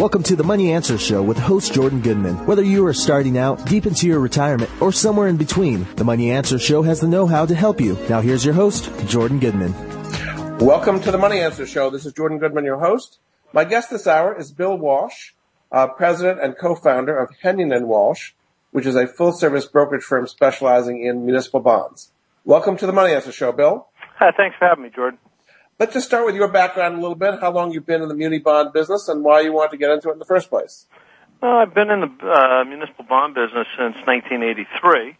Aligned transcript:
Welcome 0.00 0.22
to 0.22 0.34
the 0.34 0.42
Money 0.42 0.72
Answer 0.72 0.96
Show 0.96 1.22
with 1.22 1.36
host 1.36 1.74
Jordan 1.74 2.00
Goodman. 2.00 2.46
Whether 2.46 2.62
you 2.62 2.86
are 2.86 2.94
starting 2.94 3.36
out, 3.36 3.66
deep 3.66 3.84
into 3.84 4.06
your 4.06 4.18
retirement, 4.18 4.70
or 4.80 4.92
somewhere 4.92 5.28
in 5.28 5.36
between, 5.36 5.86
the 5.96 6.04
Money 6.04 6.30
Answer 6.30 6.58
Show 6.58 6.80
has 6.80 7.00
the 7.00 7.06
know-how 7.06 7.44
to 7.44 7.54
help 7.54 7.82
you. 7.82 7.98
Now 8.08 8.22
here's 8.22 8.42
your 8.42 8.54
host, 8.54 8.90
Jordan 9.06 9.38
Goodman. 9.38 9.74
Welcome 10.56 11.02
to 11.02 11.10
the 11.10 11.18
Money 11.18 11.40
Answer 11.40 11.66
Show. 11.66 11.90
This 11.90 12.06
is 12.06 12.14
Jordan 12.14 12.38
Goodman, 12.38 12.64
your 12.64 12.78
host. 12.78 13.18
My 13.52 13.64
guest 13.64 13.90
this 13.90 14.06
hour 14.06 14.34
is 14.34 14.50
Bill 14.52 14.74
Walsh, 14.74 15.32
uh, 15.70 15.88
president 15.88 16.40
and 16.42 16.56
co-founder 16.58 17.18
of 17.18 17.28
Hennion 17.44 17.76
and 17.76 17.86
Walsh, 17.86 18.32
which 18.70 18.86
is 18.86 18.96
a 18.96 19.06
full-service 19.06 19.66
brokerage 19.66 20.04
firm 20.04 20.26
specializing 20.26 21.04
in 21.04 21.26
municipal 21.26 21.60
bonds. 21.60 22.10
Welcome 22.46 22.78
to 22.78 22.86
the 22.86 22.92
Money 22.94 23.12
Answer 23.12 23.32
Show, 23.32 23.52
Bill. 23.52 23.86
Hi, 24.18 24.30
thanks 24.34 24.56
for 24.58 24.66
having 24.66 24.84
me, 24.84 24.90
Jordan. 24.96 25.18
Let's 25.80 25.94
just 25.94 26.06
start 26.06 26.26
with 26.26 26.34
your 26.34 26.48
background 26.48 26.98
a 26.98 27.00
little 27.00 27.14
bit, 27.14 27.40
how 27.40 27.52
long 27.52 27.72
you've 27.72 27.86
been 27.86 28.02
in 28.02 28.08
the 28.08 28.14
muni 28.14 28.38
bond 28.38 28.74
business 28.74 29.08
and 29.08 29.24
why 29.24 29.40
you 29.40 29.50
wanted 29.50 29.70
to 29.70 29.76
get 29.78 29.88
into 29.88 30.10
it 30.10 30.12
in 30.12 30.18
the 30.18 30.26
first 30.26 30.50
place. 30.50 30.84
Well, 31.40 31.52
I've 31.52 31.72
been 31.72 31.88
in 31.88 32.00
the 32.00 32.30
uh, 32.30 32.64
municipal 32.66 33.06
bond 33.06 33.34
business 33.34 33.66
since 33.78 33.96
1983. 34.04 35.16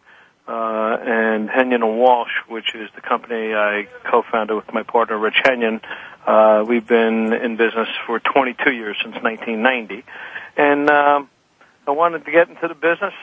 Uh, 0.47 0.97
and 1.01 1.49
Hennion 1.49 1.83
and 1.83 1.97
Walsh, 1.97 2.29
which 2.47 2.75
is 2.75 2.91
the 2.93 3.01
company 3.01 3.55
I 3.55 3.87
co-founded 4.03 4.55
with 4.55 4.71
my 4.71 4.83
partner 4.83 5.17
Rich 5.17 5.41
Hennion, 5.43 5.81
uh, 6.27 6.63
we've 6.67 6.85
been 6.85 7.33
in 7.33 7.57
business 7.57 7.87
for 8.05 8.19
22 8.19 8.71
years 8.71 8.97
since 9.01 9.15
1990, 9.15 10.03
and 10.57 10.89
um, 10.91 11.29
I 11.87 11.91
wanted 11.91 12.25
to 12.25 12.31
get 12.31 12.49
into 12.49 12.67
the 12.67 12.75
business. 12.75 13.13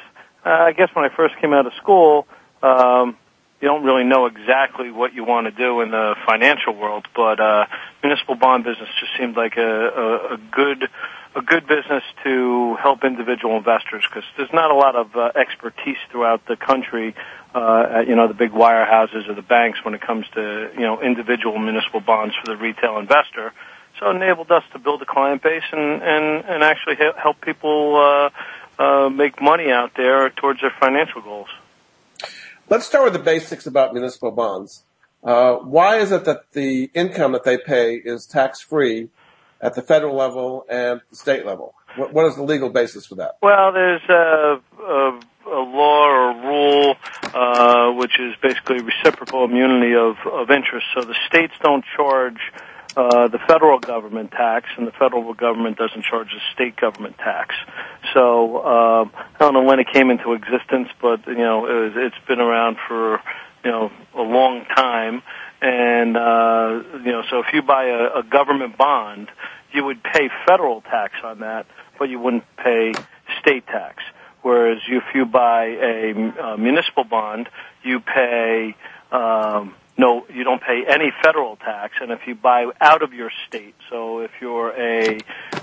Uh, 0.45 0.49
I 0.49 0.73
guess 0.73 0.89
when 0.93 1.05
I 1.05 1.15
first 1.15 1.37
came 1.41 1.53
out 1.53 1.67
of 1.67 1.73
school, 1.75 2.27
um, 2.63 3.17
you 3.61 3.67
don't 3.67 3.85
really 3.85 4.05
know 4.05 4.27
exactly 4.27 4.91
what 4.91 5.15
you 5.15 5.25
want 5.25 5.47
to 5.47 5.51
do 5.51 5.81
in 5.81 5.91
the 5.91 6.15
financial 6.27 6.75
world, 6.75 7.07
but 7.15 7.41
uh, 7.41 7.67
municipal 8.03 8.37
bond 8.37 8.65
business 8.65 8.89
just 9.01 9.13
seemed 9.19 9.37
like 9.37 9.57
a, 9.57 9.61
a, 9.63 10.35
a 10.35 10.37
good 10.53 10.89
a 11.35 11.43
good 11.43 11.67
business 11.67 12.03
to 12.25 12.77
help 12.77 13.05
individual 13.05 13.57
investors 13.57 14.03
because 14.09 14.25
there's 14.37 14.53
not 14.53 14.71
a 14.71 14.75
lot 14.75 14.97
of 14.97 15.15
uh, 15.15 15.31
expertise 15.37 15.99
throughout 16.11 16.45
the 16.47 16.57
country, 16.57 17.15
uh, 17.55 17.87
at, 17.91 18.09
you 18.09 18.17
know, 18.17 18.27
the 18.29 18.35
big 18.35 18.51
wirehouses 18.51 19.29
or 19.29 19.35
the 19.35 19.43
banks 19.43 19.85
when 19.85 19.95
it 19.95 20.01
comes 20.01 20.25
to 20.35 20.71
you 20.75 20.81
know 20.81 21.03
individual 21.03 21.59
municipal 21.59 22.01
bonds 22.01 22.35
for 22.37 22.47
the 22.47 22.57
retail 22.57 22.99
investor. 22.99 23.53
So 23.99 24.11
it 24.11 24.17
enabled 24.17 24.51
us 24.53 24.63
to 24.73 24.79
build 24.79 25.03
a 25.03 25.07
client 25.07 25.43
base 25.43 25.65
and 25.73 26.03
and 26.03 26.45
and 26.45 26.63
actually 26.63 26.97
help 26.97 27.41
people 27.41 27.97
uh, 27.97 28.31
uh, 28.83 29.09
make 29.09 29.43
money 29.43 29.71
out 29.71 29.93
there 29.97 30.31
towards 30.31 30.61
their 30.61 30.73
financial 30.79 31.23
goals. 31.23 31.49
Let's 32.71 32.85
start 32.85 33.05
with 33.05 33.15
the 33.15 33.19
basics 33.19 33.67
about 33.67 33.95
municipal 33.95 34.31
bonds. 34.31 34.85
Uh, 35.25 35.55
why 35.55 36.01
is 36.01 36.13
it 36.13 36.27
that 36.27 36.53
the 36.53 36.91
income 36.93 37.33
that 37.33 37.45
they 37.45 37.57
pay 37.57 37.95
is 37.95 38.27
tax 38.27 38.61
free 38.61 39.09
at 39.59 39.75
the 39.75 39.81
federal 39.81 40.15
level 40.15 40.67
and 40.69 41.01
the 41.09 41.17
state 41.17 41.47
level? 41.47 41.75
What, 41.97 42.13
what 42.13 42.27
is 42.27 42.37
the 42.37 42.43
legal 42.43 42.69
basis 42.69 43.07
for 43.07 43.15
that? 43.15 43.39
Well, 43.41 43.73
there's 43.73 44.03
a, 44.11 44.61
a, 44.83 45.21
a 45.47 45.63
law 45.65 46.09
or 46.09 46.35
rule 46.47 46.97
uh, 47.33 47.93
which 47.93 48.21
is 48.21 48.35
basically 48.43 48.83
reciprocal 48.83 49.45
immunity 49.47 49.95
of, 49.95 50.17
of 50.31 50.51
interest. 50.51 50.89
So 50.95 51.05
the 51.05 51.17
states 51.27 51.55
don't 51.63 51.87
charge 51.97 52.53
uh, 52.99 53.29
the 53.29 53.39
federal 53.39 53.79
government 53.79 54.33
tax, 54.33 54.67
and 54.77 54.85
the 54.85 54.91
federal 54.91 55.33
government 55.33 55.79
doesn't 55.79 56.03
charge 56.03 56.31
the 56.33 56.41
state 56.53 56.75
government 56.75 57.17
tax. 57.17 57.55
So 58.13 58.57
uh, 58.57 59.05
I 59.15 59.39
don't 59.39 59.55
know 59.55 59.63
when 59.63 59.79
it 59.79 59.87
came 59.93 60.11
into 60.11 60.33
existence, 60.33 60.89
but 61.01 61.25
you 61.29 61.37
know 61.37 61.67
it 61.67 61.85
was, 61.85 61.93
it's 61.95 62.27
been 62.27 62.41
around 62.41 62.77
for 62.89 63.21
you 63.65 63.71
know 63.71 63.93
a 64.17 64.23
long 64.23 64.65
time. 64.65 65.23
And 65.63 66.17
uh, 66.17 66.83
you 67.05 67.13
know, 67.13 67.23
so 67.31 67.39
if 67.39 67.47
you 67.53 67.63
buy 67.63 67.85
a, 67.85 68.19
a 68.19 68.23
government 68.25 68.77
bond, 68.77 69.29
you 69.73 69.85
would 69.85 70.03
pay 70.03 70.29
federal 70.45 70.81
tax 70.81 71.15
on 71.23 71.39
that, 71.39 71.67
but 72.01 72.09
you 72.09 72.19
wouldn't 72.19 72.45
pay 72.57 72.95
state 73.41 73.65
tax. 73.69 74.03
Whereas 74.43 74.79
if 74.89 75.05
you 75.15 75.25
buy 75.25 75.67
a, 75.67 76.11
a 76.43 76.59
municipal 76.59 77.05
bond, 77.05 77.49
you 77.85 78.01
pay 78.01 78.75
um, 79.13 79.75
no, 79.99 80.25
you 80.33 80.45
don't 80.45 80.63
pay 80.63 80.85
any 80.89 81.13
federal 81.23 81.57
tax. 81.57 81.95
And 82.01 82.13
if 82.13 82.21
you 82.29 82.37
buy 82.37 82.67
out 82.81 83.03
of 83.03 83.13
your 83.13 83.31
state, 83.49 83.75
so 83.91 84.21
if 84.21 84.31
you're 84.41 84.71
a, 84.71 85.19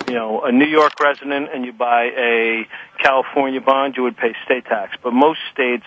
you 0.07 0.13
know, 0.13 0.41
a 0.41 0.51
New 0.51 0.65
York 0.67 0.99
resident 0.99 1.47
and 1.53 1.65
you 1.65 1.71
buy 1.71 2.11
a 2.17 2.67
California 3.01 3.61
bond, 3.61 3.95
you 3.95 4.03
would 4.03 4.17
pay 4.17 4.35
state 4.43 4.65
tax. 4.65 4.97
But 5.01 5.13
most 5.13 5.39
states, 5.53 5.85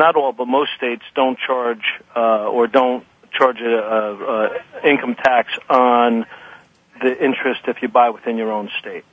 not 0.00 0.16
all, 0.16 0.32
but 0.32 0.48
most 0.48 0.72
states 0.76 1.04
don't 1.14 1.38
charge 1.38 1.84
uh, 2.16 2.48
or 2.48 2.66
don't 2.66 3.06
charge 3.32 3.60
a, 3.60 3.78
a, 3.78 4.46
a 4.46 4.88
income 4.88 5.14
tax 5.14 5.52
on 5.68 6.26
the 7.00 7.24
interest 7.24 7.60
if 7.68 7.82
you 7.82 7.88
buy 7.88 8.10
within 8.10 8.36
your 8.36 8.50
own 8.50 8.68
state. 8.80 9.04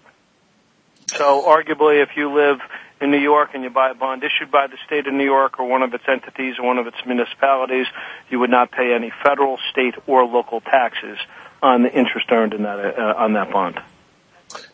So 1.15 1.43
arguably, 1.43 2.01
if 2.01 2.17
you 2.17 2.33
live 2.33 2.59
in 2.99 3.11
New 3.11 3.19
York 3.19 3.51
and 3.53 3.63
you 3.63 3.69
buy 3.69 3.91
a 3.91 3.93
bond 3.93 4.23
issued 4.23 4.51
by 4.51 4.67
the 4.67 4.77
state 4.85 5.07
of 5.07 5.13
New 5.13 5.23
York 5.23 5.59
or 5.59 5.67
one 5.67 5.83
of 5.83 5.93
its 5.93 6.03
entities 6.07 6.55
or 6.59 6.65
one 6.65 6.77
of 6.77 6.87
its 6.87 6.97
municipalities, 7.05 7.85
you 8.29 8.39
would 8.39 8.49
not 8.49 8.71
pay 8.71 8.93
any 8.93 9.11
federal, 9.23 9.57
state, 9.71 9.95
or 10.07 10.25
local 10.25 10.61
taxes 10.61 11.17
on 11.61 11.83
the 11.83 11.91
interest 11.93 12.27
earned 12.31 12.53
in 12.53 12.63
that 12.63 12.79
uh, 12.79 13.13
on 13.17 13.33
that 13.33 13.51
bond. 13.51 13.79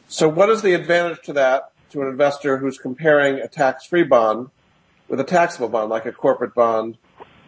So, 0.07 0.27
what 0.27 0.49
is 0.49 0.61
the 0.61 0.73
advantage 0.73 1.21
to 1.23 1.33
that 1.33 1.71
to 1.91 2.01
an 2.01 2.07
investor 2.07 2.57
who's 2.57 2.77
comparing 2.77 3.39
a 3.39 3.47
tax-free 3.47 4.03
bond 4.03 4.49
with 5.07 5.19
a 5.19 5.23
taxable 5.23 5.69
bond, 5.69 5.89
like 5.89 6.05
a 6.05 6.11
corporate 6.11 6.53
bond 6.53 6.97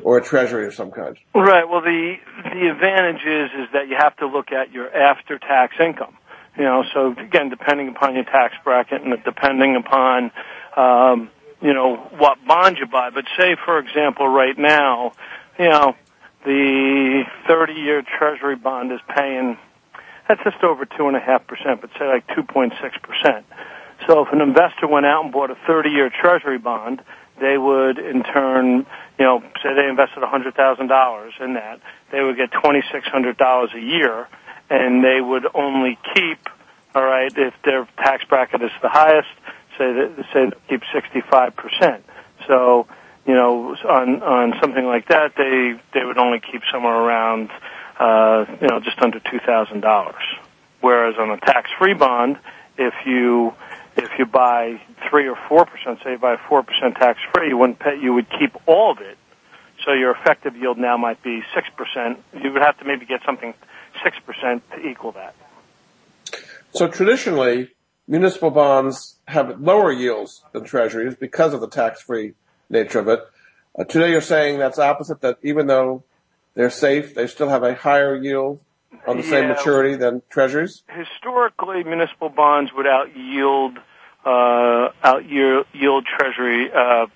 or 0.02 0.18
a 0.18 0.24
treasury 0.24 0.66
of 0.66 0.74
some 0.74 0.92
kind? 0.92 1.18
Right. 1.34 1.68
Well, 1.68 1.82
the 1.82 2.16
the 2.44 2.70
advantage 2.70 3.26
is 3.26 3.52
is 3.52 3.68
that 3.74 3.88
you 3.88 3.96
have 3.98 4.16
to 4.18 4.28
look 4.28 4.52
at 4.52 4.72
your 4.72 4.94
after-tax 4.96 5.76
income. 5.80 6.18
You 6.58 6.64
know, 6.64 6.84
so 6.94 7.12
again, 7.12 7.50
depending 7.50 7.90
upon 7.90 8.16
your 8.16 8.24
tax 8.24 8.56
bracket 8.64 9.02
and 9.02 9.22
depending 9.24 9.76
upon 9.76 10.32
um, 10.78 11.30
you 11.62 11.74
know, 11.74 11.96
what 12.18 12.38
bond 12.48 12.78
you 12.78 12.86
buy. 12.86 13.10
But 13.10 13.26
say, 13.38 13.56
for 13.66 13.80
example, 13.80 14.28
right 14.28 14.58
now, 14.58 15.14
you 15.58 15.70
know, 15.70 15.96
the 16.44 17.24
30-year 17.50 18.04
Treasury 18.18 18.56
bond 18.56 18.92
is 18.92 19.00
paying 19.16 19.58
that's 20.28 20.44
just 20.44 20.64
over 20.64 20.86
two 20.86 21.08
and 21.08 21.16
a 21.16 21.20
half 21.20 21.46
percent, 21.46 21.82
but 21.82 21.92
say 22.00 22.08
like 22.08 22.28
2.6 22.28 22.72
percent. 23.02 23.46
So 24.08 24.26
if 24.26 24.34
an 24.34 24.42
investor 24.42 24.88
went 24.88 25.06
out 25.06 25.24
and 25.24 25.32
bought 25.32 25.52
a 25.52 25.56
30-year 25.56 26.10
Treasury 26.10 26.58
bond, 26.58 27.02
they 27.40 27.58
would 27.58 27.98
in 27.98 28.24
turn, 28.24 28.86
you 29.20 29.26
know, 29.26 29.42
say 29.62 29.74
they 29.76 29.88
invested 29.88 30.24
$100,000 30.24 31.42
in 31.42 31.54
that, 31.54 31.80
they 32.12 32.22
would 32.22 32.38
get 32.38 32.52
$2,600 32.52 33.76
a 33.76 33.80
year, 33.80 34.28
and 34.70 35.04
they 35.04 35.22
would 35.22 35.46
only 35.54 35.98
keep, 36.14 36.40
all 36.94 37.04
right, 37.04 37.32
if 37.36 37.54
their 37.64 37.88
tax 37.98 38.24
bracket 38.26 38.62
is 38.62 38.72
the 38.82 38.90
highest, 38.90 39.30
say 39.78 39.92
that 39.94 40.26
say 40.34 40.52
keep 40.70 40.82
65 40.94 41.56
percent. 41.56 42.06
So 42.48 42.88
you 43.26 43.34
know 43.34 43.76
on 43.88 44.22
on 44.24 44.54
something 44.62 44.86
like 44.86 45.08
that 45.10 45.34
they 45.36 45.80
they 45.94 46.06
would 46.06 46.18
only 46.18 46.40
keep 46.40 46.62
somewhere 46.72 46.96
around 46.96 47.50
uh, 48.00 48.46
you 48.62 48.68
know 48.68 48.80
just 48.80 49.00
under 49.00 49.20
two 49.20 49.40
thousand 49.46 49.82
dollars. 49.82 50.24
Whereas 50.82 51.16
on 51.18 51.32
a 51.32 51.38
tax 51.38 51.70
free 51.78 51.94
bond, 51.94 52.38
if 52.78 52.94
you 53.06 53.54
if 53.98 54.10
you 54.20 54.26
buy 54.26 54.82
three 55.10 55.28
or 55.28 55.38
four 55.48 55.66
percent, 55.66 56.00
say 56.04 56.12
you 56.12 56.18
buy 56.18 56.38
four 56.48 56.64
percent 56.64 56.96
tax 56.96 57.20
free, 57.34 57.50
you 57.50 57.58
wouldn't 57.58 57.80
pay, 57.80 57.98
you 58.00 58.14
would 58.14 58.30
keep 58.30 58.56
all 58.68 58.92
of 58.92 59.00
it. 59.00 59.18
So 59.86 59.94
your 59.94 60.12
effective 60.12 60.56
yield 60.56 60.78
now 60.78 60.98
might 60.98 61.22
be 61.24 61.44
six 61.54 61.68
percent. 61.76 62.20
You 62.34 62.52
would 62.54 62.62
have 62.62 62.78
to 62.80 62.86
maybe 62.86 63.06
get 63.06 63.22
something 63.26 63.54
six 64.06 64.16
percent 64.26 64.64
to 64.72 64.78
equal 64.88 65.12
that. 65.14 65.34
So 66.72 66.88
traditionally, 66.88 67.72
municipal 68.08 68.52
bonds 68.52 69.18
have 69.28 69.60
lower 69.60 69.92
yields 69.92 70.44
than 70.54 70.64
treasuries 70.64 71.16
because 71.16 71.54
of 71.54 71.62
the 71.62 71.68
tax-free 71.68 72.34
nature 72.70 73.00
of 73.00 73.08
it. 73.08 73.20
Uh, 73.78 73.84
today 73.84 74.12
you're 74.12 74.22
saying 74.22 74.60
that's 74.60 74.80
opposite, 74.80 75.22
that 75.22 75.38
even 75.42 75.68
though 75.68 76.04
they're 76.54 76.70
safe, 76.70 77.16
they 77.16 77.28
still 77.28 77.50
have 77.50 77.64
a 77.64 77.74
higher 77.74 78.16
yield 78.16 78.60
on 79.08 79.18
the 79.18 79.24
yeah, 79.24 79.30
same 79.30 79.48
maturity 79.48 79.96
than 79.96 80.22
treasuries? 80.30 80.84
Historically, 80.90 81.84
municipal 81.84 82.30
bonds 82.30 82.72
would 82.76 82.88
out 82.88 83.16
yield, 83.16 83.78
uh, 84.26 84.90
out 85.04 85.26
yield 85.30 86.06
treasury, 86.18 86.72
uh, 86.72 87.08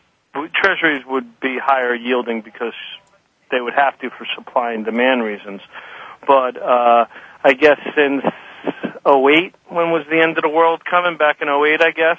treasuries 0.53 1.03
would 1.05 1.39
be 1.39 1.57
higher 1.61 1.95
yielding 1.95 2.41
because 2.41 2.73
they 3.51 3.59
would 3.59 3.73
have 3.73 3.97
to 3.99 4.09
for 4.09 4.25
supply 4.35 4.73
and 4.73 4.85
demand 4.85 5.23
reasons. 5.23 5.61
But, 6.25 6.61
uh, 6.61 7.05
I 7.43 7.53
guess 7.53 7.79
since 7.95 8.23
08, 9.05 9.53
when 9.67 9.91
was 9.91 10.05
the 10.09 10.21
end 10.21 10.37
of 10.37 10.43
the 10.43 10.49
world 10.49 10.83
coming? 10.85 11.17
Back 11.17 11.41
in 11.41 11.47
08, 11.47 11.81
I 11.81 11.91
guess. 11.91 12.17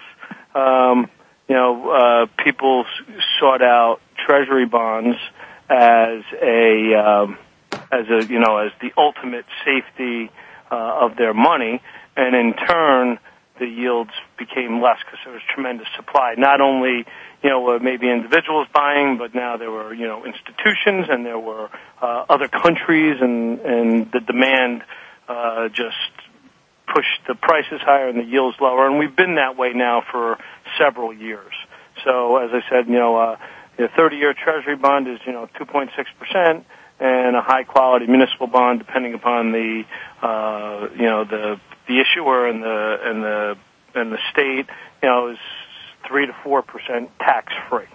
Um, 0.55 1.11
you 1.49 1.55
know, 1.55 1.91
uh, 1.91 2.27
people 2.43 2.85
sought 3.39 3.63
out 3.63 4.01
treasury 4.17 4.67
bonds 4.67 5.17
as 5.69 6.23
a, 6.43 6.95
um, 6.95 7.39
as 7.93 8.09
a, 8.09 8.25
you 8.25 8.39
know, 8.39 8.59
as 8.59 8.73
the 8.81 8.93
ultimate 8.97 9.47
safety 9.65 10.31
uh, 10.71 11.05
of 11.05 11.17
their 11.17 11.35
money, 11.35 11.83
and 12.17 12.35
in 12.35 12.55
turn, 12.55 13.19
the 13.61 13.67
yields 13.67 14.11
became 14.39 14.81
less 14.83 14.99
because 15.05 15.21
there 15.25 15.33
was 15.33 15.43
tremendous 15.55 15.87
supply. 15.95 16.35
Not 16.37 16.61
only, 16.61 17.05
you 17.43 17.51
know, 17.51 17.79
maybe 17.79 18.11
individuals 18.11 18.67
buying, 18.75 19.19
but 19.19 19.35
now 19.35 19.57
there 19.59 19.71
were, 19.71 19.95
you 19.95 20.09
know, 20.09 20.25
institutions 20.25 21.07
and 21.09 21.25
there 21.25 21.39
were 21.39 21.69
uh, 22.03 22.25
other 22.29 22.49
countries, 22.49 23.19
and 23.21 23.61
and 23.61 24.11
the 24.11 24.21
demand 24.21 24.83
uh, 25.29 25.69
just 25.69 26.11
pushed 26.93 27.21
the 27.29 27.37
prices 27.37 27.81
higher 27.83 28.09
and 28.09 28.19
the 28.19 28.25
yields 28.25 28.57
lower. 28.61 28.89
And 28.89 28.99
we've 28.99 29.15
been 29.15 29.37
that 29.37 29.57
way 29.57 29.73
now 29.75 30.03
for 30.11 30.39
several 30.79 31.13
years. 31.13 31.53
So 32.03 32.39
as 32.39 32.51
I 32.53 32.69
said, 32.69 32.89
you 32.89 32.99
know, 32.99 33.17
uh, 33.17 33.37
the 33.77 33.89
30-year 33.89 34.35
Treasury 34.35 34.75
bond 34.75 35.07
is, 35.07 35.21
you 35.27 35.33
know, 35.33 35.49
2.6 35.61 35.91
percent 36.19 36.67
and 36.99 37.35
a 37.35 37.41
high 37.41 37.65
quality 37.65 38.07
municipal 38.07 38.47
bond, 38.47 38.79
depending 38.79 39.15
upon 39.15 39.53
the 39.53 39.85
uh, 40.23 40.89
you 40.95 41.07
know 41.07 41.25
the 41.25 41.61
the 41.91 42.01
issuer 42.01 42.47
and 42.47 42.63
the 42.63 42.97
and 43.03 43.25
the 43.25 43.57
and 43.95 44.13
the 44.13 44.19
state, 44.33 44.67
you 45.03 45.09
know, 45.09 45.31
is 45.33 45.39
three 46.07 46.27
to 46.27 46.33
four 46.45 46.63
percent 46.63 47.11
tax 47.19 47.53
free. 47.69 47.87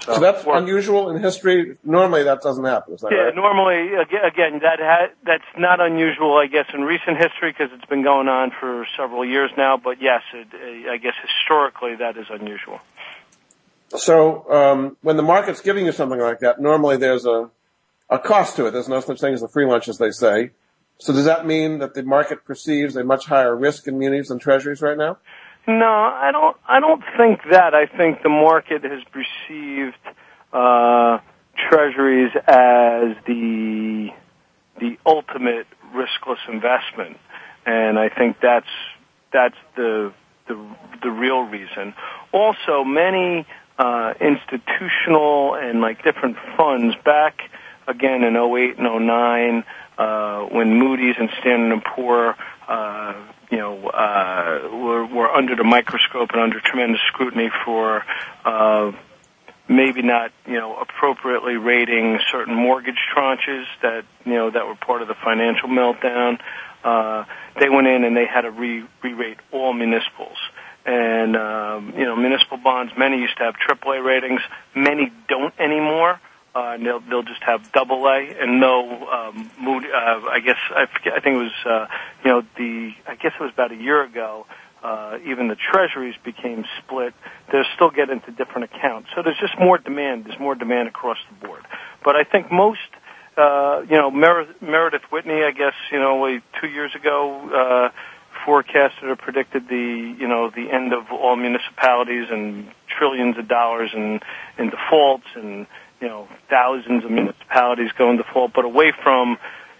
So, 0.00 0.14
so, 0.14 0.20
that's 0.20 0.44
unusual 0.46 1.08
in 1.08 1.22
history. 1.22 1.78
Normally, 1.82 2.24
that 2.24 2.42
doesn't 2.42 2.64
happen. 2.64 2.94
Is 2.94 3.00
that 3.00 3.10
yeah, 3.10 3.18
right? 3.18 3.34
normally, 3.34 3.94
again, 3.96 4.60
that 4.60 4.78
ha- 4.78 5.14
that's 5.24 5.48
not 5.56 5.80
unusual, 5.80 6.36
I 6.36 6.48
guess, 6.48 6.66
in 6.74 6.82
recent 6.82 7.16
history 7.16 7.52
because 7.52 7.70
it's 7.72 7.86
been 7.86 8.04
going 8.04 8.28
on 8.28 8.52
for 8.60 8.86
several 8.94 9.24
years 9.24 9.50
now. 9.56 9.78
But 9.82 10.02
yes, 10.02 10.20
it, 10.34 10.48
I 10.90 10.98
guess 10.98 11.14
historically 11.22 11.96
that 11.96 12.18
is 12.18 12.26
unusual. 12.28 12.80
So, 13.96 14.50
um, 14.52 14.98
when 15.00 15.16
the 15.16 15.22
market's 15.22 15.62
giving 15.62 15.86
you 15.86 15.92
something 15.92 16.20
like 16.20 16.40
that, 16.40 16.60
normally 16.60 16.98
there's 16.98 17.24
a 17.24 17.48
a 18.10 18.18
cost 18.18 18.56
to 18.56 18.66
it. 18.66 18.72
There's 18.72 18.88
no 18.88 19.00
such 19.00 19.18
thing 19.18 19.32
as 19.32 19.42
a 19.42 19.48
free 19.48 19.64
lunch, 19.64 19.88
as 19.88 19.96
they 19.96 20.10
say. 20.10 20.50
So 20.98 21.12
does 21.12 21.26
that 21.26 21.46
mean 21.46 21.78
that 21.78 21.94
the 21.94 22.02
market 22.02 22.44
perceives 22.44 22.96
a 22.96 23.04
much 23.04 23.26
higher 23.26 23.54
risk 23.54 23.86
in 23.86 23.98
munis 23.98 24.28
than 24.28 24.38
treasuries 24.38 24.80
right 24.80 24.96
now? 24.96 25.18
No, 25.66 25.84
I 25.84 26.30
don't. 26.32 26.56
I 26.66 26.80
don't 26.80 27.02
think 27.16 27.40
that. 27.50 27.74
I 27.74 27.86
think 27.86 28.22
the 28.22 28.28
market 28.28 28.84
has 28.84 29.02
perceived 29.04 29.98
uh, 30.52 31.18
treasuries 31.68 32.30
as 32.46 33.16
the 33.26 34.10
the 34.78 34.96
ultimate 35.04 35.66
riskless 35.92 36.38
investment, 36.48 37.18
and 37.66 37.98
I 37.98 38.08
think 38.08 38.36
that's 38.40 38.68
that's 39.32 39.56
the 39.74 40.12
the, 40.46 40.54
the 41.02 41.10
real 41.10 41.42
reason. 41.42 41.94
Also, 42.32 42.84
many 42.84 43.44
uh, 43.78 44.14
institutional 44.20 45.54
and 45.54 45.80
like 45.80 46.04
different 46.04 46.36
funds 46.56 46.94
back 47.04 47.40
again 47.88 48.22
in 48.22 48.36
08 48.36 48.78
and 48.78 49.06
09 49.06 49.64
uh, 49.98 50.42
when 50.44 50.78
Moody's 50.78 51.16
and 51.18 51.30
Standard 51.40 51.82
& 51.84 51.94
Poor 51.94 52.36
uh, 52.68 53.14
you 53.50 53.58
know, 53.58 53.88
uh, 53.88 54.68
were, 54.72 55.06
were 55.06 55.30
under 55.30 55.54
the 55.54 55.64
microscope 55.64 56.30
and 56.32 56.40
under 56.40 56.60
tremendous 56.60 57.00
scrutiny 57.08 57.50
for 57.64 58.04
uh, 58.44 58.92
maybe 59.68 60.02
not, 60.02 60.32
you 60.46 60.54
know, 60.54 60.76
appropriately 60.76 61.56
rating 61.56 62.18
certain 62.30 62.54
mortgage 62.54 62.98
tranches 63.14 63.64
that, 63.82 64.04
you 64.24 64.34
know, 64.34 64.50
that 64.50 64.66
were 64.66 64.74
part 64.74 65.02
of 65.02 65.08
the 65.08 65.14
financial 65.14 65.68
meltdown. 65.68 66.38
Uh, 66.84 67.24
they 67.58 67.68
went 67.68 67.86
in 67.86 68.04
and 68.04 68.16
they 68.16 68.26
had 68.26 68.42
to 68.42 68.50
re- 68.50 68.84
re-rate 69.02 69.38
all 69.52 69.72
municipals. 69.72 70.38
And, 70.84 71.36
um, 71.36 71.94
you 71.96 72.04
know, 72.04 72.14
municipal 72.14 72.58
bonds, 72.58 72.92
many 72.96 73.18
used 73.18 73.36
to 73.38 73.44
have 73.44 73.54
AAA 73.56 74.04
ratings. 74.04 74.40
Many 74.74 75.12
don't 75.28 75.52
anymore. 75.58 76.20
Uh, 76.56 76.72
and 76.72 76.86
they'll 76.86 77.00
they'll 77.00 77.22
just 77.22 77.42
have 77.42 77.70
double 77.72 78.06
A 78.06 78.34
and 78.40 78.60
no 78.60 79.06
um, 79.10 79.50
mood. 79.60 79.84
Uh, 79.84 80.22
I 80.30 80.40
guess 80.40 80.56
I 80.70 80.86
forget, 80.86 81.12
I 81.12 81.20
think 81.20 81.34
it 81.34 81.42
was 81.42 81.52
uh, 81.66 81.86
you 82.24 82.30
know 82.30 82.42
the 82.56 82.92
I 83.06 83.14
guess 83.16 83.32
it 83.38 83.42
was 83.42 83.52
about 83.52 83.72
a 83.72 83.76
year 83.76 84.02
ago. 84.02 84.46
Uh, 84.82 85.18
even 85.26 85.48
the 85.48 85.56
treasuries 85.56 86.14
became 86.24 86.64
split. 86.78 87.12
They're 87.52 87.66
still 87.74 87.90
getting 87.90 88.20
into 88.20 88.30
different 88.30 88.72
accounts, 88.72 89.10
so 89.14 89.22
there's 89.22 89.38
just 89.38 89.58
more 89.58 89.76
demand. 89.76 90.24
There's 90.24 90.40
more 90.40 90.54
demand 90.54 90.88
across 90.88 91.18
the 91.28 91.46
board. 91.46 91.62
But 92.02 92.16
I 92.16 92.24
think 92.24 92.50
most, 92.50 92.88
uh, 93.36 93.82
you 93.90 93.96
know, 93.98 94.10
Mer- 94.10 94.54
Meredith 94.62 95.02
Whitney, 95.12 95.42
I 95.42 95.50
guess 95.50 95.74
you 95.92 95.98
know, 95.98 96.16
like 96.16 96.42
two 96.62 96.68
years 96.68 96.94
ago. 96.94 97.90
Uh, 97.92 97.96
forecasted 98.44 99.08
or 99.08 99.16
predicted 99.16 99.66
the 99.66 100.14
you 100.20 100.28
know 100.28 100.50
the 100.50 100.70
end 100.70 100.92
of 100.92 101.10
all 101.10 101.36
municipalities 101.36 102.28
and 102.30 102.70
trillions 102.86 103.36
of 103.38 103.48
dollars 103.48 103.90
in 103.94 104.20
in 104.58 104.70
defaults 104.70 105.26
and 105.34 105.66
you 106.00 106.08
know, 106.08 106.28
thousands 106.48 107.04
of 107.04 107.10
municipalities 107.10 107.90
go 107.96 108.10
into 108.10 108.22
default, 108.22 108.52
but 108.52 108.64
away 108.64 108.92
from, 109.02 109.38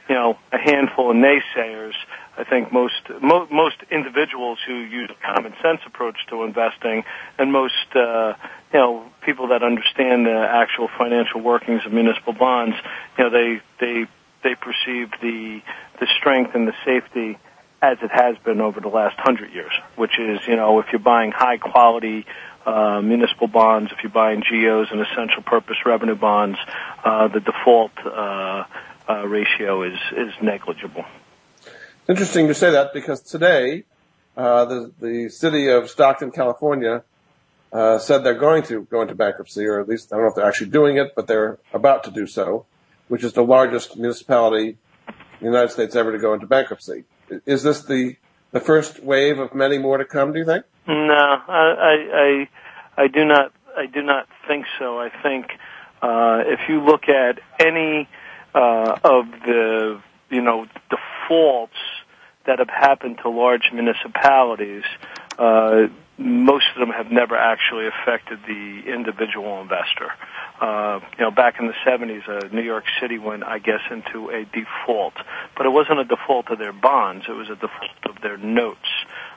you 0.08 0.14
know, 0.14 0.38
a 0.52 0.58
handful 0.58 1.10
of 1.10 1.16
naysayers, 1.16 1.94
I 2.38 2.44
think 2.44 2.72
most 2.72 3.00
mo- 3.22 3.48
most 3.50 3.76
individuals 3.90 4.58
who 4.66 4.74
use 4.74 5.10
a 5.10 5.34
common 5.34 5.54
sense 5.62 5.80
approach 5.86 6.16
to 6.28 6.44
investing, 6.44 7.04
and 7.38 7.50
most 7.50 7.94
uh, 7.94 8.34
you 8.72 8.78
know 8.78 9.06
people 9.22 9.48
that 9.48 9.62
understand 9.62 10.26
the 10.26 10.46
actual 10.48 10.88
financial 10.98 11.40
workings 11.40 11.86
of 11.86 11.92
municipal 11.92 12.34
bonds, 12.34 12.76
you 13.16 13.24
know, 13.24 13.30
they 13.30 13.60
they 13.80 14.06
they 14.42 14.54
perceive 14.54 15.10
the 15.22 15.62
the 15.98 16.06
strength 16.18 16.54
and 16.54 16.68
the 16.68 16.74
safety 16.84 17.38
as 17.80 17.98
it 18.02 18.10
has 18.10 18.36
been 18.38 18.60
over 18.60 18.80
the 18.80 18.88
last 18.88 19.16
hundred 19.18 19.52
years, 19.52 19.72
which 19.96 20.18
is 20.18 20.40
you 20.46 20.56
know 20.56 20.78
if 20.80 20.86
you're 20.92 20.98
buying 20.98 21.32
high 21.32 21.56
quality 21.56 22.26
uh, 22.66 23.00
municipal 23.00 23.46
bonds, 23.46 23.92
if 23.92 23.98
you're 24.02 24.10
buying 24.10 24.40
GOs 24.40 24.88
and 24.90 25.00
essential 25.00 25.42
purpose 25.44 25.76
revenue 25.86 26.16
bonds, 26.16 26.58
uh, 27.04 27.28
the 27.28 27.40
default 27.40 27.92
uh, 28.04 28.64
uh, 29.08 29.26
ratio 29.26 29.84
is 29.84 29.98
is 30.16 30.32
negligible. 30.42 31.04
Interesting 32.08 32.48
to 32.48 32.54
say 32.54 32.72
that 32.72 32.92
because 32.92 33.20
today, 33.22 33.84
uh, 34.36 34.64
the 34.64 34.92
the 35.00 35.28
city 35.28 35.68
of 35.68 35.88
Stockton, 35.88 36.32
California, 36.32 37.04
said 38.00 38.18
they're 38.24 38.34
going 38.34 38.64
to 38.64 38.82
go 38.82 39.00
into 39.00 39.14
bankruptcy, 39.14 39.64
or 39.64 39.80
at 39.80 39.88
least 39.88 40.12
I 40.12 40.16
don't 40.16 40.24
know 40.24 40.30
if 40.30 40.34
they're 40.34 40.44
actually 40.44 40.70
doing 40.70 40.96
it, 40.96 41.14
but 41.14 41.28
they're 41.28 41.58
about 41.72 42.02
to 42.04 42.10
do 42.10 42.26
so, 42.26 42.66
which 43.06 43.22
is 43.22 43.32
the 43.32 43.44
largest 43.44 43.96
municipality 43.96 44.76
in 45.08 45.14
the 45.40 45.46
United 45.46 45.70
States 45.70 45.94
ever 45.94 46.10
to 46.10 46.18
go 46.18 46.34
into 46.34 46.46
bankruptcy. 46.46 47.04
Is 47.44 47.62
this 47.62 47.82
the 47.82 48.16
the 48.50 48.60
first 48.60 49.04
wave 49.04 49.38
of 49.38 49.54
many 49.54 49.78
more 49.78 49.98
to 49.98 50.04
come? 50.04 50.32
Do 50.32 50.40
you 50.40 50.44
think? 50.44 50.64
No, 50.88 51.42
I, 51.48 52.48
I, 52.96 53.02
I 53.02 53.08
do 53.08 53.24
not. 53.24 53.52
I 53.76 53.86
do 53.86 54.02
not 54.02 54.26
think 54.48 54.66
so. 54.78 54.98
I 54.98 55.10
think 55.22 55.46
uh, 56.00 56.42
if 56.46 56.60
you 56.68 56.82
look 56.82 57.08
at 57.08 57.40
any 57.58 58.08
uh, 58.54 58.98
of 59.04 59.26
the 59.44 60.00
you 60.30 60.40
know 60.40 60.66
defaults 60.88 61.76
that 62.46 62.60
have 62.60 62.70
happened 62.70 63.18
to 63.22 63.28
large 63.28 63.70
municipalities, 63.72 64.84
uh, 65.38 65.88
most 66.16 66.66
of 66.74 66.80
them 66.80 66.90
have 66.90 67.10
never 67.10 67.36
actually 67.36 67.88
affected 67.88 68.38
the 68.46 68.82
individual 68.86 69.60
investor. 69.60 70.12
Uh, 70.60 71.00
you 71.18 71.24
know, 71.24 71.30
back 71.30 71.56
in 71.60 71.66
the 71.66 71.74
70s, 71.86 72.26
uh, 72.26 72.48
New 72.54 72.62
York 72.62 72.84
City 73.00 73.18
went, 73.18 73.44
I 73.44 73.58
guess, 73.58 73.80
into 73.90 74.30
a 74.30 74.44
default, 74.44 75.14
but 75.56 75.66
it 75.66 75.70
wasn't 75.70 75.98
a 75.98 76.04
default 76.04 76.48
of 76.50 76.58
their 76.58 76.72
bonds; 76.72 77.26
it 77.28 77.32
was 77.32 77.50
a 77.50 77.56
default 77.56 78.16
of 78.16 78.22
their 78.22 78.38
notes 78.38 78.88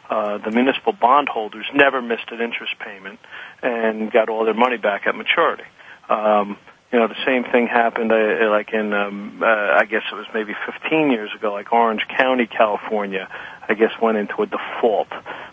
uh, 0.09 0.37
the 0.39 0.51
municipal 0.51 0.93
bondholders 0.93 1.65
never 1.73 2.01
missed 2.01 2.31
an 2.31 2.41
interest 2.41 2.73
payment 2.79 3.19
and 3.61 4.11
got 4.11 4.29
all 4.29 4.45
their 4.45 4.53
money 4.53 4.77
back 4.77 5.05
at 5.05 5.15
maturity. 5.15 5.63
Um, 6.09 6.57
you 6.91 6.97
know, 6.97 7.07
the 7.07 7.23
same 7.25 7.43
thing 7.43 7.67
happened, 7.67 8.11
uh, 8.11 8.49
like 8.49 8.73
in, 8.73 8.93
um, 8.93 9.43
uh, 9.43 9.45
I 9.45 9.85
guess 9.85 10.01
it 10.11 10.15
was 10.15 10.25
maybe 10.33 10.55
15 10.65 11.11
years 11.11 11.29
ago, 11.35 11.53
like 11.53 11.71
Orange 11.71 12.01
County, 12.17 12.47
California, 12.47 13.27
I 13.67 13.75
guess 13.75 13.91
went 14.01 14.17
into 14.17 14.41
a 14.41 14.47
default. 14.47 15.09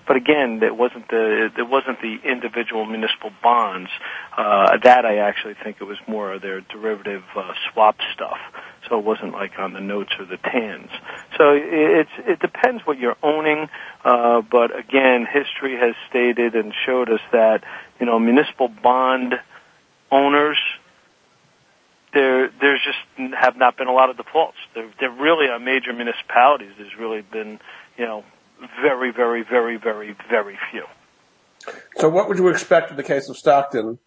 But 0.07 0.17
again, 0.17 0.63
it 0.63 0.75
wasn't 0.75 1.09
the, 1.09 1.51
it 1.59 1.69
wasn't 1.69 2.01
the 2.01 2.17
individual 2.25 2.87
municipal 2.87 3.33
bonds. 3.43 3.91
Uh, 4.35 4.79
that 4.83 5.05
I 5.05 5.19
actually 5.19 5.57
think 5.63 5.77
it 5.79 5.85
was 5.85 5.99
more 6.09 6.33
of 6.33 6.41
their 6.41 6.63
derivative, 6.63 7.25
uh, 7.37 7.53
swap 7.71 7.97
stuff. 8.15 8.39
So 8.89 8.99
it 8.99 9.05
wasn't 9.05 9.33
like 9.33 9.59
on 9.59 9.75
the 9.75 9.81
notes 9.81 10.13
or 10.19 10.25
the 10.25 10.39
TANs. 10.39 10.91
So 11.37 11.53
it's, 11.53 12.11
it 12.19 12.41
depends 12.41 12.87
what 12.87 12.99
you're 12.99 13.17
owning, 13.23 13.69
uh, 14.05 14.41
but 14.41 14.79
again, 14.79 15.27
history 15.31 15.77
has 15.77 15.95
stated 16.09 16.55
and 16.55 16.73
showed 16.87 17.11
us 17.11 17.21
that, 17.33 17.65
you 18.01 18.07
know, 18.07 18.19
municipal 18.19 18.69
bond 18.69 19.35
owners, 20.11 20.57
there 22.17 22.51
there's 22.61 22.81
just 22.83 23.35
have 23.35 23.57
not 23.57 23.77
been 23.77 23.89
a 23.89 23.93
lot 23.93 24.09
of 24.09 24.17
defaults. 24.17 24.57
There 24.75 24.91
there 24.99 25.11
really 25.11 25.49
are 25.49 25.59
major 25.59 25.93
municipalities. 25.93 26.73
There's 26.79 26.97
really 26.99 27.21
been 27.21 27.61
you 27.99 28.07
know 28.07 28.25
very 28.81 29.13
very 29.13 29.43
very 29.43 29.77
very 29.77 30.17
very 30.31 30.59
few. 30.71 30.85
So 31.97 32.09
what 32.09 32.29
would 32.29 32.39
you 32.39 32.49
expect 32.49 32.91
in 32.91 32.97
the 32.97 33.03
case 33.03 33.29
of 33.29 33.37
Stockton? 33.37 33.99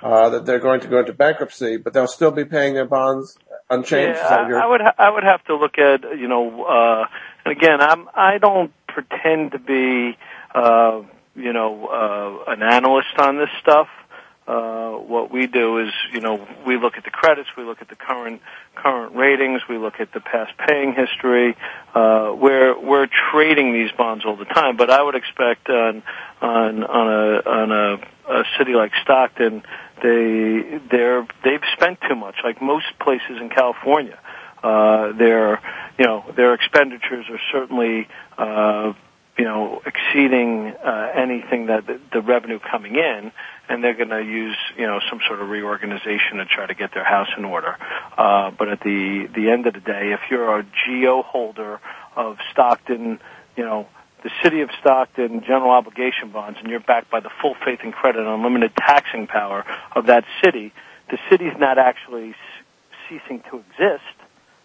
Uh, 0.00 0.30
that 0.30 0.46
they're 0.46 0.60
going 0.60 0.80
to 0.80 0.86
go 0.86 1.00
into 1.00 1.12
bankruptcy, 1.12 1.76
but 1.76 1.92
they'll 1.92 2.06
still 2.06 2.30
be 2.30 2.44
paying 2.44 2.72
their 2.72 2.84
bonds 2.84 3.36
unchanged? 3.68 4.16
Yeah, 4.16 4.28
I, 4.28 4.62
I, 4.62 4.66
would 4.66 4.80
ha- 4.80 4.94
I 4.96 5.10
would 5.10 5.24
have 5.24 5.44
to 5.46 5.56
look 5.56 5.76
at 5.76 6.02
you 6.16 6.28
know, 6.28 6.64
uh, 6.64 7.06
and 7.44 7.56
again, 7.56 7.80
I'm 7.80 8.08
I 8.14 8.38
don't 8.38 8.72
pretend 8.86 9.52
to 9.52 9.58
be 9.58 10.16
uh, 10.54 11.02
you 11.34 11.52
know 11.52 11.88
uh, 11.88 12.52
an 12.52 12.62
analyst 12.62 13.18
on 13.18 13.38
this 13.38 13.50
stuff. 13.60 13.88
Uh, 14.48 14.92
what 14.92 15.30
we 15.30 15.46
do 15.46 15.76
is, 15.76 15.92
you 16.10 16.20
know, 16.20 16.48
we 16.66 16.78
look 16.78 16.96
at 16.96 17.04
the 17.04 17.10
credits, 17.10 17.50
we 17.54 17.64
look 17.64 17.82
at 17.82 17.88
the 17.90 17.94
current 17.94 18.40
current 18.74 19.14
ratings, 19.14 19.60
we 19.68 19.76
look 19.76 20.00
at 20.00 20.10
the 20.14 20.20
past 20.20 20.52
paying 20.56 20.94
history. 20.94 21.54
Uh, 21.94 22.34
we're 22.34 22.80
we're 22.80 23.08
trading 23.30 23.74
these 23.74 23.92
bonds 23.92 24.24
all 24.24 24.36
the 24.36 24.46
time, 24.46 24.78
but 24.78 24.88
I 24.88 25.02
would 25.02 25.16
expect 25.16 25.68
on 25.68 26.02
on 26.40 26.82
on 26.82 27.08
a 27.08 27.50
on 27.50 27.72
a, 27.72 28.40
a 28.40 28.44
city 28.56 28.72
like 28.72 28.92
Stockton, 29.02 29.64
they 30.02 30.80
they're 30.90 31.26
they've 31.44 31.60
spent 31.74 31.98
too 32.08 32.16
much, 32.16 32.36
like 32.42 32.62
most 32.62 32.86
places 33.00 33.38
in 33.42 33.50
California. 33.50 34.18
Uh, 34.62 35.12
their 35.12 35.60
you 35.98 36.06
know 36.06 36.24
their 36.34 36.54
expenditures 36.54 37.26
are 37.28 37.40
certainly 37.52 38.08
uh, 38.38 38.94
you 39.38 39.44
know, 39.44 39.80
exceeding 39.86 40.74
uh, 40.84 41.12
anything 41.14 41.66
that 41.66 41.86
the, 41.86 42.00
the 42.12 42.20
revenue 42.20 42.58
coming 42.58 42.96
in, 42.96 43.30
and 43.68 43.84
they're 43.84 43.94
going 43.94 44.08
to 44.08 44.22
use, 44.22 44.56
you 44.76 44.86
know, 44.86 44.98
some 45.08 45.20
sort 45.28 45.40
of 45.40 45.48
reorganization 45.48 46.38
to 46.38 46.44
try 46.44 46.66
to 46.66 46.74
get 46.74 46.92
their 46.92 47.04
house 47.04 47.28
in 47.36 47.44
order. 47.44 47.76
Uh, 48.16 48.50
but 48.50 48.68
at 48.68 48.80
the 48.80 49.28
the 49.32 49.50
end 49.50 49.66
of 49.68 49.74
the 49.74 49.80
day, 49.80 50.12
if 50.12 50.20
you're 50.28 50.58
a 50.58 50.64
GO 50.86 51.22
holder 51.22 51.80
of 52.16 52.38
Stockton, 52.50 53.20
you 53.56 53.64
know, 53.64 53.86
the 54.24 54.30
city 54.42 54.62
of 54.62 54.70
Stockton 54.80 55.42
general 55.46 55.70
obligation 55.70 56.30
bonds, 56.30 56.58
and 56.60 56.68
you're 56.68 56.80
backed 56.80 57.08
by 57.08 57.20
the 57.20 57.30
full 57.40 57.54
faith 57.64 57.78
and 57.84 57.92
credit 57.92 58.18
and 58.18 58.28
unlimited 58.28 58.72
taxing 58.76 59.28
power 59.28 59.64
of 59.94 60.06
that 60.06 60.24
city, 60.42 60.72
the 61.10 61.18
city's 61.30 61.54
not 61.58 61.78
actually 61.78 62.34
ceasing 63.08 63.42
to 63.50 63.58
exist. 63.58 64.02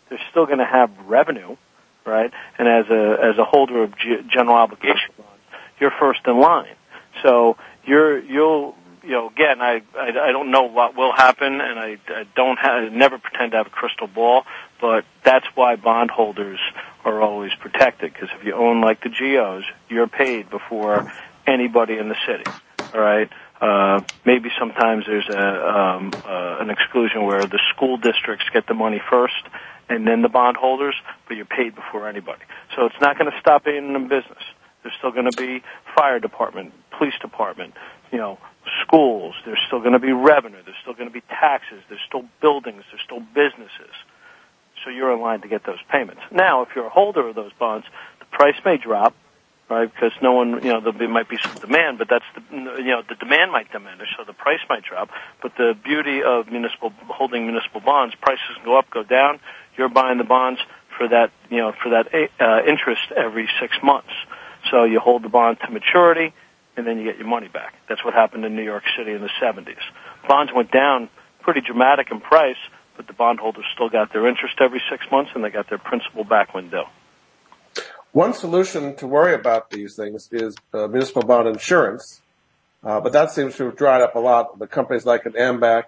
They're 0.09 0.19
still 0.31 0.47
going 0.47 0.57
to 0.57 0.65
have 0.65 0.89
revenue 1.05 1.57
right? 2.05 2.31
And 2.57 2.67
as 2.67 2.85
a 2.89 3.17
as 3.31 3.37
a 3.37 3.45
holder 3.45 3.83
of 3.83 3.93
general 3.97 4.55
obligation 4.55 5.11
bonds, 5.17 5.31
you're 5.79 5.93
first 5.99 6.21
in 6.25 6.39
line. 6.39 6.75
So 7.21 7.57
you're 7.85 8.19
you'll 8.19 8.75
you 9.03 9.11
know 9.11 9.29
again 9.29 9.61
I 9.61 9.81
I, 9.95 10.09
I 10.09 10.31
don't 10.31 10.51
know 10.51 10.63
what 10.63 10.95
will 10.95 11.13
happen, 11.13 11.61
and 11.61 11.79
I, 11.79 11.97
I 12.07 12.25
don't 12.35 12.57
have 12.57 12.91
never 12.91 13.17
pretend 13.17 13.51
to 13.51 13.57
have 13.57 13.67
a 13.67 13.71
crystal 13.71 14.07
ball, 14.07 14.43
but 14.79 15.05
that's 15.23 15.45
why 15.55 15.75
bondholders 15.75 16.59
are 17.05 17.21
always 17.21 17.51
protected 17.59 18.13
because 18.13 18.29
if 18.37 18.45
you 18.45 18.53
own 18.53 18.81
like 18.81 19.01
the 19.03 19.09
GOs, 19.09 19.63
you're 19.89 20.07
paid 20.07 20.49
before 20.49 21.11
anybody 21.45 21.97
in 21.97 22.09
the 22.09 22.17
city. 22.25 22.43
All 22.93 23.01
right. 23.01 23.29
Uh, 23.59 24.01
maybe 24.25 24.49
sometimes 24.59 25.05
there's 25.05 25.29
a 25.29 25.77
um, 25.77 26.11
uh, 26.25 26.57
an 26.59 26.69
exclusion 26.69 27.23
where 27.23 27.45
the 27.45 27.59
school 27.73 27.95
districts 27.97 28.45
get 28.51 28.67
the 28.67 28.73
money 28.73 29.01
first, 29.09 29.41
and 29.89 30.07
then 30.07 30.21
the 30.21 30.29
bondholders, 30.29 30.95
but 31.27 31.35
you're 31.37 31.45
paid 31.45 31.75
before 31.75 32.07
anybody. 32.07 32.41
So 32.75 32.85
it's 32.85 32.99
not 33.01 33.17
going 33.17 33.31
to 33.31 33.39
stop 33.39 33.65
being 33.65 33.93
in 33.95 34.07
business. 34.07 34.43
There's 34.81 34.95
still 34.97 35.11
going 35.11 35.29
to 35.29 35.37
be 35.37 35.63
fire 35.95 36.19
department, 36.19 36.73
police 36.97 37.13
department, 37.21 37.73
you 38.11 38.17
know, 38.17 38.37
schools. 38.81 39.35
There's 39.45 39.59
still 39.67 39.79
going 39.79 39.93
to 39.93 39.99
be 39.99 40.11
revenue. 40.11 40.59
There's 40.63 40.77
still 40.81 40.93
going 40.93 41.07
to 41.07 41.13
be 41.13 41.21
taxes. 41.21 41.81
There's 41.89 42.01
still 42.07 42.25
buildings. 42.41 42.83
There's 42.91 43.03
still 43.03 43.21
businesses. 43.33 43.93
So 44.83 44.89
you're 44.89 45.13
in 45.13 45.21
line 45.21 45.41
to 45.41 45.47
get 45.47 45.65
those 45.65 45.79
payments. 45.89 46.21
Now, 46.31 46.63
if 46.63 46.69
you're 46.75 46.85
a 46.85 46.89
holder 46.89 47.29
of 47.29 47.35
those 47.35 47.53
bonds, 47.53 47.85
the 48.19 48.25
price 48.25 48.55
may 48.65 48.77
drop, 48.77 49.15
right? 49.69 49.89
Because 49.91 50.11
no 50.21 50.33
one, 50.33 50.63
you 50.63 50.73
know, 50.73 50.91
there 50.91 51.07
might 51.07 51.29
be 51.29 51.37
some 51.41 51.55
demand, 51.55 51.97
but 51.97 52.09
that's 52.09 52.25
the, 52.35 52.41
you 52.51 52.91
know, 52.91 53.01
the 53.07 53.15
demand 53.15 53.51
might 53.51 53.71
diminish, 53.71 54.09
so 54.17 54.25
the 54.25 54.33
price 54.33 54.59
might 54.69 54.83
drop. 54.83 55.09
But 55.41 55.55
the 55.57 55.75
beauty 55.81 56.21
of 56.23 56.51
municipal 56.51 56.91
holding 57.07 57.45
municipal 57.45 57.79
bonds, 57.79 58.15
prices 58.15 58.43
can 58.55 58.65
go 58.65 58.77
up, 58.77 58.89
go 58.89 59.03
down 59.03 59.39
you're 59.77 59.89
buying 59.89 60.17
the 60.17 60.23
bonds 60.23 60.59
for 60.97 61.07
that, 61.07 61.31
you 61.49 61.57
know, 61.57 61.73
for 61.81 61.89
that 61.89 62.13
uh, 62.13 62.69
interest 62.69 63.11
every 63.15 63.49
six 63.59 63.75
months. 63.83 64.11
So 64.71 64.83
you 64.83 64.99
hold 64.99 65.23
the 65.23 65.29
bond 65.29 65.57
to 65.65 65.71
maturity, 65.71 66.33
and 66.77 66.87
then 66.87 66.97
you 66.97 67.05
get 67.05 67.17
your 67.17 67.27
money 67.27 67.47
back. 67.47 67.73
That's 67.89 68.03
what 68.03 68.13
happened 68.13 68.45
in 68.45 68.55
New 68.55 68.63
York 68.63 68.83
City 68.97 69.11
in 69.11 69.21
the 69.21 69.29
70s. 69.41 69.75
Bonds 70.27 70.51
went 70.55 70.71
down 70.71 71.09
pretty 71.41 71.61
dramatic 71.61 72.07
in 72.11 72.21
price, 72.21 72.57
but 72.95 73.07
the 73.07 73.13
bondholders 73.13 73.65
still 73.73 73.89
got 73.89 74.13
their 74.13 74.27
interest 74.27 74.55
every 74.61 74.81
six 74.89 75.05
months, 75.11 75.31
and 75.35 75.43
they 75.43 75.49
got 75.49 75.69
their 75.69 75.77
principal 75.77 76.23
back 76.23 76.53
when 76.53 76.69
due. 76.69 76.83
One 78.11 78.33
solution 78.33 78.95
to 78.97 79.07
worry 79.07 79.33
about 79.33 79.71
these 79.71 79.95
things 79.95 80.29
is 80.31 80.55
uh, 80.73 80.87
municipal 80.87 81.23
bond 81.23 81.47
insurance, 81.47 82.21
uh, 82.83 82.99
but 83.01 83.11
that 83.13 83.31
seems 83.31 83.55
to 83.57 83.65
have 83.65 83.75
dried 83.75 84.01
up 84.01 84.15
a 84.15 84.19
lot. 84.19 84.59
The 84.59 84.67
companies 84.67 85.05
like 85.05 85.25
an 85.25 85.33
AMBAC 85.33 85.85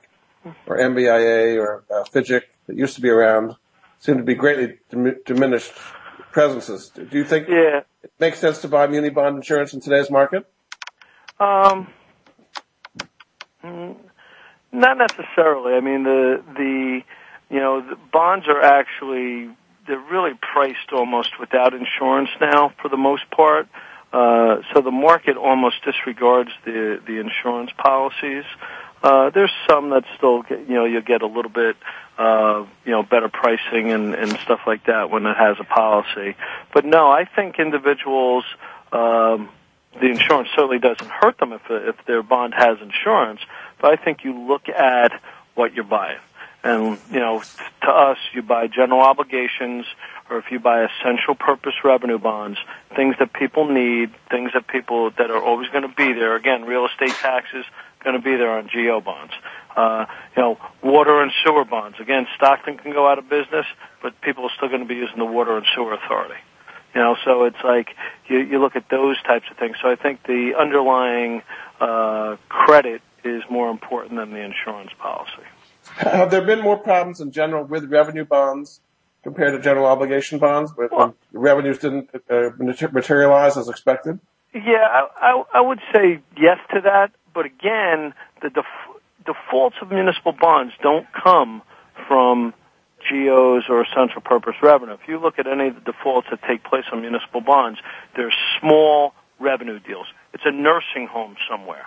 or 0.65 0.77
MBIA 0.77 1.57
or 1.57 1.83
uh, 1.93 2.03
that 2.13 2.75
used 2.75 2.95
to 2.95 3.01
be 3.01 3.09
around 3.09 3.55
seem 3.99 4.17
to 4.17 4.23
be 4.23 4.35
greatly 4.35 4.77
diminished 5.25 5.73
presences. 6.31 6.89
Do 6.89 7.17
you 7.17 7.23
think 7.23 7.47
yeah. 7.47 7.81
it 8.03 8.11
makes 8.19 8.39
sense 8.39 8.59
to 8.61 8.67
buy 8.67 8.87
muni 8.87 9.09
bond 9.09 9.37
insurance 9.37 9.73
in 9.73 9.81
today's 9.81 10.11
market? 10.11 10.45
Um, 11.39 11.87
not 14.71 14.97
necessarily. 14.97 15.73
I 15.73 15.79
mean, 15.79 16.03
the 16.03 16.43
the 16.55 17.01
you 17.49 17.59
know 17.59 17.81
the 17.81 17.97
bonds 18.11 18.47
are 18.47 18.61
actually 18.61 19.49
they're 19.87 19.99
really 20.11 20.33
priced 20.53 20.91
almost 20.91 21.39
without 21.39 21.73
insurance 21.73 22.29
now 22.41 22.73
for 22.81 22.89
the 22.89 22.97
most 22.97 23.29
part. 23.31 23.67
Uh, 24.11 24.61
so 24.73 24.81
the 24.81 24.91
market 24.91 25.37
almost 25.37 25.83
disregards 25.83 26.51
the 26.65 26.99
the 27.05 27.19
insurance 27.19 27.71
policies. 27.77 28.45
Uh, 29.05 29.29
there's 29.29 29.51
some 29.69 29.91
that 29.91 30.03
still 30.17 30.41
get, 30.41 30.67
you 30.67 30.73
know 30.73 30.85
you 30.85 30.99
get 30.99 31.21
a 31.21 31.27
little 31.27 31.51
bit 31.51 31.75
uh, 32.17 32.65
you 32.85 32.91
know 32.91 33.03
better 33.03 33.29
pricing 33.29 33.91
and, 33.91 34.15
and 34.15 34.31
stuff 34.39 34.61
like 34.65 34.83
that 34.87 35.11
when 35.11 35.27
it 35.27 35.37
has 35.37 35.57
a 35.59 35.63
policy. 35.63 36.35
But 36.73 36.85
no, 36.85 37.11
I 37.11 37.25
think 37.25 37.59
individuals 37.59 38.45
um, 38.91 39.49
the 40.01 40.07
insurance 40.07 40.49
certainly 40.55 40.79
doesn't 40.79 41.07
hurt 41.07 41.37
them 41.37 41.53
if 41.53 41.61
if 41.69 42.03
their 42.07 42.23
bond 42.23 42.55
has 42.55 42.79
insurance. 42.81 43.41
But 43.79 43.91
I 43.91 44.03
think 44.03 44.23
you 44.23 44.47
look 44.47 44.67
at 44.69 45.11
what 45.53 45.75
you're 45.75 45.83
buying, 45.83 46.17
and 46.65 46.99
you 47.11 47.19
know 47.19 47.41
to 47.83 47.89
us 47.89 48.17
you 48.33 48.41
buy 48.41 48.67
general 48.67 49.01
obligations 49.01 49.85
or 50.29 50.39
if 50.39 50.45
you 50.51 50.59
buy 50.59 50.85
essential 50.85 51.35
purpose 51.35 51.73
revenue 51.83 52.17
bonds, 52.17 52.57
things 52.95 53.15
that 53.19 53.31
people 53.31 53.71
need, 53.71 54.11
things 54.31 54.51
that 54.53 54.67
people 54.67 55.11
that 55.11 55.29
are 55.29 55.41
always 55.41 55.69
going 55.69 55.83
to 55.83 55.95
be 55.95 56.13
there. 56.13 56.35
Again, 56.35 56.65
real 56.65 56.87
estate 56.87 57.15
taxes 57.21 57.63
going 58.03 58.15
to 58.15 58.21
be 58.21 58.35
there 58.35 58.57
on 58.57 58.69
GO 58.73 59.01
bonds. 59.01 59.33
Uh, 59.75 60.05
you 60.35 60.41
know, 60.41 60.57
water 60.81 61.21
and 61.21 61.31
sewer 61.43 61.65
bonds. 61.65 61.99
Again, 61.99 62.25
Stockton 62.35 62.77
can 62.77 62.91
go 62.91 63.07
out 63.07 63.19
of 63.19 63.29
business, 63.29 63.65
but 64.01 64.19
people 64.21 64.45
are 64.45 64.51
still 64.55 64.69
going 64.69 64.81
to 64.81 64.87
be 64.87 64.95
using 64.95 65.17
the 65.17 65.25
water 65.25 65.57
and 65.57 65.65
sewer 65.75 65.93
authority. 65.93 66.39
You 66.95 67.01
know, 67.01 67.17
so 67.25 67.43
it's 67.43 67.61
like 67.63 67.89
you, 68.27 68.39
you 68.39 68.59
look 68.59 68.75
at 68.75 68.89
those 68.89 69.21
types 69.23 69.45
of 69.51 69.57
things. 69.57 69.75
So 69.81 69.91
I 69.91 69.95
think 69.95 70.23
the 70.23 70.53
underlying 70.57 71.43
uh, 71.79 72.37
credit 72.47 73.01
is 73.23 73.43
more 73.49 73.69
important 73.69 74.15
than 74.15 74.31
the 74.31 74.39
insurance 74.39 74.91
policy. 74.97 75.43
Have 75.99 76.29
there 76.29 76.41
been 76.41 76.61
more 76.61 76.77
problems 76.77 77.21
in 77.21 77.31
general 77.31 77.63
with 77.63 77.85
revenue 77.85 78.25
bonds 78.25 78.81
compared 79.23 79.53
to 79.53 79.61
general 79.61 79.85
obligation 79.85 80.39
bonds, 80.39 80.73
where 80.75 80.89
well, 80.91 81.15
revenues 81.31 81.77
didn't 81.77 82.09
uh, 82.29 82.49
materialize 82.59 83.55
as 83.55 83.69
expected? 83.69 84.19
Yeah, 84.53 84.85
I, 84.91 85.07
I, 85.15 85.43
I 85.55 85.61
would 85.61 85.79
say 85.93 86.19
yes 86.37 86.57
to 86.73 86.81
that. 86.81 87.11
But 87.33 87.45
again, 87.45 88.13
the 88.41 88.49
def- 88.49 89.25
defaults 89.25 89.77
of 89.81 89.89
municipal 89.89 90.33
bonds 90.33 90.73
don't 90.83 91.07
come 91.13 91.61
from 92.09 92.53
GOs 93.09 93.63
or 93.69 93.81
essential 93.81 94.19
purpose 94.19 94.55
revenue. 94.61 94.95
If 94.95 95.07
you 95.07 95.17
look 95.17 95.39
at 95.39 95.47
any 95.47 95.69
of 95.69 95.75
the 95.75 95.91
defaults 95.93 96.27
that 96.29 96.41
take 96.45 96.65
place 96.65 96.85
on 96.91 96.99
municipal 96.99 97.39
bonds, 97.39 97.79
they're 98.17 98.33
small 98.59 99.13
revenue 99.39 99.79
deals. 99.79 100.07
It's 100.33 100.43
a 100.45 100.51
nursing 100.51 101.07
home 101.07 101.37
somewhere, 101.49 101.85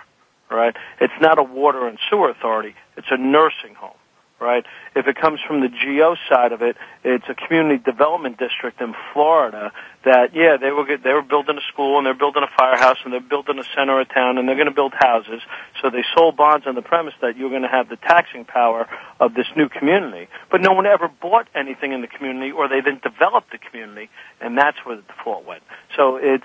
right? 0.49 0.75
It's 0.99 1.13
not 1.21 1.37
a 1.37 1.43
water 1.43 1.87
and 1.87 1.99
sewer 2.09 2.31
authority. 2.31 2.73
It's 2.97 3.07
a 3.11 3.17
nursing 3.17 3.75
home 3.75 3.98
right? 4.39 4.65
If 4.95 5.07
it 5.07 5.15
comes 5.15 5.39
from 5.45 5.61
the 5.61 5.69
GO 5.69 6.15
side 6.29 6.51
of 6.51 6.61
it, 6.61 6.77
it's 7.03 7.25
a 7.29 7.33
community 7.33 7.81
development 7.83 8.37
district 8.37 8.81
in 8.81 8.95
Florida 9.13 9.71
that 10.05 10.33
yeah, 10.33 10.57
they 10.57 10.71
were 10.71 10.85
they 10.97 11.13
were 11.13 11.21
building 11.21 11.57
a 11.57 11.71
school 11.71 11.97
and 11.97 12.05
they're 12.05 12.13
building 12.13 12.43
a 12.43 12.57
firehouse 12.57 12.97
and 13.03 13.13
they're 13.13 13.19
building 13.19 13.59
a 13.59 13.63
center 13.75 13.99
of 13.99 14.07
town 14.09 14.37
and 14.37 14.47
they're 14.47 14.55
going 14.55 14.67
to 14.67 14.73
build 14.73 14.93
houses. 14.93 15.41
So 15.81 15.89
they 15.89 16.03
sold 16.15 16.37
bonds 16.37 16.65
on 16.67 16.75
the 16.75 16.81
premise 16.81 17.13
that 17.21 17.37
you're 17.37 17.49
going 17.49 17.63
to 17.63 17.67
have 17.67 17.89
the 17.89 17.97
taxing 17.97 18.45
power 18.45 18.87
of 19.19 19.33
this 19.33 19.47
new 19.55 19.69
community. 19.69 20.27
But 20.49 20.61
no 20.61 20.73
one 20.73 20.85
ever 20.85 21.09
bought 21.09 21.47
anything 21.53 21.91
in 21.91 22.01
the 22.01 22.07
community 22.07 22.51
or 22.51 22.67
they 22.67 22.81
then 22.81 22.99
developed 23.03 23.51
the 23.51 23.57
community 23.57 24.09
and 24.39 24.57
that's 24.57 24.77
where 24.85 24.95
the 24.95 25.03
default 25.03 25.45
went. 25.45 25.63
So 25.95 26.17
it's 26.17 26.43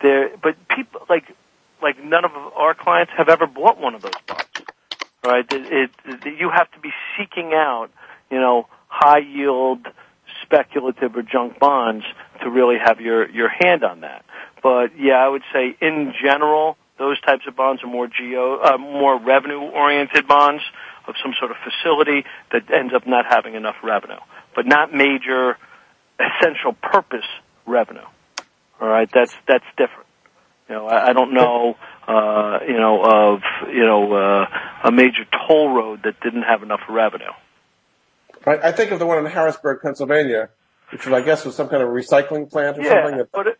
there 0.00 0.30
but 0.42 0.56
people 0.68 1.02
like 1.08 1.24
like 1.82 2.02
none 2.02 2.24
of 2.24 2.32
our 2.32 2.74
clients 2.74 3.12
have 3.16 3.28
ever 3.28 3.46
bought 3.46 3.78
one 3.78 3.94
of 3.94 4.02
those 4.02 4.12
bonds 4.26 4.44
right? 5.24 5.46
It, 5.50 5.90
it, 6.04 6.38
you 6.38 6.50
have 6.54 6.70
to 6.72 6.80
be 6.80 6.90
seeking 7.16 7.52
out, 7.54 7.88
you 8.30 8.38
know, 8.38 8.68
high 8.88 9.18
yield, 9.18 9.86
speculative 10.42 11.16
or 11.16 11.22
junk 11.22 11.58
bonds 11.58 12.04
to 12.42 12.50
really 12.50 12.76
have 12.84 13.00
your 13.00 13.28
your 13.30 13.48
hand 13.48 13.82
on 13.84 14.00
that. 14.00 14.24
But 14.62 14.98
yeah, 14.98 15.14
I 15.14 15.28
would 15.28 15.42
say 15.52 15.76
in 15.80 16.12
general, 16.22 16.76
Those 16.98 17.20
types 17.22 17.42
of 17.48 17.56
bonds 17.56 17.82
are 17.82 17.88
more 17.90 18.06
GO, 18.06 18.60
uh, 18.62 18.78
more 18.78 19.18
revenue-oriented 19.18 20.28
bonds 20.28 20.62
of 21.08 21.14
some 21.22 21.34
sort 21.38 21.50
of 21.50 21.56
facility 21.58 22.24
that 22.52 22.70
ends 22.72 22.94
up 22.94 23.04
not 23.06 23.24
having 23.28 23.54
enough 23.54 23.74
revenue, 23.82 24.20
but 24.54 24.64
not 24.64 24.94
major 24.94 25.58
essential 26.20 26.72
purpose 26.80 27.26
revenue. 27.66 28.06
All 28.80 28.88
right, 28.88 29.08
that's 29.12 29.34
that's 29.48 29.64
different. 29.76 30.03
You 30.68 30.76
know, 30.76 30.86
I, 30.86 31.10
I 31.10 31.12
don't 31.12 31.34
know, 31.34 31.76
uh, 32.08 32.60
you 32.66 32.78
know, 32.78 33.02
of 33.02 33.40
you 33.68 33.84
know 33.84 34.12
uh, 34.12 34.46
a 34.84 34.90
major 34.90 35.24
toll 35.46 35.74
road 35.74 36.00
that 36.04 36.20
didn't 36.20 36.42
have 36.42 36.62
enough 36.62 36.80
revenue. 36.88 37.32
Right. 38.46 38.60
I 38.62 38.72
think 38.72 38.90
of 38.90 38.98
the 38.98 39.06
one 39.06 39.18
in 39.18 39.30
Harrisburg, 39.30 39.80
Pennsylvania, 39.82 40.50
which 40.90 41.06
I 41.06 41.20
guess, 41.20 41.44
was 41.44 41.54
some 41.54 41.68
kind 41.68 41.82
of 41.82 41.88
recycling 41.88 42.50
plant 42.50 42.78
or 42.78 42.82
yeah, 42.82 43.02
something. 43.02 43.18
That... 43.18 43.32
but 43.32 43.46
it, 43.46 43.58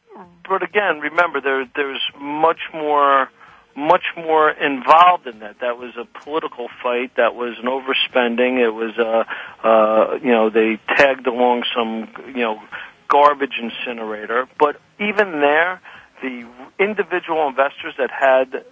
but 0.48 0.62
again, 0.62 1.00
remember 1.00 1.40
there 1.40 1.66
there's 1.74 2.02
much 2.18 2.60
more 2.72 3.28
much 3.76 4.04
more 4.16 4.50
involved 4.50 5.26
in 5.26 5.40
that. 5.40 5.56
That 5.60 5.78
was 5.78 5.92
a 5.96 6.04
political 6.22 6.68
fight. 6.82 7.16
That 7.16 7.34
was 7.34 7.56
an 7.60 7.66
overspending. 7.66 8.64
It 8.64 8.70
was 8.70 8.96
a, 8.98 9.26
uh, 9.64 9.68
uh, 9.68 10.18
you 10.22 10.30
know, 10.30 10.50
they 10.50 10.78
tagged 10.96 11.26
along 11.26 11.64
some, 11.76 12.08
you 12.28 12.42
know, 12.42 12.62
garbage 13.08 13.60
incinerator. 13.60 14.46
But 14.58 14.80
even 15.00 15.40
there, 15.40 15.80
the 16.24 16.46
individual 16.78 17.46
investors 17.48 17.94
that 17.98 18.10
had 18.10 18.64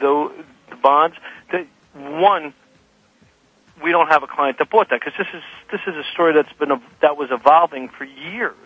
the, 0.00 0.32
the 0.70 0.76
bonds, 0.76 1.16
one, 1.92 2.54
we 3.82 3.92
don't 3.92 4.08
have 4.08 4.22
a 4.22 4.26
client 4.26 4.58
that 4.58 4.70
bought 4.70 4.88
that 4.88 5.00
because 5.00 5.12
this 5.18 5.26
is 5.34 5.42
this 5.70 5.80
is 5.86 5.94
a 5.96 6.04
story 6.12 6.32
that's 6.32 6.52
been 6.54 6.80
that 7.00 7.16
was 7.16 7.30
evolving 7.30 7.88
for 7.88 8.04
years, 8.04 8.56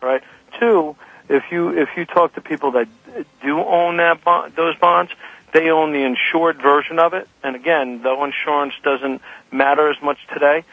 right? 0.00 0.22
Two, 0.58 0.96
if 1.28 1.44
you 1.50 1.76
if 1.76 1.90
you 1.96 2.06
talk 2.06 2.34
to 2.34 2.40
people 2.40 2.72
that 2.72 2.88
do 3.42 3.60
own 3.60 3.98
that 3.98 4.24
bond, 4.24 4.54
those 4.56 4.76
bonds, 4.76 5.12
they 5.52 5.70
own 5.70 5.92
the 5.92 6.04
insured 6.04 6.62
version 6.62 6.98
of 6.98 7.12
it. 7.12 7.28
And 7.42 7.54
again, 7.54 8.02
though 8.02 8.24
insurance 8.24 8.74
doesn't 8.82 9.20
matter 9.50 9.90
as 9.90 10.00
much 10.02 10.18
today, 10.32 10.64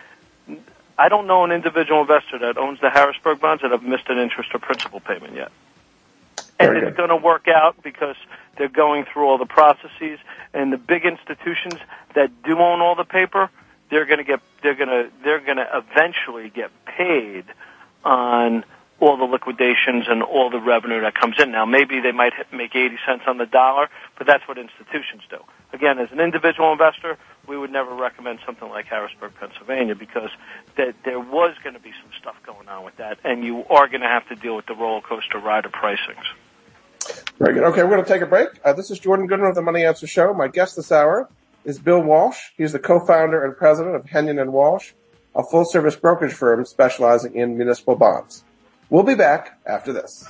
I 0.97 1.09
don't 1.09 1.27
know 1.27 1.43
an 1.43 1.51
individual 1.51 2.01
investor 2.01 2.39
that 2.39 2.57
owns 2.57 2.79
the 2.79 2.89
Harrisburg 2.89 3.41
bonds 3.41 3.63
that 3.63 3.71
have 3.71 3.83
missed 3.83 4.07
an 4.07 4.17
interest 4.17 4.51
or 4.53 4.59
principal 4.59 5.01
payment 5.01 5.35
yet. 5.35 5.51
And 6.59 6.77
it's 6.77 6.97
going 6.97 7.09
to 7.09 7.17
work 7.17 7.47
out 7.47 7.81
because 7.83 8.15
they're 8.57 8.69
going 8.69 9.05
through 9.11 9.25
all 9.27 9.37
the 9.37 9.45
processes. 9.45 10.19
And 10.53 10.71
the 10.71 10.77
big 10.77 11.05
institutions 11.05 11.75
that 12.13 12.31
do 12.43 12.57
own 12.59 12.81
all 12.81 12.95
the 12.95 13.03
paper, 13.03 13.49
they're 13.89 14.05
going 14.05 14.19
to 14.19 14.23
get 14.23 14.39
they're 14.63 14.75
going 14.75 14.89
to 14.89 15.09
they're 15.23 15.41
going 15.41 15.57
to 15.57 15.67
eventually 15.73 16.49
get 16.49 16.71
paid 16.85 17.45
on 18.03 18.63
all 18.99 19.17
the 19.17 19.25
liquidations 19.25 20.05
and 20.07 20.23
all 20.23 20.49
the 20.49 20.59
revenue 20.59 21.01
that 21.01 21.13
comes 21.13 21.35
in. 21.39 21.51
Now, 21.51 21.65
maybe 21.65 21.99
they 21.99 22.13
might 22.13 22.33
make 22.53 22.73
80 22.75 22.97
cents 23.05 23.23
on 23.27 23.37
the 23.37 23.45
dollar, 23.45 23.89
but 24.17 24.25
that's 24.25 24.47
what 24.47 24.57
institutions 24.57 25.23
do. 25.29 25.37
Again, 25.73 25.99
as 25.99 26.11
an 26.11 26.21
individual 26.21 26.71
investor, 26.71 27.17
we 27.45 27.57
would 27.57 27.71
never 27.71 27.93
recommend 27.93 28.39
something 28.45 28.69
like 28.69 28.85
Harrisburg, 28.85 29.33
Pennsylvania, 29.37 29.95
because 29.95 30.29
that 30.77 30.95
there 31.03 31.19
was 31.19 31.55
going 31.63 31.73
to 31.75 31.81
be 31.81 31.91
some 32.01 32.11
stuff 32.19 32.35
going 32.45 32.69
on 32.69 32.85
with 32.85 32.95
that, 32.97 33.19
and 33.25 33.43
you 33.43 33.65
are 33.69 33.87
going 33.87 34.01
to 34.01 34.07
have 34.07 34.27
to 34.29 34.35
deal 34.35 34.55
with 34.55 34.65
the 34.65 34.75
roller 34.75 35.01
coaster 35.01 35.39
ride 35.39 35.65
of 35.65 35.73
pricings. 35.73 36.23
Very 37.39 37.53
good. 37.53 37.63
Okay, 37.63 37.83
we're 37.83 37.89
going 37.89 38.03
to 38.03 38.09
take 38.09 38.21
a 38.21 38.25
break. 38.25 38.49
Uh, 38.63 38.73
this 38.73 38.89
is 38.91 38.99
Jordan 38.99 39.27
Goodman 39.27 39.49
of 39.49 39.55
the 39.55 39.61
Money 39.61 39.83
Answer 39.83 40.07
Show. 40.07 40.33
My 40.33 40.47
guest 40.47 40.75
this 40.75 40.91
hour 40.91 41.29
is 41.63 41.79
Bill 41.79 42.01
Walsh. 42.01 42.37
He's 42.57 42.71
the 42.71 42.79
co-founder 42.79 43.43
and 43.43 43.57
president 43.57 43.95
of 43.95 44.05
Hennion 44.05 44.41
and 44.41 44.53
Walsh, 44.53 44.93
a 45.35 45.43
full-service 45.43 45.95
brokerage 45.95 46.33
firm 46.33 46.65
specializing 46.65 47.35
in 47.35 47.57
municipal 47.57 47.95
bonds. 47.95 48.43
We'll 48.89 49.03
be 49.03 49.15
back 49.15 49.59
after 49.65 49.91
this. 49.91 50.29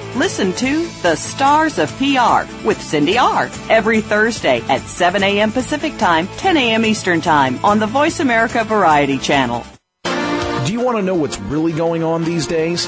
Listen 0.15 0.51
to 0.53 0.87
The 1.03 1.15
Stars 1.15 1.79
of 1.79 1.89
PR 1.97 2.43
with 2.67 2.81
Cindy 2.81 3.17
R. 3.17 3.49
every 3.69 4.01
Thursday 4.01 4.59
at 4.63 4.81
7 4.81 5.23
a.m. 5.23 5.53
Pacific 5.53 5.97
Time, 5.97 6.27
10 6.35 6.57
a.m. 6.57 6.85
Eastern 6.85 7.21
Time 7.21 7.63
on 7.63 7.79
the 7.79 7.87
Voice 7.87 8.19
America 8.19 8.65
Variety 8.65 9.17
Channel. 9.17 9.63
Do 10.03 10.73
you 10.73 10.81
want 10.81 10.97
to 10.97 11.01
know 11.01 11.15
what's 11.15 11.39
really 11.39 11.71
going 11.71 12.03
on 12.03 12.25
these 12.25 12.45
days? 12.45 12.87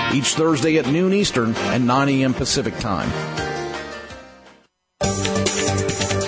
each 0.13 0.35
Thursday 0.35 0.77
at 0.77 0.87
noon 0.87 1.13
Eastern 1.13 1.55
and 1.55 1.87
9 1.87 2.09
a.m. 2.09 2.33
Pacific 2.33 2.77
Time. 2.79 3.09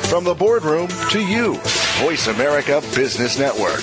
From 0.10 0.24
the 0.24 0.36
boardroom 0.36 0.88
to 1.10 1.20
you, 1.20 1.56
Voice 2.00 2.28
America 2.28 2.82
Business 2.96 3.38
Network. 3.40 3.82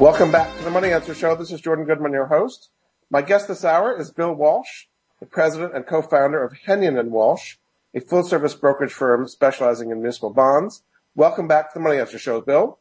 Welcome 0.00 0.32
back 0.32 0.56
to 0.56 0.64
the 0.64 0.70
Money 0.70 0.92
Answer 0.92 1.14
Show. 1.14 1.36
This 1.36 1.52
is 1.52 1.60
Jordan 1.60 1.84
Goodman, 1.84 2.12
your 2.12 2.28
host. 2.28 2.70
My 3.12 3.22
guest 3.22 3.48
this 3.48 3.64
hour 3.64 3.98
is 3.98 4.12
Bill 4.12 4.32
Walsh, 4.32 4.84
the 5.18 5.26
president 5.26 5.74
and 5.74 5.84
co-founder 5.84 6.44
of 6.44 6.52
Hennion 6.68 6.96
and 6.96 7.10
Walsh, 7.10 7.56
a 7.92 7.98
full-service 7.98 8.54
brokerage 8.54 8.92
firm 8.92 9.26
specializing 9.26 9.90
in 9.90 9.98
municipal 9.98 10.30
bonds. 10.30 10.84
Welcome 11.16 11.48
back 11.48 11.72
to 11.72 11.80
the 11.80 11.82
Money 11.82 11.98
Answer 11.98 12.20
Show, 12.20 12.40
Bill. 12.40 12.78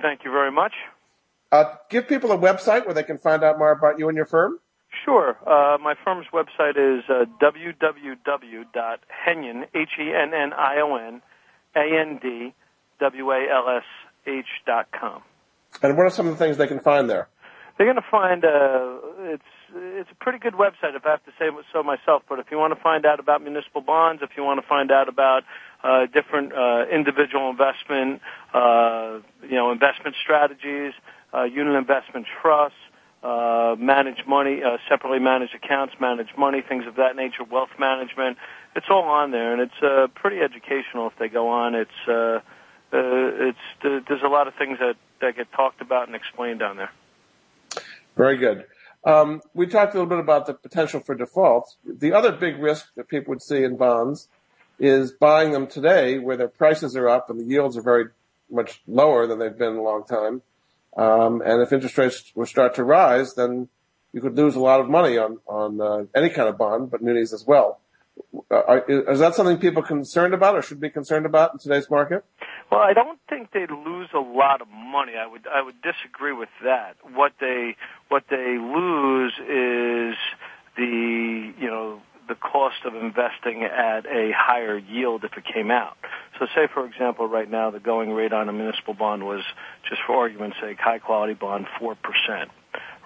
Thank 0.00 0.24
you 0.24 0.30
very 0.30 0.50
much. 0.50 0.72
Uh, 1.52 1.74
give 1.90 2.08
people 2.08 2.32
a 2.32 2.38
website 2.38 2.86
where 2.86 2.94
they 2.94 3.02
can 3.02 3.18
find 3.18 3.44
out 3.44 3.58
more 3.58 3.72
about 3.72 3.98
you 3.98 4.08
and 4.08 4.16
your 4.16 4.24
firm. 4.24 4.58
Sure. 5.04 5.36
Uh, 5.46 5.76
my 5.76 5.92
firm's 6.02 6.28
website 6.32 6.78
is 6.78 7.04
uh, 7.10 7.26
www.hennion, 7.42 9.64
H-E-N-N-I-O-N, 9.74 11.20
A-N-D, 11.76 12.54
W-A-L-S-H 12.98 14.46
dot 14.66 14.88
com. 14.98 15.20
And 15.82 15.98
what 15.98 16.06
are 16.06 16.10
some 16.10 16.26
of 16.26 16.32
the 16.32 16.38
things 16.42 16.56
they 16.56 16.66
can 16.66 16.80
find 16.80 17.10
there? 17.10 17.28
They're 17.80 17.90
going 17.90 17.96
to 17.96 18.10
find 18.10 18.44
uh, 18.44 18.98
it's 19.32 19.42
it's 19.74 20.10
a 20.10 20.14
pretty 20.22 20.38
good 20.38 20.52
website 20.52 20.94
if 20.94 21.06
I 21.06 21.12
have 21.12 21.24
to 21.24 21.30
say 21.38 21.46
so 21.72 21.82
myself. 21.82 22.22
But 22.28 22.38
if 22.38 22.50
you 22.50 22.58
want 22.58 22.74
to 22.74 22.80
find 22.82 23.06
out 23.06 23.20
about 23.20 23.40
municipal 23.40 23.80
bonds, 23.80 24.20
if 24.22 24.32
you 24.36 24.44
want 24.44 24.60
to 24.60 24.66
find 24.68 24.92
out 24.92 25.08
about 25.08 25.44
uh, 25.82 26.04
different 26.12 26.52
uh, 26.52 26.84
individual 26.92 27.48
investment, 27.48 28.20
uh, 28.52 29.20
you 29.48 29.56
know, 29.56 29.72
investment 29.72 30.14
strategies, 30.22 30.92
uh, 31.32 31.44
unit 31.44 31.74
investment 31.74 32.26
trusts, 32.42 32.76
uh, 33.22 33.76
manage 33.78 34.26
money, 34.28 34.62
uh, 34.62 34.76
separately 34.86 35.18
managed 35.18 35.54
accounts, 35.54 35.94
manage 35.98 36.36
money, 36.36 36.60
things 36.60 36.86
of 36.86 36.96
that 36.96 37.16
nature, 37.16 37.44
wealth 37.50 37.70
management. 37.78 38.36
It's 38.76 38.88
all 38.90 39.04
on 39.04 39.30
there, 39.30 39.54
and 39.54 39.62
it's 39.62 39.82
uh, 39.82 40.08
pretty 40.14 40.40
educational 40.40 41.06
if 41.06 41.14
they 41.18 41.28
go 41.28 41.48
on. 41.48 41.74
It's 41.74 42.06
uh, 42.06 42.40
it's 42.92 43.58
there's 43.82 44.22
a 44.22 44.28
lot 44.28 44.48
of 44.48 44.54
things 44.56 44.76
that 44.80 44.96
that 45.22 45.34
get 45.36 45.50
talked 45.52 45.80
about 45.80 46.08
and 46.08 46.14
explained 46.14 46.58
down 46.58 46.76
there. 46.76 46.90
Very 48.16 48.36
good. 48.36 48.66
Um, 49.04 49.40
we 49.54 49.66
talked 49.66 49.94
a 49.94 49.98
little 49.98 50.08
bit 50.08 50.18
about 50.18 50.46
the 50.46 50.54
potential 50.54 51.00
for 51.00 51.14
defaults. 51.14 51.76
The 51.84 52.12
other 52.12 52.32
big 52.32 52.58
risk 52.58 52.86
that 52.96 53.08
people 53.08 53.30
would 53.32 53.42
see 53.42 53.64
in 53.64 53.76
bonds 53.76 54.28
is 54.78 55.12
buying 55.12 55.52
them 55.52 55.66
today 55.66 56.18
where 56.18 56.36
their 56.36 56.48
prices 56.48 56.96
are 56.96 57.08
up 57.08 57.30
and 57.30 57.40
the 57.40 57.44
yields 57.44 57.76
are 57.76 57.82
very 57.82 58.06
much 58.50 58.82
lower 58.86 59.26
than 59.26 59.38
they've 59.38 59.56
been 59.56 59.72
in 59.72 59.78
a 59.78 59.82
long 59.82 60.04
time. 60.04 60.42
Um, 60.96 61.40
and 61.44 61.62
if 61.62 61.72
interest 61.72 61.96
rates 61.96 62.32
will 62.34 62.46
start 62.46 62.74
to 62.74 62.84
rise, 62.84 63.34
then 63.34 63.68
you 64.12 64.20
could 64.20 64.36
lose 64.36 64.56
a 64.56 64.60
lot 64.60 64.80
of 64.80 64.88
money 64.88 65.16
on, 65.16 65.38
on 65.46 65.80
uh, 65.80 66.04
any 66.14 66.30
kind 66.30 66.48
of 66.48 66.58
bond, 66.58 66.90
but 66.90 67.02
munis 67.02 67.32
as 67.32 67.46
well. 67.46 67.80
Are, 68.50 68.84
is 68.88 69.20
that 69.20 69.34
something 69.34 69.58
people 69.58 69.82
are 69.82 69.86
concerned 69.86 70.34
about 70.34 70.56
or 70.56 70.62
should 70.62 70.80
be 70.80 70.90
concerned 70.90 71.26
about 71.26 71.52
in 71.52 71.58
today's 71.58 71.88
market? 71.90 72.24
Well, 72.70 72.80
I 72.80 72.92
don't 72.92 73.18
think 73.28 73.50
they'd 73.52 73.70
lose 73.70 74.08
a 74.14 74.20
lot 74.20 74.60
of 74.60 74.68
money. 74.68 75.12
I 75.16 75.26
would 75.26 75.46
I 75.46 75.62
would 75.62 75.82
disagree 75.82 76.32
with 76.32 76.48
that. 76.62 76.96
What 77.02 77.32
they 77.40 77.76
what 78.08 78.24
they 78.30 78.58
lose 78.58 79.32
is 79.38 80.16
the 80.76 81.52
you 81.58 81.68
know 81.68 82.00
the 82.28 82.36
cost 82.36 82.84
of 82.84 82.94
investing 82.94 83.64
at 83.64 84.06
a 84.06 84.30
higher 84.32 84.78
yield 84.78 85.24
if 85.24 85.32
it 85.36 85.44
came 85.52 85.70
out. 85.70 85.96
So 86.38 86.46
say 86.54 86.68
for 86.72 86.86
example 86.86 87.26
right 87.26 87.50
now 87.50 87.70
the 87.70 87.80
going 87.80 88.10
rate 88.12 88.32
on 88.32 88.48
a 88.48 88.52
municipal 88.52 88.94
bond 88.94 89.24
was 89.24 89.42
just 89.88 90.00
for 90.06 90.16
argument's 90.16 90.56
sake 90.60 90.78
high 90.78 91.00
quality 91.00 91.34
bond 91.34 91.66
4%, 91.80 91.96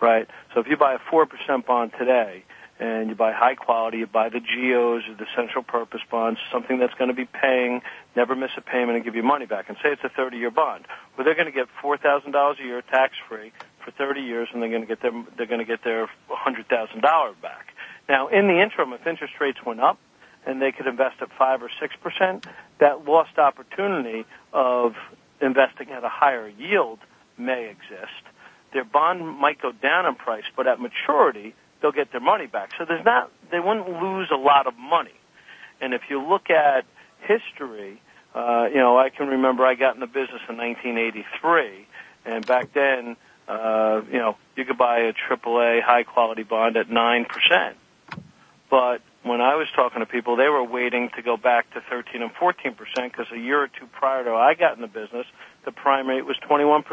right? 0.02 0.28
So 0.52 0.60
if 0.60 0.66
you 0.66 0.76
buy 0.76 0.94
a 0.94 0.98
4% 0.98 1.66
bond 1.66 1.92
today, 1.98 2.44
and 2.84 3.08
you 3.08 3.14
buy 3.14 3.32
high 3.32 3.54
quality, 3.54 3.98
you 3.98 4.06
buy 4.06 4.28
the 4.28 4.40
GOs 4.40 5.02
or 5.08 5.14
the 5.16 5.26
central 5.34 5.64
purpose 5.64 6.02
bonds, 6.10 6.38
something 6.52 6.78
that's 6.78 6.92
going 6.94 7.08
to 7.08 7.16
be 7.16 7.24
paying, 7.24 7.80
never 8.14 8.36
miss 8.36 8.50
a 8.56 8.60
payment 8.60 8.96
and 8.96 9.04
give 9.04 9.14
you 9.14 9.22
money 9.22 9.46
back. 9.46 9.68
And 9.68 9.78
say 9.82 9.90
it's 9.90 10.04
a 10.04 10.10
30 10.10 10.36
year 10.36 10.50
bond. 10.50 10.86
Well, 11.16 11.24
they're 11.24 11.34
going 11.34 11.50
to 11.50 11.52
get 11.52 11.68
$4,000 11.82 12.60
a 12.60 12.62
year 12.62 12.82
tax 12.82 13.14
free 13.28 13.52
for 13.84 13.90
30 13.90 14.20
years 14.20 14.48
and 14.52 14.62
they're 14.62 14.70
going 14.70 14.82
to 14.82 14.86
get 14.86 15.00
their, 15.00 15.12
they're 15.36 15.46
going 15.46 15.60
to 15.60 15.66
get 15.66 15.82
their 15.82 16.08
$100,000 16.30 17.40
back. 17.40 17.66
Now, 18.08 18.28
in 18.28 18.48
the 18.48 18.60
interim, 18.60 18.92
if 18.92 19.06
interest 19.06 19.34
rates 19.40 19.58
went 19.64 19.80
up 19.80 19.98
and 20.46 20.60
they 20.60 20.72
could 20.72 20.86
invest 20.86 21.16
at 21.22 21.30
5 21.38 21.62
or 21.62 21.70
6%, 21.70 22.42
that 22.80 23.04
lost 23.06 23.38
opportunity 23.38 24.26
of 24.52 24.94
investing 25.40 25.90
at 25.90 26.04
a 26.04 26.08
higher 26.08 26.48
yield 26.48 26.98
may 27.38 27.70
exist. 27.70 28.22
Their 28.74 28.84
bond 28.84 29.26
might 29.38 29.62
go 29.62 29.72
down 29.72 30.04
in 30.04 30.16
price, 30.16 30.44
but 30.56 30.66
at 30.66 30.80
maturity, 30.80 31.54
they'll 31.84 31.92
get 31.92 32.10
their 32.12 32.20
money 32.20 32.46
back. 32.46 32.70
So 32.78 32.86
there's 32.88 33.04
not, 33.04 33.30
they 33.50 33.60
wouldn't 33.60 33.86
lose 34.00 34.30
a 34.32 34.38
lot 34.38 34.66
of 34.66 34.74
money. 34.78 35.12
And 35.82 35.92
if 35.92 36.00
you 36.08 36.26
look 36.26 36.48
at 36.48 36.86
history, 37.20 38.00
uh, 38.34 38.68
you 38.70 38.78
know, 38.78 38.98
I 38.98 39.10
can 39.10 39.28
remember 39.28 39.66
I 39.66 39.74
got 39.74 39.92
in 39.94 40.00
the 40.00 40.06
business 40.06 40.40
in 40.48 40.56
1983, 40.56 41.86
and 42.24 42.46
back 42.46 42.72
then, 42.72 43.16
uh, 43.46 44.00
you 44.10 44.18
know, 44.18 44.38
you 44.56 44.64
could 44.64 44.78
buy 44.78 45.00
a 45.00 45.12
AAA 45.12 45.82
high 45.82 46.04
quality 46.04 46.42
bond 46.42 46.78
at 46.78 46.88
9%. 46.88 47.74
But 48.70 49.02
when 49.22 49.42
I 49.42 49.56
was 49.56 49.66
talking 49.76 50.00
to 50.00 50.06
people, 50.06 50.36
they 50.36 50.48
were 50.48 50.64
waiting 50.64 51.10
to 51.16 51.22
go 51.22 51.36
back 51.36 51.70
to 51.74 51.82
13 51.90 52.22
and 52.22 52.32
14% 52.32 52.74
because 53.10 53.26
a 53.30 53.38
year 53.38 53.62
or 53.62 53.68
two 53.68 53.86
prior 53.92 54.24
to 54.24 54.30
I 54.30 54.54
got 54.54 54.74
in 54.74 54.80
the 54.80 54.88
business, 54.88 55.26
the 55.66 55.72
prime 55.72 56.08
rate 56.08 56.24
was 56.24 56.38
21%. 56.48 56.84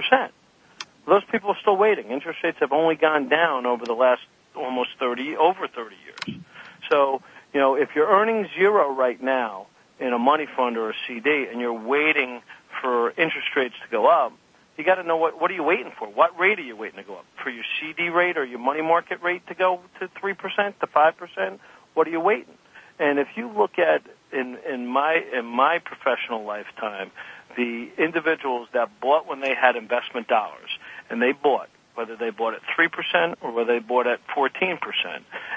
Those 1.07 1.23
people 1.31 1.51
are 1.51 1.57
still 1.61 1.77
waiting. 1.77 2.11
Interest 2.11 2.39
rates 2.43 2.57
have 2.59 2.73
only 2.73 2.95
gone 2.95 3.29
down 3.29 3.65
over 3.65 3.85
the 3.85 3.93
last 3.93 4.21
almost 4.55 4.91
30, 4.99 5.35
over 5.37 5.67
30 5.67 5.95
years. 6.05 6.41
So, 6.89 7.21
you 7.53 7.59
know, 7.59 7.75
if 7.75 7.89
you're 7.95 8.09
earning 8.09 8.47
zero 8.57 8.93
right 8.93 9.21
now 9.21 9.67
in 9.99 10.13
a 10.13 10.19
money 10.19 10.47
fund 10.55 10.77
or 10.77 10.89
a 10.89 10.93
CD 11.07 11.47
and 11.49 11.59
you're 11.59 11.73
waiting 11.73 12.41
for 12.81 13.11
interest 13.11 13.47
rates 13.55 13.75
to 13.83 13.91
go 13.91 14.07
up, 14.07 14.33
you 14.77 14.85
got 14.85 14.95
to 14.95 15.03
know 15.03 15.17
what 15.17 15.39
what 15.39 15.51
are 15.51 15.53
you 15.53 15.63
waiting 15.63 15.91
for? 15.97 16.07
What 16.07 16.39
rate 16.39 16.57
are 16.57 16.63
you 16.63 16.75
waiting 16.75 16.97
to 16.97 17.03
go 17.03 17.15
up? 17.15 17.25
For 17.43 17.49
your 17.49 17.63
CD 17.79 18.09
rate 18.09 18.37
or 18.37 18.43
your 18.43 18.59
money 18.59 18.81
market 18.81 19.21
rate 19.21 19.45
to 19.47 19.53
go 19.53 19.79
to 19.99 20.07
3% 20.07 20.79
to 20.79 20.87
5%? 20.87 21.59
What 21.93 22.07
are 22.07 22.09
you 22.09 22.19
waiting? 22.19 22.57
And 22.97 23.19
if 23.19 23.27
you 23.35 23.51
look 23.51 23.77
at 23.77 24.01
in 24.31 24.57
in 24.67 24.87
my 24.87 25.23
in 25.33 25.45
my 25.45 25.79
professional 25.79 26.45
lifetime, 26.45 27.11
the 27.55 27.89
individuals 27.97 28.69
that 28.73 28.99
bought 28.99 29.27
when 29.27 29.41
they 29.41 29.53
had 29.53 29.75
investment 29.75 30.27
dollars 30.27 30.69
and 31.09 31.21
they 31.21 31.31
bought 31.31 31.69
whether 31.95 32.15
they 32.15 32.29
bought 32.29 32.53
at 32.53 32.61
3% 32.77 33.35
or 33.41 33.51
whether 33.51 33.73
they 33.73 33.79
bought 33.79 34.07
at 34.07 34.19
14%. 34.35 34.77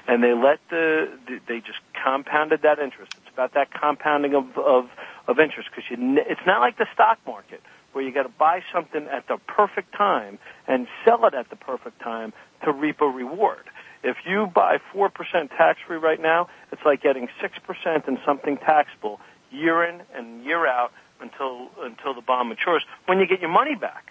And 0.09 0.23
they 0.23 0.35
let 0.35 0.61
the, 0.71 1.09
they 1.49 1.61
just 1.61 1.79
compounded 2.03 2.63
that 2.63 2.79
interest. 2.79 3.13
It's 3.17 3.33
about 3.33 3.55
that 3.55 3.73
compounding 3.73 4.35
of, 4.35 4.57
of, 4.59 4.89
of 5.29 5.39
interest 5.39 5.71
because 5.71 5.85
you, 5.91 6.19
it's 6.27 6.41
not 6.47 6.61
like 6.61 6.79
the 6.79 6.87
stock 6.93 7.19
market 7.27 7.61
where 7.93 8.05
you 8.05 8.13
got 8.13 8.25
to 8.25 8.29
buy 8.29 8.61
something 8.73 9.07
at 9.07 9.29
the 9.29 9.39
perfect 9.47 9.93
time 9.95 10.39
and 10.67 10.87
sell 11.05 11.25
it 11.27 11.35
at 11.35 11.49
the 11.51 11.57
perfect 11.57 12.01
time 12.01 12.33
to 12.65 12.73
reap 12.73 13.01
a 13.01 13.07
reward. 13.07 13.65
If 14.03 14.17
you 14.27 14.47
buy 14.53 14.79
4% 14.95 15.11
tax 15.57 15.79
free 15.87 15.97
right 15.97 16.21
now, 16.21 16.49
it's 16.73 16.83
like 16.85 17.03
getting 17.03 17.29
6% 17.43 18.09
in 18.09 18.19
something 18.27 18.59
taxable 18.59 19.21
year 19.51 19.85
in 19.85 20.03
and 20.15 20.45
year 20.45 20.67
out 20.67 20.93
until, 21.21 21.71
until 21.81 22.15
the 22.15 22.21
bond 22.21 22.49
matures 22.49 22.85
when 23.07 23.19
you 23.19 23.27
get 23.27 23.41
your 23.41 23.51
money 23.51 23.77
back. 23.77 24.11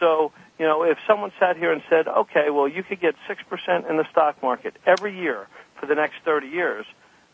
So, 0.00 0.32
you 0.58 0.66
know, 0.66 0.84
if 0.84 0.98
someone 1.06 1.32
sat 1.40 1.56
here 1.56 1.72
and 1.72 1.82
said, 1.90 2.06
okay, 2.06 2.50
well, 2.50 2.68
you 2.68 2.82
could 2.82 3.00
get 3.00 3.14
6% 3.28 3.90
in 3.90 3.96
the 3.96 4.04
stock 4.10 4.42
market 4.42 4.74
every 4.86 5.16
year 5.16 5.48
for 5.80 5.86
the 5.86 5.94
next 5.94 6.16
30 6.24 6.46
years 6.46 6.86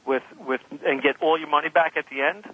with, 0.06 0.22
with, 0.46 0.61
and 0.87 1.02
get 1.02 1.16
all 1.20 1.38
your 1.38 1.48
money 1.48 1.68
back 1.68 1.96
at 1.96 2.06
the 2.11 2.22
end, 2.22 2.44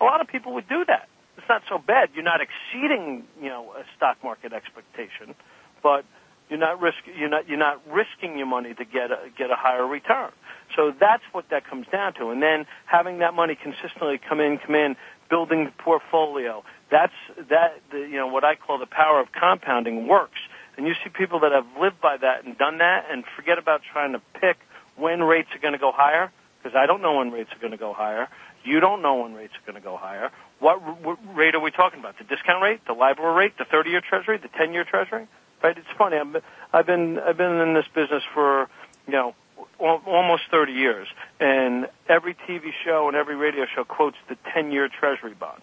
a 0.00 0.04
lot 0.04 0.20
of 0.20 0.28
people 0.28 0.54
would 0.54 0.68
do 0.68 0.84
that. 0.86 1.08
It's 1.38 1.48
not 1.48 1.62
so 1.68 1.78
bad. 1.78 2.10
You're 2.14 2.24
not 2.24 2.40
exceeding, 2.40 3.24
you 3.40 3.48
know, 3.48 3.72
a 3.72 3.84
stock 3.96 4.22
market 4.22 4.52
expectation, 4.52 5.34
but 5.82 6.04
you're 6.50 6.58
not 6.58 6.80
risk, 6.80 6.98
you're 7.16 7.28
not, 7.28 7.48
you're 7.48 7.58
not 7.58 7.80
risking 7.90 8.36
your 8.36 8.46
money 8.46 8.74
to 8.74 8.84
get 8.84 9.10
a, 9.10 9.30
get 9.38 9.50
a 9.50 9.54
higher 9.56 9.86
return. 9.86 10.32
So 10.76 10.92
that's 10.98 11.22
what 11.32 11.48
that 11.50 11.68
comes 11.68 11.86
down 11.90 12.14
to. 12.14 12.30
And 12.30 12.42
then 12.42 12.66
having 12.86 13.18
that 13.18 13.34
money 13.34 13.56
consistently 13.56 14.18
come 14.18 14.40
in, 14.40 14.58
come 14.58 14.74
in, 14.74 14.96
building 15.30 15.64
the 15.64 15.70
portfolio, 15.70 16.62
that's 16.90 17.12
that 17.48 17.80
the, 17.90 17.98
you 17.98 18.16
know 18.16 18.26
what 18.26 18.44
I 18.44 18.56
call 18.56 18.78
the 18.78 18.86
power 18.86 19.20
of 19.20 19.28
compounding 19.32 20.06
works. 20.06 20.38
And 20.76 20.86
you 20.86 20.94
see 21.04 21.10
people 21.10 21.40
that 21.40 21.52
have 21.52 21.66
lived 21.80 22.00
by 22.00 22.16
that 22.16 22.44
and 22.44 22.56
done 22.56 22.78
that, 22.78 23.06
and 23.10 23.24
forget 23.36 23.58
about 23.58 23.82
trying 23.92 24.12
to 24.12 24.22
pick 24.40 24.56
when 24.96 25.22
rates 25.22 25.48
are 25.54 25.58
going 25.58 25.72
to 25.72 25.78
go 25.78 25.92
higher 25.92 26.30
because 26.62 26.76
I 26.76 26.86
don't 26.86 27.02
know 27.02 27.16
when 27.16 27.30
rates 27.30 27.50
are 27.52 27.58
going 27.58 27.72
to 27.72 27.78
go 27.78 27.92
higher. 27.92 28.28
You 28.64 28.80
don't 28.80 29.02
know 29.02 29.22
when 29.22 29.34
rates 29.34 29.54
are 29.54 29.66
going 29.70 29.80
to 29.80 29.86
go 29.86 29.96
higher. 29.96 30.30
What, 30.58 30.82
what 31.02 31.18
rate 31.34 31.54
are 31.54 31.60
we 31.60 31.70
talking 31.70 32.00
about? 32.00 32.18
The 32.18 32.24
discount 32.24 32.62
rate, 32.62 32.80
the 32.86 32.92
LIBOR 32.92 33.32
rate, 33.32 33.56
the 33.56 33.64
30-year 33.64 34.02
Treasury, 34.06 34.38
the 34.38 34.48
10-year 34.48 34.84
Treasury? 34.84 35.26
Right? 35.62 35.76
It's 35.76 35.86
funny. 35.96 36.18
Been, 36.18 36.42
I've 36.72 36.86
been 36.86 37.18
I've 37.18 37.36
been 37.36 37.60
in 37.60 37.74
this 37.74 37.86
business 37.94 38.22
for 38.34 38.68
you 39.06 39.12
know 39.12 39.34
almost 39.78 40.42
30 40.50 40.72
years, 40.72 41.06
and 41.38 41.86
every 42.08 42.34
TV 42.34 42.70
show 42.84 43.08
and 43.08 43.16
every 43.16 43.36
radio 43.36 43.66
show 43.74 43.84
quotes 43.84 44.16
the 44.28 44.36
10-year 44.56 44.88
Treasury 44.88 45.34
bond. 45.34 45.62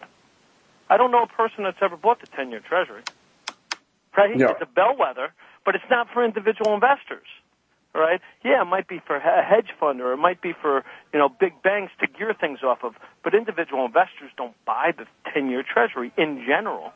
I 0.89 0.97
don't 0.97 1.12
know 1.12 1.23
a 1.23 1.28
person 1.28 1.63
that's 1.63 1.78
ever 1.82 1.97
bought 1.97 2.21
the 2.21 2.28
10 2.28 2.52
year 2.52 2.60
treasury. 2.60 3.04
Right? 4.15 4.38
Yeah. 4.38 4.52
It's 4.52 4.62
a 4.62 4.65
bellwether, 4.65 5.34
but 5.65 5.76
it's 5.76 5.84
not 5.89 6.08
for 6.12 6.23
individual 6.23 6.73
investors. 6.73 7.28
Right? 7.93 8.21
Yeah, 8.43 8.62
it 8.62 8.65
might 8.65 8.88
be 8.88 9.02
for 9.06 9.15
a 9.15 9.43
hedge 9.43 9.69
fund 9.80 10.02
or 10.02 10.13
it 10.13 10.17
might 10.17 10.41
be 10.41 10.54
for, 10.54 10.84
you 11.13 11.19
know, 11.19 11.30
big 11.30 11.62
banks 11.63 11.93
to 12.00 12.08
gear 12.08 12.34
things 12.39 12.60
off 12.62 12.84
of, 12.84 12.95
but 13.23 13.34
individual 13.34 13.86
investors 13.86 14.30
don't 14.38 14.54
buy 14.65 14.93
the 14.95 15.06
10 15.34 15.50
year 15.50 15.63
treasury 15.63 16.12
in 16.17 16.43
general. 16.45 16.93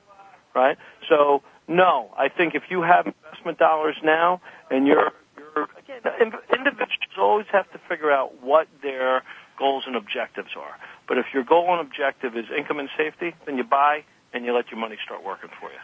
Right? 0.53 0.77
So, 1.09 1.41
no, 1.67 2.13
I 2.17 2.27
think 2.29 2.55
if 2.55 2.63
you 2.69 2.81
have 2.81 3.07
investment 3.07 3.57
dollars 3.57 3.95
now 4.03 4.41
and 4.69 4.85
you're, 4.85 5.11
you're 5.37 5.69
again, 5.79 6.33
individuals 6.53 7.17
always 7.17 7.47
have 7.51 7.71
to 7.71 7.79
figure 7.89 8.11
out 8.11 8.41
what 8.43 8.67
their 8.81 9.23
goals 9.57 9.83
and 9.87 9.95
objectives 9.95 10.49
are. 10.57 10.75
But 11.11 11.17
if 11.17 11.25
your 11.33 11.43
goal 11.43 11.67
and 11.77 11.85
objective 11.85 12.37
is 12.37 12.45
income 12.57 12.79
and 12.79 12.87
safety, 12.97 13.35
then 13.45 13.57
you 13.57 13.65
buy 13.65 14.05
and 14.33 14.45
you 14.45 14.55
let 14.55 14.71
your 14.71 14.79
money 14.79 14.95
start 15.03 15.25
working 15.25 15.49
for 15.59 15.69
you. 15.69 15.77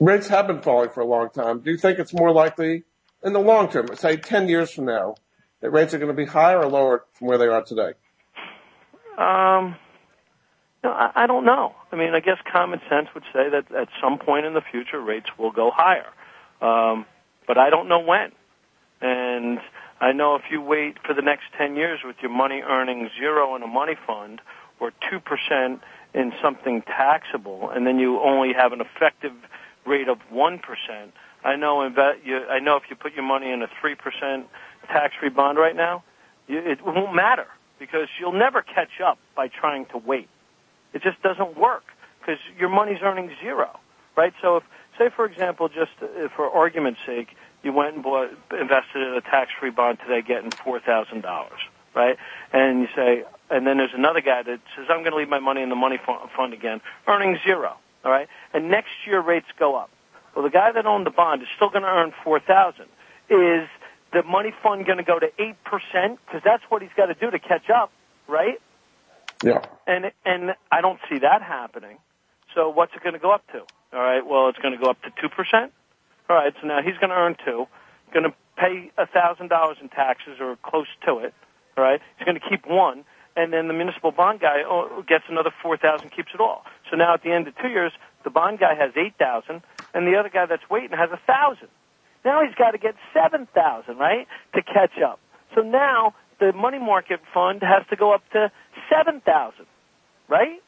Rates 0.00 0.26
have 0.26 0.48
been 0.48 0.60
falling 0.60 0.90
for 0.90 1.02
a 1.02 1.06
long 1.06 1.30
time. 1.30 1.60
Do 1.60 1.70
you 1.70 1.76
think 1.76 2.00
it's 2.00 2.12
more 2.12 2.32
likely 2.32 2.82
in 3.22 3.32
the 3.32 3.38
long 3.38 3.70
term, 3.70 3.86
say 3.94 4.16
10 4.16 4.48
years 4.48 4.72
from 4.72 4.86
now, 4.86 5.14
that 5.60 5.70
rates 5.70 5.94
are 5.94 5.98
going 5.98 6.10
to 6.10 6.16
be 6.16 6.24
higher 6.24 6.58
or 6.58 6.66
lower 6.66 7.04
from 7.12 7.28
where 7.28 7.38
they 7.38 7.46
are 7.46 7.62
today? 7.62 7.92
Um, 9.16 9.76
no, 10.82 10.90
I, 10.90 11.12
I 11.14 11.26
don't 11.28 11.44
know. 11.44 11.72
I 11.92 11.96
mean, 11.96 12.12
I 12.12 12.18
guess 12.18 12.38
common 12.52 12.80
sense 12.90 13.06
would 13.14 13.22
say 13.32 13.50
that 13.50 13.72
at 13.72 13.86
some 14.02 14.18
point 14.18 14.46
in 14.46 14.54
the 14.54 14.62
future, 14.68 15.00
rates 15.00 15.28
will 15.38 15.52
go 15.52 15.70
higher. 15.72 16.10
Um, 16.60 17.06
but 17.46 17.56
I 17.56 17.70
don't 17.70 17.88
know 17.88 18.00
when. 18.00 18.32
And 19.00 19.60
I 20.04 20.12
know 20.12 20.34
if 20.34 20.42
you 20.50 20.60
wait 20.60 20.98
for 21.02 21.14
the 21.14 21.22
next 21.22 21.44
10 21.56 21.76
years 21.76 22.00
with 22.04 22.16
your 22.20 22.30
money 22.30 22.60
earning 22.60 23.08
zero 23.18 23.56
in 23.56 23.62
a 23.62 23.66
money 23.66 23.94
fund 24.06 24.42
or 24.78 24.92
2% 25.10 25.80
in 26.12 26.32
something 26.42 26.82
taxable, 26.82 27.70
and 27.70 27.86
then 27.86 27.98
you 27.98 28.20
only 28.20 28.52
have 28.52 28.74
an 28.74 28.82
effective 28.82 29.32
rate 29.86 30.08
of 30.08 30.18
1%, 30.30 30.60
I 31.42 31.56
know, 31.56 31.82
you, 32.22 32.36
I 32.36 32.58
know 32.58 32.76
if 32.76 32.82
you 32.90 32.96
put 32.96 33.14
your 33.14 33.24
money 33.24 33.50
in 33.50 33.62
a 33.62 33.66
3% 33.82 34.44
tax-free 34.88 35.30
bond 35.30 35.56
right 35.56 35.74
now, 35.74 36.04
you, 36.48 36.58
it 36.58 36.84
won't 36.84 37.14
matter 37.14 37.46
because 37.78 38.08
you'll 38.20 38.32
never 38.32 38.60
catch 38.60 39.00
up 39.02 39.16
by 39.34 39.48
trying 39.48 39.86
to 39.86 39.96
wait. 39.96 40.28
It 40.92 41.00
just 41.00 41.22
doesn't 41.22 41.56
work 41.56 41.84
because 42.20 42.40
your 42.58 42.68
money's 42.68 43.00
earning 43.02 43.30
zero, 43.40 43.80
right? 44.18 44.34
So 44.42 44.58
if, 44.58 44.64
say 44.98 45.08
for 45.16 45.24
example, 45.24 45.68
just 45.68 45.92
uh, 46.02 46.28
for 46.36 46.50
argument's 46.50 47.00
sake, 47.06 47.28
you 47.64 47.72
went 47.72 47.94
and 47.94 48.02
bought, 48.02 48.30
invested 48.52 49.02
in 49.02 49.14
a 49.14 49.20
tax-free 49.20 49.70
bond 49.70 49.98
today, 50.00 50.22
getting 50.22 50.50
four 50.50 50.80
thousand 50.80 51.22
dollars, 51.22 51.60
right? 51.94 52.16
And 52.52 52.80
you 52.82 52.88
say, 52.94 53.24
and 53.50 53.66
then 53.66 53.78
there's 53.78 53.94
another 53.94 54.20
guy 54.20 54.42
that 54.42 54.60
says, 54.76 54.86
I'm 54.88 55.00
going 55.00 55.12
to 55.12 55.16
leave 55.16 55.28
my 55.28 55.40
money 55.40 55.62
in 55.62 55.68
the 55.68 55.74
money 55.74 55.98
fund 56.36 56.52
again, 56.52 56.80
earning 57.06 57.38
zero, 57.44 57.76
all 58.04 58.10
right? 58.10 58.28
And 58.52 58.70
next 58.70 58.90
year 59.06 59.20
rates 59.20 59.46
go 59.58 59.76
up. 59.76 59.90
Well, 60.34 60.44
the 60.44 60.50
guy 60.50 60.72
that 60.72 60.84
owned 60.86 61.06
the 61.06 61.10
bond 61.10 61.42
is 61.42 61.48
still 61.56 61.70
going 61.70 61.82
to 61.82 61.88
earn 61.88 62.12
four 62.22 62.40
thousand. 62.40 62.86
Is 63.30 63.68
the 64.12 64.22
money 64.22 64.52
fund 64.62 64.84
going 64.84 64.98
to 64.98 65.04
go 65.04 65.18
to 65.18 65.30
eight 65.38 65.56
percent? 65.64 66.18
Because 66.26 66.42
that's 66.44 66.62
what 66.68 66.82
he's 66.82 66.90
got 66.96 67.06
to 67.06 67.14
do 67.14 67.30
to 67.30 67.38
catch 67.38 67.70
up, 67.70 67.90
right? 68.28 68.60
Yeah. 69.42 69.62
And 69.86 70.12
and 70.24 70.54
I 70.70 70.80
don't 70.80 70.98
see 71.08 71.18
that 71.18 71.42
happening. 71.42 71.98
So 72.54 72.68
what's 72.68 72.94
it 72.94 73.02
going 73.02 73.14
to 73.14 73.18
go 73.18 73.30
up 73.32 73.46
to? 73.52 73.60
All 73.92 74.00
right. 74.00 74.24
Well, 74.26 74.48
it's 74.48 74.58
going 74.58 74.74
to 74.76 74.82
go 74.82 74.90
up 74.90 75.00
to 75.02 75.10
two 75.20 75.28
percent. 75.28 75.72
All 76.28 76.36
right. 76.36 76.54
So 76.60 76.66
now 76.66 76.80
he's 76.82 76.96
going 76.98 77.10
to 77.10 77.16
earn 77.16 77.36
two, 77.44 77.66
going 78.12 78.24
to 78.24 78.34
pay 78.56 78.90
a 78.96 79.06
thousand 79.06 79.48
dollars 79.48 79.78
in 79.80 79.88
taxes 79.88 80.38
or 80.40 80.56
close 80.62 80.86
to 81.06 81.18
it. 81.18 81.34
All 81.76 81.84
right. 81.84 82.00
He's 82.16 82.24
going 82.24 82.38
to 82.38 82.48
keep 82.48 82.66
one, 82.66 83.04
and 83.36 83.52
then 83.52 83.68
the 83.68 83.74
municipal 83.74 84.12
bond 84.12 84.40
guy 84.40 84.62
oh, 84.66 85.04
gets 85.06 85.24
another 85.28 85.50
four 85.62 85.76
thousand, 85.76 86.10
keeps 86.10 86.30
it 86.34 86.40
all. 86.40 86.64
So 86.90 86.96
now 86.96 87.14
at 87.14 87.22
the 87.22 87.32
end 87.32 87.48
of 87.48 87.56
two 87.56 87.68
years, 87.68 87.92
the 88.22 88.30
bond 88.30 88.58
guy 88.58 88.74
has 88.74 88.92
eight 88.96 89.14
thousand, 89.18 89.62
and 89.92 90.06
the 90.06 90.16
other 90.16 90.30
guy 90.30 90.46
that's 90.46 90.68
waiting 90.70 90.96
has 90.96 91.10
a 91.10 91.20
thousand. 91.26 91.68
Now 92.24 92.42
he's 92.44 92.54
got 92.54 92.70
to 92.70 92.78
get 92.78 92.94
seven 93.12 93.46
thousand, 93.54 93.98
right, 93.98 94.26
to 94.54 94.62
catch 94.62 94.98
up. 95.04 95.20
So 95.54 95.60
now 95.60 96.14
the 96.40 96.52
money 96.52 96.78
market 96.78 97.20
fund 97.32 97.62
has 97.62 97.86
to 97.90 97.96
go 97.96 98.14
up 98.14 98.22
to 98.32 98.50
seven 98.90 99.20
thousand, 99.20 99.66
right, 100.28 100.62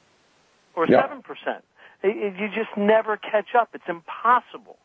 or 0.74 0.86
seven 0.86 1.22
yeah. 1.22 1.34
percent. 1.34 1.64
You 2.04 2.48
just 2.54 2.76
never 2.76 3.16
catch 3.16 3.54
up. 3.58 3.70
It's 3.72 3.88
impossible. 3.88 4.76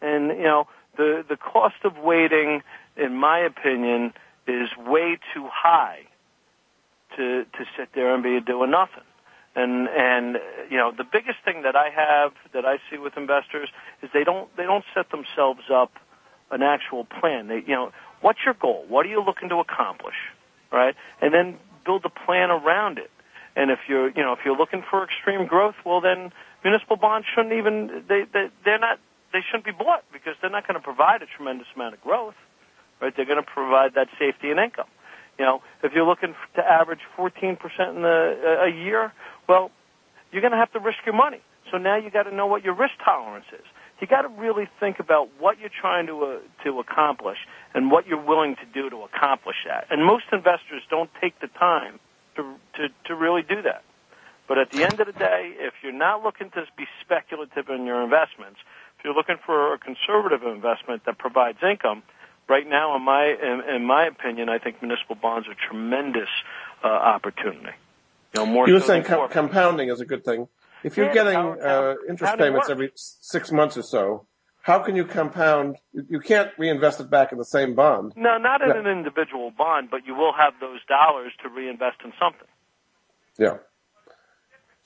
And 0.00 0.28
you 0.28 0.44
know 0.44 0.68
the 0.96 1.24
the 1.28 1.36
cost 1.36 1.76
of 1.84 1.98
waiting, 1.98 2.62
in 2.96 3.16
my 3.16 3.40
opinion, 3.40 4.12
is 4.46 4.68
way 4.76 5.18
too 5.34 5.48
high 5.52 6.00
to 7.16 7.44
to 7.44 7.64
sit 7.76 7.88
there 7.94 8.14
and 8.14 8.22
be 8.22 8.40
doing 8.40 8.70
nothing. 8.70 9.04
And 9.54 9.88
and 9.88 10.38
you 10.70 10.76
know 10.76 10.92
the 10.96 11.04
biggest 11.04 11.38
thing 11.44 11.62
that 11.62 11.76
I 11.76 11.88
have 11.90 12.32
that 12.52 12.64
I 12.64 12.76
see 12.90 12.98
with 12.98 13.16
investors 13.16 13.68
is 14.02 14.10
they 14.12 14.24
don't 14.24 14.54
they 14.56 14.64
don't 14.64 14.84
set 14.94 15.10
themselves 15.10 15.62
up 15.72 15.92
an 16.50 16.62
actual 16.62 17.04
plan. 17.04 17.48
They 17.48 17.62
you 17.66 17.74
know 17.74 17.92
what's 18.20 18.40
your 18.44 18.54
goal? 18.54 18.84
What 18.88 19.06
are 19.06 19.08
you 19.08 19.22
looking 19.24 19.48
to 19.48 19.56
accomplish? 19.56 20.16
Right? 20.70 20.94
And 21.22 21.32
then 21.32 21.58
build 21.84 22.04
a 22.04 22.10
plan 22.10 22.50
around 22.50 22.98
it. 22.98 23.10
And 23.54 23.70
if 23.70 23.78
you're 23.88 24.10
you 24.10 24.22
know 24.22 24.32
if 24.32 24.40
you're 24.44 24.56
looking 24.56 24.84
for 24.88 25.04
extreme 25.04 25.46
growth, 25.46 25.76
well 25.84 26.02
then 26.02 26.32
municipal 26.62 26.96
bonds 26.96 27.26
shouldn't 27.34 27.54
even 27.54 28.04
they, 28.08 28.24
they 28.30 28.48
they're 28.64 28.78
not 28.78 28.98
they 29.36 29.44
shouldn't 29.44 29.66
be 29.66 29.84
bought 29.84 30.02
because 30.12 30.32
they're 30.40 30.50
not 30.50 30.66
going 30.66 30.80
to 30.80 30.82
provide 30.82 31.20
a 31.20 31.26
tremendous 31.26 31.66
amount 31.76 31.92
of 31.92 32.00
growth. 32.00 32.34
Right? 33.02 33.12
They're 33.14 33.26
going 33.26 33.42
to 33.42 33.50
provide 33.50 33.92
that 33.94 34.08
safety 34.18 34.50
and 34.50 34.58
income. 34.58 34.88
You 35.38 35.44
know, 35.44 35.62
if 35.82 35.92
you're 35.92 36.06
looking 36.06 36.34
to 36.54 36.62
average 36.64 37.00
14% 37.18 37.58
in 37.94 38.00
the, 38.00 38.62
a 38.64 38.70
year, 38.70 39.12
well, 39.46 39.70
you're 40.32 40.40
going 40.40 40.52
to 40.52 40.58
have 40.58 40.72
to 40.72 40.80
risk 40.80 41.00
your 41.04 41.14
money. 41.14 41.42
So 41.70 41.76
now 41.76 41.96
you 41.96 42.10
got 42.10 42.22
to 42.22 42.34
know 42.34 42.46
what 42.46 42.64
your 42.64 42.72
risk 42.72 42.94
tolerance 43.04 43.44
is. 43.52 43.66
You 44.00 44.06
got 44.06 44.22
to 44.22 44.28
really 44.28 44.68
think 44.80 44.98
about 45.00 45.28
what 45.38 45.58
you're 45.58 45.68
trying 45.68 46.06
to 46.06 46.24
uh, 46.24 46.38
to 46.64 46.80
accomplish 46.80 47.38
and 47.74 47.90
what 47.90 48.06
you're 48.06 48.22
willing 48.22 48.56
to 48.56 48.66
do 48.72 48.88
to 48.90 49.02
accomplish 49.02 49.56
that. 49.66 49.86
And 49.90 50.04
most 50.04 50.24
investors 50.32 50.82
don't 50.90 51.10
take 51.20 51.38
the 51.40 51.48
time 51.48 51.98
to 52.36 52.42
to 52.76 52.88
to 53.06 53.14
really 53.14 53.42
do 53.42 53.62
that. 53.62 53.82
But 54.48 54.58
at 54.58 54.70
the 54.70 54.84
end 54.84 55.00
of 55.00 55.06
the 55.06 55.12
day, 55.12 55.54
if 55.58 55.74
you're 55.82 55.92
not 55.92 56.22
looking 56.22 56.50
to 56.50 56.64
be 56.76 56.86
speculative 57.00 57.68
in 57.68 57.84
your 57.84 58.02
investments, 58.02 58.60
if 58.98 59.04
you're 59.04 59.14
looking 59.14 59.36
for 59.44 59.74
a 59.74 59.78
conservative 59.78 60.42
investment 60.42 61.04
that 61.06 61.18
provides 61.18 61.58
income, 61.62 62.02
right 62.48 62.66
now, 62.68 62.96
in 62.96 63.02
my 63.02 63.24
in, 63.24 63.74
in 63.76 63.84
my 63.84 64.06
opinion, 64.06 64.48
I 64.48 64.58
think 64.58 64.82
municipal 64.82 65.16
bonds 65.16 65.48
are 65.48 65.54
tremendous 65.68 66.28
uh, 66.84 66.88
opportunity. 66.88 67.76
You 68.34 68.44
know, 68.44 68.46
more. 68.46 68.66
You 68.68 68.74
were 68.74 68.80
so 68.80 68.86
saying 68.86 69.04
com- 69.04 69.28
compounding 69.28 69.88
is 69.88 70.00
a 70.00 70.04
good 70.04 70.24
thing. 70.24 70.48
If 70.82 70.96
you're 70.96 71.06
yeah, 71.06 71.14
getting 71.14 71.34
how, 71.34 71.52
uh, 71.52 71.94
interest 72.08 72.38
payments 72.38 72.68
every 72.68 72.92
six 72.94 73.50
months 73.50 73.76
or 73.76 73.82
so, 73.82 74.26
how 74.62 74.80
can 74.80 74.96
you 74.96 75.04
compound? 75.04 75.76
You 75.92 76.20
can't 76.20 76.50
reinvest 76.58 77.00
it 77.00 77.10
back 77.10 77.32
in 77.32 77.38
the 77.38 77.44
same 77.44 77.74
bond. 77.74 78.12
No, 78.16 78.38
not 78.38 78.62
in 78.62 78.68
yeah. 78.68 78.80
an 78.80 78.86
individual 78.86 79.50
bond, 79.56 79.88
but 79.90 80.06
you 80.06 80.14
will 80.14 80.32
have 80.32 80.54
those 80.60 80.84
dollars 80.86 81.32
to 81.42 81.48
reinvest 81.48 81.98
in 82.04 82.12
something. 82.20 82.48
Yeah. 83.38 83.58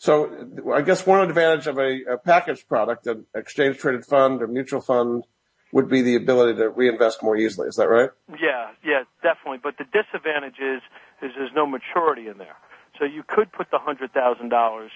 So 0.01 0.31
I 0.75 0.81
guess 0.81 1.07
one 1.07 1.21
advantage 1.21 1.67
of 1.67 1.77
a, 1.77 2.01
a 2.15 2.17
packaged 2.17 2.67
product, 2.69 3.07
an 3.07 3.27
exchange 3.35 3.77
traded 3.77 4.07
fund 4.07 4.41
or 4.41 4.47
mutual 4.47 4.81
fund, 4.81 5.25
would 5.73 5.91
be 5.91 6.01
the 6.01 6.17
ability 6.17 6.59
to 6.59 6.71
reinvest 6.71 7.23
more 7.23 7.37
easily. 7.37 7.69
Is 7.69 7.77
that 7.77 7.91
right? 7.91 8.09
Yeah, 8.31 8.71
yeah, 8.83 9.03
definitely. 9.23 9.59
But 9.63 9.77
the 9.77 9.85
disadvantage 9.85 10.59
is, 10.59 10.81
is 11.21 11.33
there's 11.37 11.53
no 11.55 11.67
maturity 11.67 12.29
in 12.29 12.39
there. 12.39 12.57
So 12.99 13.05
you 13.05 13.23
could 13.29 13.53
put 13.53 13.71
the 13.71 13.79
hundred 13.79 14.15
thousand 14.15 14.49
dollars 14.49 14.91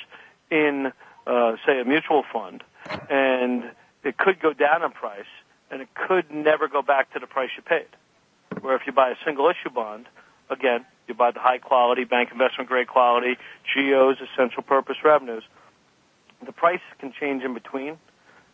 in, 0.50 0.90
uh, 1.26 1.52
say, 1.66 1.80
a 1.80 1.84
mutual 1.84 2.24
fund, 2.32 2.64
and 3.10 3.64
it 4.04 4.16
could 4.16 4.40
go 4.40 4.54
down 4.54 4.82
in 4.82 4.90
price, 4.92 5.30
and 5.70 5.82
it 5.82 5.88
could 5.94 6.30
never 6.30 6.66
go 6.66 6.80
back 6.80 7.12
to 7.12 7.18
the 7.18 7.26
price 7.26 7.50
you 7.58 7.62
paid. 7.62 7.92
Where 8.62 8.74
if 8.74 8.82
you 8.86 8.92
buy 8.92 9.10
a 9.10 9.16
single 9.22 9.50
issue 9.50 9.68
bond, 9.68 10.06
again, 10.50 10.84
you 11.08 11.14
buy 11.14 11.30
the 11.30 11.40
high 11.40 11.58
quality, 11.58 12.04
bank 12.04 12.30
investment 12.32 12.68
grade 12.68 12.88
quality, 12.88 13.36
GOs, 13.74 14.16
essential 14.20 14.62
purpose 14.62 14.96
revenues. 15.04 15.44
The 16.44 16.52
price 16.52 16.80
can 16.98 17.12
change 17.18 17.42
in 17.42 17.54
between, 17.54 17.98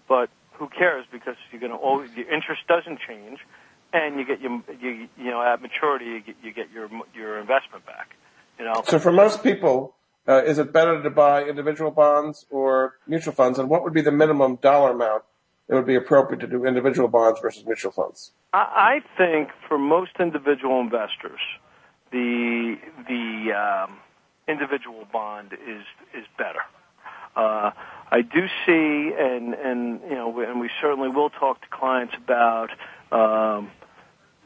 but 0.09 0.31
who 0.55 0.69
cares? 0.69 1.07
Because 1.11 1.37
you're 1.51 1.61
going 1.61 1.73
to 1.73 1.79
always, 1.79 2.11
your 2.15 2.31
interest 2.33 2.63
doesn't 2.69 3.01
change, 3.07 3.39
and 3.93 4.19
you 4.19 4.25
get 4.25 4.41
your, 4.41 4.63
you, 4.81 5.09
you 5.17 5.31
know, 5.31 5.43
at 5.43 5.63
maturity 5.63 6.07
you 6.07 6.21
get, 6.21 6.37
you 6.43 6.53
get 6.53 6.71
your 6.71 6.89
your 7.15 7.39
investment 7.39 7.85
back. 7.87 8.15
You 8.59 8.67
know. 8.67 8.83
So 8.87 8.99
for 8.99 9.11
most 9.11 9.43
people, 9.43 9.97
uh, 10.29 10.45
is 10.45 10.59
it 10.59 10.73
better 10.73 11.03
to 11.03 11.11
buy 11.11 11.45
individual 11.45 11.91
bonds 11.91 12.47
or 12.51 12.97
mutual 13.07 13.33
funds? 13.33 13.59
And 13.59 13.69
what 13.69 13.83
would 13.83 13.95
be 13.95 14.03
the 14.03 14.13
minimum 14.13 14.57
dollar 14.57 14.93
amount 14.93 15.25
it 15.69 15.75
would 15.75 15.87
be 15.87 15.97
appropriate 15.97 16.41
to 16.41 16.47
do 16.47 16.65
individual 16.65 17.09
bonds 17.09 17.41
versus 17.41 17.65
mutual 17.65 17.93
funds? 17.93 18.33
I 18.53 19.01
think 19.17 19.51
for 19.69 19.79
most 19.79 20.13
individual 20.19 20.81
investors, 20.81 21.41
the 22.11 22.77
the 23.09 23.53
um, 23.53 23.99
individual 24.49 25.07
bond 25.13 25.53
is 25.53 25.85
is 26.15 26.27
better. 26.37 26.61
Uh, 27.37 27.71
I 28.11 28.23
do 28.23 28.49
see, 28.67 29.13
and 29.17 29.55
and 29.55 30.01
you 30.03 30.17
know, 30.17 30.41
and 30.41 30.61
we 30.61 30.71
certainly 30.81 31.09
will 31.09 31.31
talk 31.31 31.61
to 31.63 31.69
clients 31.69 32.15
about, 32.17 32.71
um, 33.13 33.71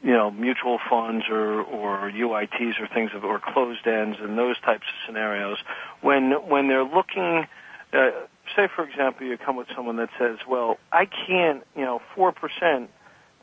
you 0.03 0.12
know, 0.12 0.31
mutual 0.31 0.79
funds 0.90 1.24
or 1.31 1.62
or 1.62 2.11
UITs 2.11 2.81
or 2.81 2.87
things 2.92 3.12
of 3.14 3.24
or 3.24 3.40
closed 3.40 3.87
ends 3.87 4.18
and 4.20 4.37
those 4.37 4.61
types 4.61 4.85
of 4.87 4.94
scenarios 5.07 5.59
when 6.03 6.33
when 6.48 6.68
they're 6.68 6.85
looking. 6.85 7.46
Uh, 7.92 8.11
say, 8.57 8.68
for 8.74 8.85
example, 8.87 9.27
you 9.27 9.38
come 9.38 9.57
with 9.57 9.68
someone 9.74 9.96
that 9.96 10.11
says, 10.18 10.38
"Well, 10.46 10.79
I 10.92 11.07
can't, 11.07 11.64
you 11.74 11.85
know, 11.85 12.03
four 12.14 12.33
percent 12.33 12.90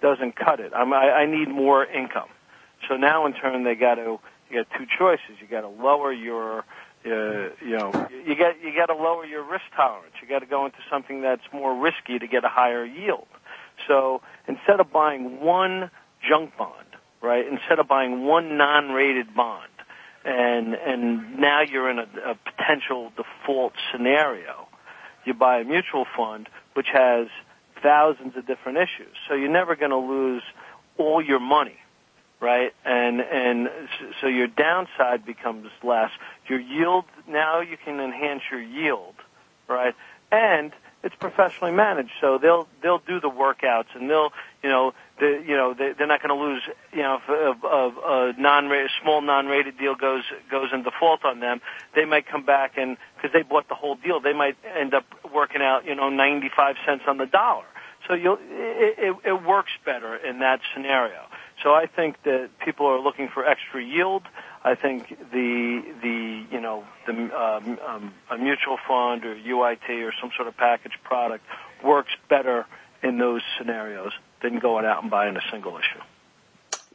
doesn't 0.01 0.35
cut 0.35 0.59
it. 0.59 0.71
I'm, 0.75 0.93
I, 0.93 1.11
I 1.11 1.25
need 1.25 1.47
more 1.49 1.83
income." 1.83 2.29
So 2.87 2.97
now, 2.97 3.25
in 3.25 3.33
turn, 3.33 3.63
they 3.63 3.75
got 3.75 3.95
to 3.95 4.19
you 4.49 4.63
got 4.63 4.67
two 4.77 4.85
choices. 4.97 5.39
You 5.39 5.47
got 5.47 5.61
to 5.61 5.69
lower 5.69 6.11
your, 6.11 6.59
uh, 6.59 7.49
you 7.63 7.77
know, 7.77 7.91
you 8.25 8.35
got 8.35 8.61
you 8.61 8.73
got 8.75 8.87
to 8.87 8.95
lower 8.95 9.25
your 9.25 9.43
risk 9.43 9.65
tolerance. 9.75 10.13
You 10.21 10.27
got 10.27 10.39
to 10.39 10.45
go 10.45 10.65
into 10.65 10.77
something 10.89 11.21
that's 11.21 11.43
more 11.53 11.79
risky 11.79 12.19
to 12.19 12.27
get 12.27 12.43
a 12.43 12.49
higher 12.49 12.85
yield. 12.85 13.27
So 13.87 14.21
instead 14.47 14.79
of 14.79 14.91
buying 14.91 15.39
one 15.41 15.89
junk 16.27 16.57
bond, 16.57 16.87
right? 17.21 17.45
Instead 17.47 17.79
of 17.79 17.87
buying 17.87 18.25
one 18.25 18.57
non-rated 18.57 19.33
bond, 19.33 19.71
and 20.25 20.73
and 20.73 21.39
now 21.39 21.61
you're 21.61 21.89
in 21.89 21.99
a, 21.99 22.07
a 22.31 22.35
potential 22.35 23.11
default 23.15 23.73
scenario 23.91 24.67
you 25.25 25.33
buy 25.33 25.59
a 25.59 25.63
mutual 25.63 26.05
fund 26.15 26.49
which 26.73 26.87
has 26.93 27.27
thousands 27.83 28.37
of 28.37 28.45
different 28.47 28.77
issues. 28.77 29.15
So 29.27 29.35
you're 29.35 29.51
never 29.51 29.75
going 29.75 29.91
to 29.91 29.97
lose 29.97 30.43
all 30.97 31.21
your 31.21 31.39
money, 31.39 31.77
right? 32.41 32.73
And 32.83 33.21
and 33.21 33.69
so 34.19 34.27
your 34.27 34.47
downside 34.47 35.25
becomes 35.25 35.67
less. 35.83 36.09
Your 36.47 36.59
yield 36.59 37.05
now 37.27 37.61
you 37.61 37.77
can 37.77 37.99
enhance 37.99 38.41
your 38.51 38.61
yield, 38.61 39.15
right? 39.67 39.95
And 40.31 40.73
it's 41.03 41.15
professionally 41.15 41.71
managed, 41.71 42.11
so 42.19 42.37
they'll 42.37 42.67
they'll 42.83 42.99
do 42.99 43.19
the 43.19 43.29
workouts 43.29 43.95
and 43.95 44.09
they'll 44.09 44.31
you 44.63 44.69
know 44.69 44.93
they, 45.19 45.43
you 45.47 45.55
know 45.55 45.73
they, 45.73 45.93
they're 45.97 46.07
not 46.07 46.21
going 46.21 46.37
to 46.37 46.43
lose 46.43 46.61
you 46.91 47.01
know 47.01 47.15
if, 47.15 47.23
if, 47.27 47.57
if 47.63 48.37
a 48.37 48.41
non 48.41 48.71
small 49.01 49.21
non-rated 49.21 49.77
deal 49.77 49.95
goes 49.95 50.23
goes 50.49 50.69
in 50.73 50.83
default 50.83 51.25
on 51.25 51.39
them, 51.39 51.61
they 51.95 52.05
might 52.05 52.27
come 52.27 52.45
back 52.45 52.73
and 52.77 52.97
because 53.15 53.31
they 53.33 53.41
bought 53.41 53.67
the 53.67 53.75
whole 53.75 53.95
deal, 53.95 54.19
they 54.19 54.33
might 54.33 54.57
end 54.77 54.93
up 54.93 55.05
working 55.33 55.61
out 55.61 55.85
you 55.85 55.95
know 55.95 56.09
95 56.09 56.75
cents 56.85 57.03
on 57.07 57.17
the 57.17 57.25
dollar. 57.25 57.65
So 58.07 58.13
you'll 58.13 58.37
it, 58.41 58.95
it, 58.99 59.15
it 59.25 59.43
works 59.43 59.71
better 59.85 60.15
in 60.15 60.39
that 60.39 60.59
scenario. 60.73 61.27
So 61.63 61.73
I 61.73 61.85
think 61.85 62.21
that 62.23 62.49
people 62.59 62.87
are 62.87 62.99
looking 62.99 63.27
for 63.27 63.45
extra 63.45 63.83
yield. 63.83 64.23
I 64.63 64.75
think 64.75 65.09
the 65.31 65.83
the 66.01 66.45
you 66.51 66.59
know 66.59 66.83
the 67.05 67.13
um, 67.13 67.79
um, 67.87 68.13
a 68.29 68.37
mutual 68.37 68.77
fund 68.87 69.25
or 69.25 69.35
UIT 69.35 69.89
or 69.89 70.11
some 70.19 70.31
sort 70.35 70.47
of 70.47 70.57
package 70.57 70.93
product 71.03 71.43
works 71.83 72.11
better 72.29 72.65
in 73.03 73.17
those 73.17 73.41
scenarios 73.57 74.11
than 74.41 74.59
going 74.59 74.85
out 74.85 75.01
and 75.01 75.11
buying 75.11 75.35
a 75.35 75.41
single 75.51 75.77
issue. 75.77 75.99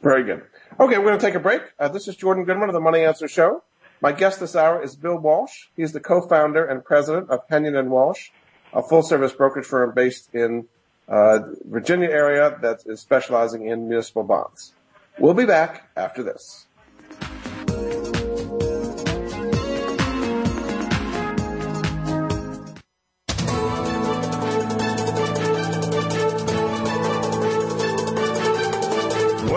Very 0.01 0.23
good. 0.23 0.43
Okay, 0.79 0.97
we're 0.97 1.05
going 1.05 1.19
to 1.19 1.25
take 1.25 1.35
a 1.35 1.39
break. 1.39 1.61
Uh, 1.79 1.87
this 1.87 2.07
is 2.07 2.15
Jordan 2.15 2.43
Goodman 2.43 2.69
of 2.69 2.73
the 2.73 2.79
Money 2.79 3.03
Answer 3.03 3.27
Show. 3.27 3.63
My 3.99 4.11
guest 4.11 4.39
this 4.39 4.55
hour 4.55 4.81
is 4.81 4.95
Bill 4.95 5.17
Walsh. 5.17 5.67
He's 5.75 5.91
the 5.91 5.99
co-founder 5.99 6.63
and 6.63 6.85
president 6.85 7.31
of 7.31 7.47
Hennion 7.49 7.77
and 7.77 7.89
Walsh, 7.89 8.29
a 8.73 8.83
full-service 8.83 9.33
brokerage 9.33 9.65
firm 9.65 9.93
based 9.95 10.29
in 10.35 10.67
Uh, 11.07 11.39
Virginia 11.65 12.09
area 12.09 12.57
that 12.61 12.83
is 12.85 12.99
specializing 12.99 13.67
in 13.67 13.87
municipal 13.87 14.23
bonds. 14.23 14.73
We'll 15.17 15.33
be 15.33 15.45
back 15.45 15.89
after 15.95 16.21
this. 16.21 16.67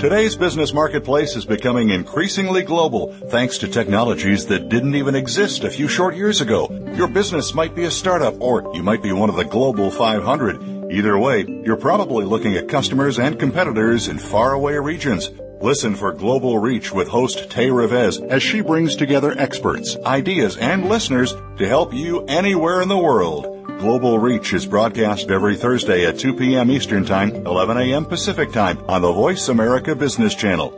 Today's 0.00 0.34
business 0.34 0.72
marketplace 0.72 1.36
is 1.36 1.44
becoming 1.44 1.90
increasingly 1.90 2.62
global 2.62 3.12
thanks 3.28 3.58
to 3.58 3.68
technologies 3.68 4.46
that 4.46 4.70
didn't 4.70 4.94
even 4.94 5.14
exist 5.14 5.62
a 5.62 5.68
few 5.68 5.88
short 5.88 6.16
years 6.16 6.40
ago. 6.40 6.70
Your 6.94 7.06
business 7.06 7.52
might 7.52 7.74
be 7.74 7.84
a 7.84 7.90
startup 7.90 8.40
or 8.40 8.74
you 8.74 8.82
might 8.82 9.02
be 9.02 9.12
one 9.12 9.28
of 9.28 9.36
the 9.36 9.44
global 9.44 9.90
500. 9.90 10.90
Either 10.90 11.18
way, 11.18 11.44
you're 11.66 11.76
probably 11.76 12.24
looking 12.24 12.54
at 12.54 12.66
customers 12.66 13.18
and 13.18 13.38
competitors 13.38 14.08
in 14.08 14.18
faraway 14.18 14.76
regions. 14.76 15.30
Listen 15.60 15.94
for 15.94 16.12
Global 16.12 16.56
Reach 16.58 16.90
with 16.92 17.08
host 17.08 17.50
Tay 17.50 17.68
Revez 17.68 18.26
as 18.30 18.42
she 18.42 18.62
brings 18.62 18.96
together 18.96 19.38
experts, 19.38 19.98
ideas, 20.06 20.56
and 20.56 20.88
listeners 20.88 21.34
to 21.58 21.68
help 21.68 21.92
you 21.92 22.24
anywhere 22.24 22.80
in 22.80 22.88
the 22.88 22.96
world. 22.96 23.59
Global 23.80 24.18
Reach 24.18 24.52
is 24.52 24.66
broadcast 24.66 25.30
every 25.30 25.56
Thursday 25.56 26.04
at 26.04 26.18
2 26.18 26.34
p.m. 26.34 26.70
Eastern 26.70 27.02
Time, 27.02 27.30
11 27.46 27.78
a.m. 27.78 28.04
Pacific 28.04 28.52
Time 28.52 28.76
on 28.90 29.00
the 29.00 29.10
Voice 29.10 29.48
America 29.48 29.94
Business 29.94 30.34
Channel. 30.34 30.76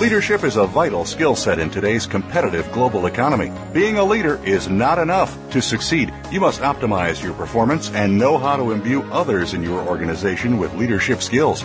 Leadership 0.00 0.42
is 0.42 0.56
a 0.56 0.66
vital 0.66 1.04
skill 1.04 1.36
set 1.36 1.60
in 1.60 1.70
today's 1.70 2.04
competitive 2.04 2.68
global 2.72 3.06
economy. 3.06 3.52
Being 3.72 3.98
a 3.98 4.02
leader 4.02 4.44
is 4.44 4.68
not 4.68 4.98
enough. 4.98 5.38
To 5.52 5.62
succeed, 5.62 6.12
you 6.32 6.40
must 6.40 6.62
optimize 6.62 7.22
your 7.22 7.34
performance 7.34 7.92
and 7.92 8.18
know 8.18 8.38
how 8.38 8.56
to 8.56 8.72
imbue 8.72 9.04
others 9.12 9.54
in 9.54 9.62
your 9.62 9.86
organization 9.86 10.58
with 10.58 10.74
leadership 10.74 11.22
skills. 11.22 11.64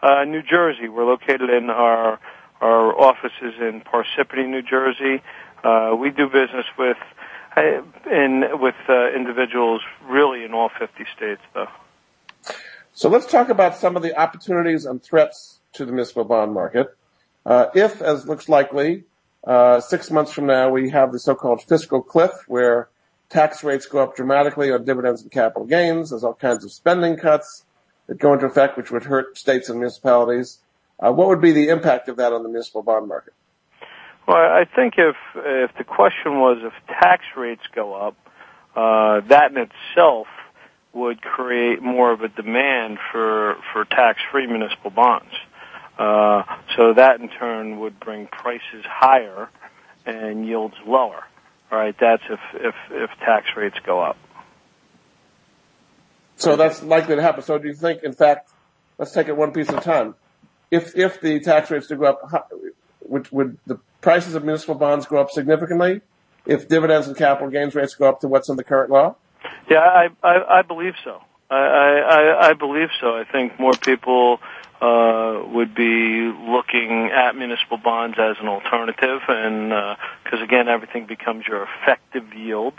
Uh, 0.02 0.24
New 0.24 0.42
Jersey. 0.42 0.88
We're 0.88 1.04
located 1.04 1.50
in 1.50 1.68
our 1.68 2.18
our 2.60 2.98
offices 2.98 3.54
in 3.60 3.82
Parsippany, 3.82 4.48
New 4.48 4.62
Jersey. 4.62 5.22
Uh, 5.62 5.94
we 5.98 6.10
do 6.10 6.26
business 6.26 6.64
with 6.78 6.96
uh, 7.54 7.82
in 8.10 8.44
with 8.60 8.76
uh, 8.88 9.10
individuals 9.10 9.82
really 10.08 10.42
in 10.44 10.54
all 10.54 10.70
50 10.78 11.04
states, 11.14 11.42
though. 11.52 11.68
So 12.94 13.10
let's 13.10 13.26
talk 13.26 13.50
about 13.50 13.76
some 13.76 13.94
of 13.94 14.02
the 14.02 14.18
opportunities 14.18 14.86
and 14.86 15.02
threats 15.02 15.60
to 15.74 15.84
the 15.84 15.92
municipal 15.92 16.24
bond 16.24 16.54
market. 16.54 16.96
Uh, 17.44 17.66
if, 17.74 18.00
as 18.00 18.26
looks 18.26 18.48
likely, 18.48 19.04
uh, 19.44 19.80
six 19.80 20.10
months 20.10 20.32
from 20.32 20.46
now 20.46 20.70
we 20.70 20.90
have 20.90 21.12
the 21.12 21.18
so-called 21.18 21.62
fiscal 21.62 22.02
cliff, 22.02 22.32
where 22.48 22.88
tax 23.28 23.62
rates 23.62 23.86
go 23.86 23.98
up 23.98 24.16
dramatically 24.16 24.72
on 24.72 24.84
dividends 24.84 25.22
and 25.22 25.30
capital 25.30 25.66
gains. 25.66 26.10
There's 26.10 26.24
all 26.24 26.34
kinds 26.34 26.64
of 26.64 26.72
spending 26.72 27.16
cuts 27.16 27.64
that 28.10 28.18
go 28.18 28.32
into 28.32 28.44
effect, 28.44 28.76
which 28.76 28.90
would 28.90 29.04
hurt 29.04 29.38
states 29.38 29.68
and 29.68 29.78
municipalities. 29.78 30.58
Uh, 30.98 31.12
what 31.12 31.28
would 31.28 31.40
be 31.40 31.52
the 31.52 31.68
impact 31.68 32.08
of 32.08 32.16
that 32.16 32.32
on 32.32 32.42
the 32.42 32.48
municipal 32.48 32.82
bond 32.82 33.06
market? 33.06 33.32
Well, 34.26 34.36
I 34.36 34.64
think 34.64 34.94
if 34.98 35.16
if 35.36 35.70
the 35.78 35.84
question 35.84 36.40
was 36.40 36.58
if 36.60 36.72
tax 36.88 37.22
rates 37.36 37.62
go 37.72 37.94
up, 37.94 38.16
uh, 38.74 39.20
that 39.28 39.52
in 39.52 39.58
itself 39.58 40.26
would 40.92 41.22
create 41.22 41.80
more 41.80 42.12
of 42.12 42.22
a 42.22 42.28
demand 42.28 42.98
for 43.12 43.56
for 43.72 43.84
tax-free 43.84 44.48
municipal 44.48 44.90
bonds. 44.90 45.32
Uh, 45.96 46.42
so 46.76 46.94
that 46.94 47.20
in 47.20 47.28
turn 47.28 47.78
would 47.78 48.00
bring 48.00 48.26
prices 48.26 48.84
higher 48.84 49.48
and 50.04 50.46
yields 50.46 50.74
lower. 50.84 51.22
All 51.70 51.78
right, 51.78 51.94
that's 51.98 52.24
if 52.28 52.40
if 52.54 52.74
if 52.90 53.10
tax 53.20 53.46
rates 53.56 53.76
go 53.86 54.00
up. 54.00 54.16
So 56.40 56.56
that's 56.56 56.82
likely 56.82 57.16
to 57.16 57.22
happen. 57.22 57.42
So 57.42 57.58
do 57.58 57.68
you 57.68 57.74
think, 57.74 58.02
in 58.02 58.14
fact, 58.14 58.50
let's 58.98 59.12
take 59.12 59.28
it 59.28 59.36
one 59.36 59.52
piece 59.52 59.68
at 59.68 59.78
a 59.78 59.80
time. 59.80 60.14
If 60.70 60.96
if 60.96 61.20
the 61.20 61.40
tax 61.40 61.70
rates 61.70 61.86
do 61.86 61.96
go 61.96 62.06
up, 62.06 62.20
how, 62.30 62.44
would 63.02 63.30
would 63.30 63.58
the 63.66 63.78
prices 64.00 64.34
of 64.34 64.44
municipal 64.44 64.74
bonds 64.74 65.06
go 65.06 65.18
up 65.18 65.30
significantly? 65.30 66.00
If 66.46 66.66
dividends 66.68 67.08
and 67.08 67.16
capital 67.16 67.50
gains 67.50 67.74
rates 67.74 67.94
go 67.94 68.08
up 68.08 68.20
to 68.20 68.28
what's 68.28 68.48
in 68.48 68.56
the 68.56 68.64
current 68.64 68.90
law? 68.90 69.16
Yeah, 69.68 69.80
I 69.80 70.08
I, 70.22 70.58
I 70.60 70.62
believe 70.62 70.94
so. 71.04 71.20
I, 71.50 71.56
I 71.56 72.48
I 72.48 72.52
believe 72.54 72.88
so. 73.00 73.16
I 73.16 73.24
think 73.24 73.58
more 73.60 73.72
people 73.72 74.40
uh, 74.80 75.42
would 75.52 75.74
be 75.74 76.32
looking 76.48 77.10
at 77.12 77.36
municipal 77.36 77.76
bonds 77.76 78.16
as 78.18 78.36
an 78.40 78.48
alternative, 78.48 79.20
and 79.28 79.68
because 80.24 80.40
uh, 80.40 80.44
again, 80.44 80.68
everything 80.68 81.04
becomes 81.04 81.46
your 81.46 81.64
effective 81.64 82.32
yield. 82.32 82.74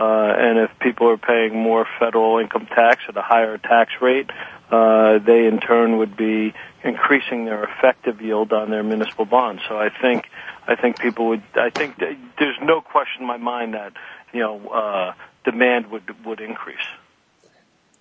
Uh, 0.00 0.34
and 0.38 0.58
if 0.58 0.70
people 0.78 1.10
are 1.10 1.18
paying 1.18 1.54
more 1.54 1.86
federal 1.98 2.38
income 2.38 2.66
tax 2.66 3.02
at 3.06 3.16
a 3.18 3.22
higher 3.22 3.58
tax 3.58 3.92
rate, 4.00 4.30
uh, 4.70 5.18
they 5.18 5.46
in 5.46 5.60
turn 5.60 5.98
would 5.98 6.16
be 6.16 6.54
increasing 6.82 7.44
their 7.44 7.64
effective 7.64 8.22
yield 8.22 8.50
on 8.54 8.70
their 8.70 8.82
municipal 8.82 9.26
bonds. 9.26 9.60
So 9.68 9.78
I 9.78 9.90
think 9.90 10.24
I 10.66 10.74
think 10.74 10.98
people 10.98 11.28
would 11.28 11.42
I 11.54 11.68
think 11.68 11.98
there's 11.98 12.56
no 12.62 12.80
question 12.80 13.22
in 13.22 13.26
my 13.26 13.36
mind 13.36 13.74
that 13.74 13.92
you 14.32 14.40
know 14.40 14.68
uh, 14.68 15.12
demand 15.44 15.90
would 15.90 16.24
would 16.24 16.40
increase. 16.40 16.78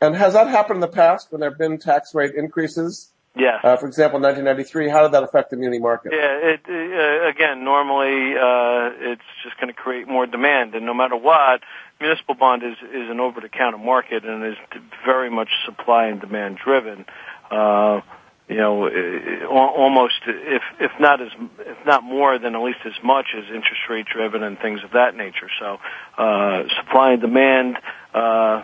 And 0.02 0.16
has 0.16 0.34
that 0.34 0.48
happened 0.48 0.78
in 0.78 0.82
the 0.82 0.88
past 0.88 1.32
when 1.32 1.42
there 1.42 1.50
have 1.50 1.60
been 1.60 1.78
tax 1.78 2.16
rate 2.16 2.34
increases? 2.34 3.12
Yeah. 3.36 3.60
Uh, 3.64 3.78
for 3.78 3.88
example, 3.88 4.18
in 4.18 4.24
1993, 4.24 4.90
how 4.90 5.04
did 5.04 5.12
that 5.12 5.24
affect 5.24 5.52
the 5.52 5.58
muni 5.58 5.80
market? 5.80 6.12
Yeah, 6.14 6.56
it, 6.56 6.62
uh, 6.68 7.30
again, 7.30 7.64
normally 7.64 8.36
uh, 8.36 9.12
it's 9.14 9.30
just 9.44 9.60
going 9.60 9.68
to 9.68 9.74
create 9.74 10.08
more 10.08 10.26
demand, 10.26 10.74
and 10.76 10.86
no 10.86 10.94
matter 10.94 11.16
what, 11.16 11.62
municipal 12.00 12.36
bond 12.36 12.64
is 12.64 12.78
is 12.82 13.10
an 13.10 13.20
over-the-counter 13.20 13.78
market 13.78 14.24
and 14.26 14.46
is 14.46 14.58
very 15.06 15.30
much 15.30 15.50
supply 15.66 16.08
and 16.08 16.22
demand 16.22 16.58
driven. 16.64 17.06
Uh, 17.52 18.02
you 18.48 18.58
know, 18.58 18.90
almost 19.48 20.22
if 20.26 20.64
if 20.80 20.92
not 21.00 21.22
as 21.22 21.30
if 21.60 21.78
not 21.86 22.04
more 22.04 22.40
than 22.40 22.56
at 22.56 22.62
least 22.62 22.80
as 22.86 22.94
much 23.04 23.28
as 23.38 23.44
interest 23.46 23.82
rate 23.90 24.08
driven 24.08 24.42
and 24.42 24.58
things 24.60 24.84
of 24.84 24.92
that 24.92 25.16
nature. 25.16 25.50
So, 25.60 25.78
uh, 26.18 26.64
supply 26.82 27.12
and 27.12 27.22
demand. 27.22 27.78
Uh, 28.14 28.64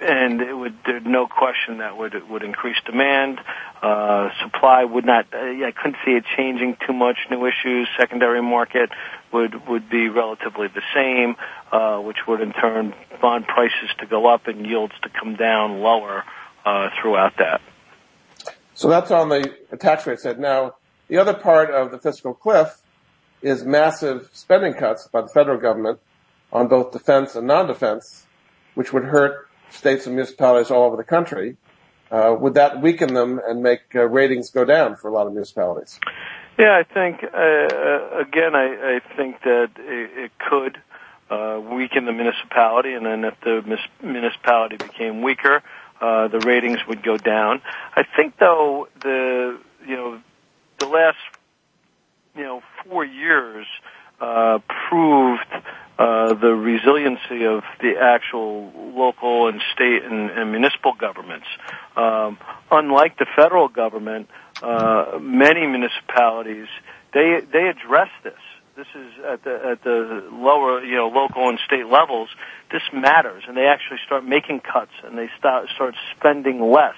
and 0.00 0.40
it 0.40 0.52
would 0.52 0.74
there's 0.84 1.04
no 1.04 1.26
question 1.26 1.78
that 1.78 1.96
would 1.96 2.14
would 2.28 2.42
increase 2.42 2.76
demand. 2.84 3.40
Uh, 3.82 4.28
supply 4.42 4.84
would 4.84 5.04
not. 5.04 5.26
Uh, 5.32 5.38
I 5.38 5.72
couldn't 5.74 5.96
see 6.04 6.12
it 6.12 6.24
changing 6.36 6.76
too 6.86 6.92
much. 6.92 7.16
New 7.30 7.46
issues, 7.46 7.88
secondary 7.98 8.42
market 8.42 8.90
would 9.32 9.66
would 9.68 9.88
be 9.88 10.08
relatively 10.08 10.68
the 10.68 10.82
same, 10.94 11.36
uh, 11.72 11.98
which 12.00 12.18
would 12.26 12.40
in 12.40 12.52
turn 12.52 12.94
bond 13.20 13.46
prices 13.46 13.90
to 13.98 14.06
go 14.06 14.26
up 14.26 14.46
and 14.46 14.66
yields 14.66 14.94
to 15.02 15.08
come 15.08 15.36
down 15.36 15.80
lower 15.80 16.24
uh, 16.64 16.90
throughout 17.00 17.34
that. 17.38 17.60
So 18.74 18.88
that's 18.88 19.10
on 19.10 19.30
the 19.30 19.54
tax 19.78 20.06
rate 20.06 20.20
side. 20.20 20.38
Now, 20.38 20.74
the 21.08 21.16
other 21.18 21.34
part 21.34 21.70
of 21.70 21.90
the 21.90 21.98
fiscal 21.98 22.34
cliff 22.34 22.82
is 23.40 23.64
massive 23.64 24.28
spending 24.32 24.74
cuts 24.74 25.08
by 25.08 25.22
the 25.22 25.28
federal 25.28 25.58
government 25.58 26.00
on 26.52 26.68
both 26.68 26.92
defense 26.92 27.34
and 27.34 27.46
non-defense, 27.46 28.26
which 28.74 28.92
would 28.92 29.04
hurt 29.04 29.48
states 29.70 30.06
and 30.06 30.14
municipalities 30.14 30.70
all 30.70 30.84
over 30.84 30.96
the 30.96 31.04
country, 31.04 31.56
uh, 32.10 32.36
would 32.38 32.54
that 32.54 32.80
weaken 32.80 33.14
them 33.14 33.40
and 33.46 33.62
make 33.62 33.80
uh, 33.94 34.06
ratings 34.06 34.50
go 34.50 34.64
down 34.64 34.96
for 34.96 35.08
a 35.08 35.12
lot 35.12 35.26
of 35.26 35.32
municipalities? 35.32 35.98
Yeah, 36.58 36.72
I 36.72 36.84
think 36.84 37.22
uh, 37.22 37.36
uh 37.36 38.20
again, 38.20 38.54
I, 38.54 38.96
I, 38.96 39.16
think 39.16 39.42
that 39.42 39.70
it, 39.78 40.10
it 40.16 40.32
could 40.38 40.80
uh, 41.28 41.60
weaken 41.60 42.06
the 42.06 42.12
municipality, 42.12 42.94
and 42.94 43.04
then 43.04 43.24
if 43.24 43.34
the 43.42 43.78
municipality 44.02 44.76
became 44.76 45.22
weaker, 45.22 45.62
uh, 46.00 46.28
the 46.28 46.38
ratings 46.40 46.78
would 46.88 47.02
go 47.02 47.16
down. 47.18 47.60
I 47.94 48.04
think, 48.04 48.38
though, 48.38 48.88
the 49.02 49.58
you 49.86 49.96
know 49.96 50.20
the 50.78 50.86
last 50.86 51.18
you 52.36 52.44
know 52.44 52.62
four 52.84 53.04
years 53.04 53.66
proved 54.88 55.44
uh, 55.98 56.34
the 56.34 56.54
resiliency 56.54 57.46
of 57.46 57.62
the 57.80 57.94
actual 58.00 58.72
local 58.94 59.48
and 59.48 59.62
state 59.72 60.04
and, 60.04 60.30
and 60.30 60.50
municipal 60.50 60.92
governments. 60.92 61.46
Um, 61.96 62.38
unlike 62.70 63.18
the 63.18 63.26
federal 63.34 63.68
government, 63.68 64.28
uh, 64.62 65.18
many 65.20 65.66
municipalities 65.66 66.68
they 67.16 67.40
they 67.50 67.68
address 67.68 68.10
this. 68.22 68.40
This 68.76 68.86
is 68.94 69.12
at 69.24 69.42
the 69.42 69.54
at 69.72 69.82
the 69.84 70.28
lower 70.30 70.84
you 70.84 70.96
know 70.96 71.08
local 71.08 71.48
and 71.48 71.58
state 71.64 71.86
levels. 71.86 72.28
This 72.70 72.82
matters, 72.92 73.44
and 73.48 73.56
they 73.56 73.66
actually 73.66 74.00
start 74.04 74.22
making 74.24 74.60
cuts 74.60 74.92
and 75.02 75.16
they 75.16 75.30
start 75.38 75.70
start 75.74 75.94
spending 76.14 76.60
less. 76.60 76.96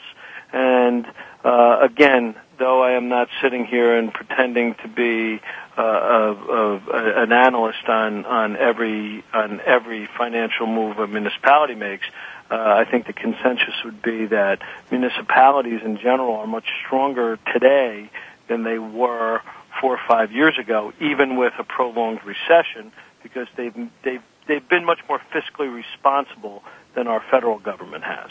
And 0.52 1.06
uh, 1.44 1.78
again, 1.82 2.34
though 2.58 2.82
I 2.82 2.92
am 2.92 3.08
not 3.08 3.28
sitting 3.42 3.64
here 3.64 3.96
and 3.96 4.12
pretending 4.12 4.74
to 4.82 4.88
be 4.88 5.40
uh, 5.76 5.82
of, 5.82 6.48
of 6.48 6.88
an 6.88 7.32
analyst 7.32 7.88
on 7.88 8.24
on 8.24 8.56
every 8.56 9.24
on 9.32 9.60
every 9.60 10.08
financial 10.18 10.66
move 10.66 10.98
a 10.98 11.06
municipality 11.06 11.74
makes. 11.74 12.06
Uh, 12.50 12.54
I 12.54 12.90
think 12.90 13.06
the 13.06 13.12
consensus 13.12 13.74
would 13.84 14.02
be 14.02 14.26
that 14.26 14.60
municipalities 14.90 15.80
in 15.84 15.98
general 15.98 16.36
are 16.36 16.46
much 16.46 16.66
stronger 16.84 17.38
today 17.52 18.10
than 18.48 18.64
they 18.64 18.78
were 18.78 19.42
four 19.80 19.94
or 19.94 20.00
five 20.08 20.32
years 20.32 20.58
ago, 20.58 20.92
even 21.00 21.36
with 21.36 21.52
a 21.58 21.64
prolonged 21.64 22.20
recession, 22.24 22.90
because 23.22 23.46
they've 23.56 23.74
they've 24.02 24.22
they've 24.46 24.68
been 24.68 24.84
much 24.84 25.00
more 25.08 25.20
fiscally 25.32 25.72
responsible 25.72 26.64
than 26.94 27.06
our 27.06 27.22
federal 27.30 27.58
government 27.58 28.02
has. 28.02 28.30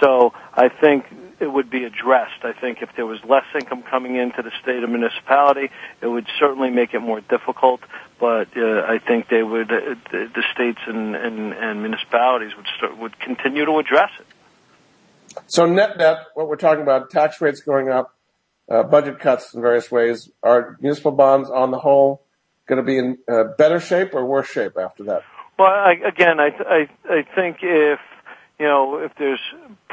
So 0.00 0.32
I 0.52 0.68
think 0.68 1.06
it 1.38 1.46
would 1.46 1.70
be 1.70 1.84
addressed. 1.84 2.44
I 2.44 2.52
think 2.52 2.78
if 2.80 2.88
there 2.96 3.06
was 3.06 3.18
less 3.28 3.44
income 3.54 3.82
coming 3.82 4.16
into 4.16 4.42
the 4.42 4.50
state 4.62 4.82
or 4.82 4.86
municipality, 4.86 5.70
it 6.00 6.06
would 6.06 6.26
certainly 6.38 6.70
make 6.70 6.94
it 6.94 7.00
more 7.00 7.20
difficult. 7.20 7.80
But 8.18 8.48
uh, 8.56 8.82
I 8.86 8.98
think 9.06 9.28
they 9.28 9.42
would, 9.42 9.70
uh, 9.70 9.94
the, 10.10 10.30
the 10.34 10.44
states 10.54 10.78
and, 10.86 11.14
and, 11.14 11.52
and 11.52 11.82
municipalities 11.82 12.56
would 12.56 12.66
start, 12.76 12.98
would 12.98 13.18
continue 13.20 13.64
to 13.66 13.78
address 13.78 14.10
it. 14.18 14.26
So 15.46 15.66
net 15.66 15.98
net, 15.98 16.18
what 16.34 16.48
we're 16.48 16.56
talking 16.56 16.82
about, 16.82 17.10
tax 17.10 17.40
rates 17.40 17.60
going 17.60 17.90
up, 17.90 18.14
uh, 18.70 18.82
budget 18.84 19.18
cuts 19.18 19.52
in 19.52 19.60
various 19.60 19.90
ways. 19.90 20.30
Are 20.42 20.78
municipal 20.80 21.12
bonds 21.12 21.50
on 21.50 21.70
the 21.70 21.78
whole 21.78 22.22
going 22.66 22.78
to 22.78 22.82
be 22.82 22.98
in 22.98 23.18
uh, 23.28 23.44
better 23.58 23.78
shape 23.78 24.14
or 24.14 24.24
worse 24.24 24.48
shape 24.48 24.78
after 24.78 25.04
that? 25.04 25.22
Well, 25.58 25.68
I, 25.68 25.92
again, 26.06 26.40
I, 26.40 26.48
I, 26.48 26.88
I 27.08 27.22
think 27.34 27.58
if 27.62 28.00
you 28.58 28.66
know, 28.66 28.98
if 28.98 29.12
there's 29.18 29.40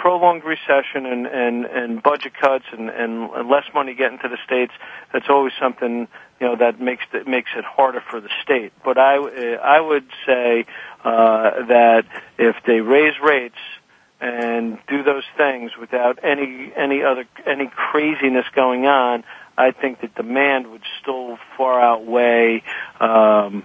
prolonged 0.03 0.43
recession 0.43 1.05
and, 1.05 1.25
and, 1.25 1.63
and 1.63 2.03
budget 2.03 2.33
cuts 2.33 2.65
and, 2.73 2.89
and 2.89 3.29
less 3.49 3.63
money 3.73 3.95
getting 3.95 4.19
to 4.19 4.27
the 4.27 4.37
states, 4.45 4.73
that's 5.13 5.29
always 5.29 5.53
something, 5.57 6.09
you 6.41 6.45
know, 6.45 6.57
that 6.57 6.81
makes 6.81 7.05
it, 7.13 7.25
makes 7.25 7.51
it 7.55 7.63
harder 7.63 8.01
for 8.11 8.19
the 8.19 8.27
state. 8.43 8.73
But 8.83 8.97
I, 8.97 9.15
I 9.15 9.79
would 9.79 10.05
say, 10.25 10.65
uh, 11.05 11.67
that 11.67 12.03
if 12.37 12.57
they 12.67 12.81
raise 12.81 13.13
rates 13.23 13.55
and 14.19 14.77
do 14.89 15.03
those 15.03 15.23
things 15.37 15.71
without 15.79 16.19
any, 16.21 16.73
any 16.75 17.01
other, 17.01 17.23
any 17.45 17.71
craziness 17.73 18.45
going 18.53 18.85
on, 18.85 19.23
I 19.57 19.71
think 19.71 20.01
that 20.01 20.15
demand 20.15 20.69
would 20.69 20.83
still 21.01 21.37
far 21.55 21.79
outweigh, 21.79 22.61
um, 22.99 23.63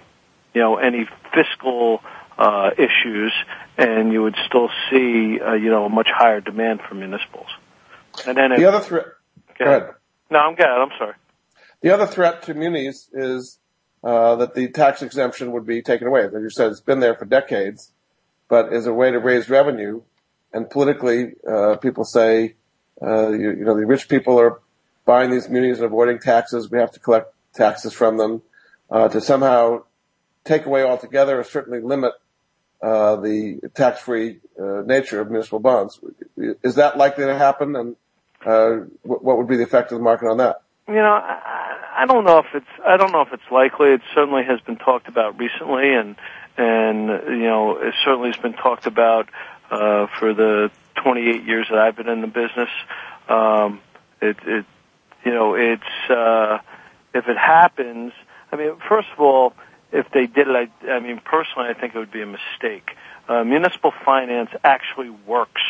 you 0.53 0.61
know, 0.61 0.77
any 0.77 1.05
fiscal, 1.33 2.01
uh, 2.39 2.69
issues, 2.77 3.33
and 3.77 4.13
you 4.13 4.23
would 4.23 4.35
still 4.47 4.69
see, 4.89 5.39
uh, 5.45 5.53
you 5.53 5.69
know, 5.69 5.85
a 5.85 5.89
much 5.89 6.07
higher 6.09 6.39
demand 6.39 6.79
for 6.87 6.95
municipals. 6.95 7.47
And 8.25 8.37
then 8.37 8.51
the 8.55 8.65
other 8.65 8.79
threat. 8.79 9.05
Go 9.57 9.65
ahead. 9.65 9.89
No, 10.31 10.39
I'm 10.39 10.55
good. 10.55 10.65
I'm 10.65 10.91
sorry. 10.97 11.15
The 11.81 11.91
other 11.91 12.07
threat 12.07 12.43
to 12.43 12.53
munis 12.53 13.09
is 13.13 13.59
uh, 14.03 14.35
that 14.37 14.55
the 14.55 14.69
tax 14.69 15.01
exemption 15.01 15.51
would 15.51 15.65
be 15.65 15.81
taken 15.81 16.07
away. 16.07 16.23
As 16.23 16.31
you 16.33 16.49
said, 16.49 16.71
it's 16.71 16.79
been 16.79 17.01
there 17.01 17.15
for 17.15 17.25
decades, 17.25 17.91
but 18.47 18.71
as 18.71 18.87
a 18.87 18.93
way 18.93 19.11
to 19.11 19.19
raise 19.19 19.49
revenue. 19.49 20.01
And 20.53 20.69
politically, 20.69 21.33
uh, 21.47 21.75
people 21.75 22.05
say, 22.05 22.55
uh, 23.01 23.29
you, 23.29 23.51
you, 23.51 23.65
know, 23.65 23.75
the 23.75 23.85
rich 23.85 24.07
people 24.07 24.39
are 24.39 24.61
buying 25.05 25.29
these 25.29 25.49
munis 25.49 25.77
and 25.77 25.85
avoiding 25.85 26.19
taxes. 26.19 26.71
We 26.71 26.79
have 26.79 26.91
to 26.91 26.99
collect 26.99 27.33
taxes 27.53 27.93
from 27.93 28.17
them. 28.17 28.41
Uh, 28.89 29.07
to 29.07 29.21
somehow 29.21 29.83
take 30.43 30.65
away 30.65 30.83
altogether 30.83 31.39
or 31.39 31.43
certainly 31.43 31.79
limit 31.79 32.13
uh, 32.81 33.17
the 33.17 33.59
tax-free 33.73 34.39
uh, 34.59 34.81
nature 34.85 35.19
of 35.19 35.29
municipal 35.29 35.59
bonds. 35.59 35.99
Is 36.37 36.75
that 36.75 36.97
likely 36.97 37.25
to 37.25 37.37
happen, 37.37 37.75
and 37.75 37.95
uh, 38.45 38.85
what 39.03 39.37
would 39.37 39.47
be 39.47 39.57
the 39.57 39.63
effect 39.63 39.91
of 39.91 39.97
the 39.97 40.03
market 40.03 40.27
on 40.27 40.37
that? 40.37 40.61
You 40.87 40.95
know, 40.95 41.21
I, 41.21 41.79
I 41.97 42.05
don't 42.05 42.23
know 42.25 42.39
if 42.39 42.47
it's 42.53 42.65
I 42.85 42.97
don't 42.97 43.11
know 43.11 43.21
if 43.21 43.33
it's 43.33 43.51
likely. 43.51 43.89
It 43.89 44.01
certainly 44.15 44.43
has 44.47 44.59
been 44.61 44.77
talked 44.77 45.07
about 45.07 45.37
recently, 45.37 45.93
and 45.93 46.15
and 46.57 47.07
you 47.27 47.47
know, 47.47 47.77
it 47.77 47.93
certainly 48.03 48.29
has 48.29 48.37
been 48.37 48.53
talked 48.53 48.85
about 48.85 49.29
uh, 49.69 50.07
for 50.17 50.33
the 50.33 50.71
28 51.03 51.45
years 51.45 51.67
that 51.69 51.79
I've 51.79 51.95
been 51.95 52.09
in 52.09 52.21
the 52.21 52.27
business. 52.27 52.69
Um, 53.27 53.81
it, 54.21 54.37
it, 54.45 54.65
you 55.25 55.31
know, 55.31 55.55
it's 55.55 56.09
uh, 56.09 56.59
if 57.13 57.27
it 57.27 57.37
happens. 57.37 58.13
I 58.51 58.55
mean, 58.55 58.77
first 58.87 59.07
of 59.13 59.19
all, 59.19 59.53
if 59.91 60.09
they 60.11 60.27
did 60.27 60.47
it, 60.47 60.71
I, 60.83 60.91
I 60.91 60.99
mean, 60.99 61.19
personally, 61.23 61.69
I 61.69 61.73
think 61.73 61.95
it 61.95 61.99
would 61.99 62.11
be 62.11 62.21
a 62.21 62.27
mistake. 62.27 62.95
Uh, 63.27 63.43
municipal 63.43 63.91
finance 64.05 64.49
actually 64.63 65.09
works. 65.09 65.61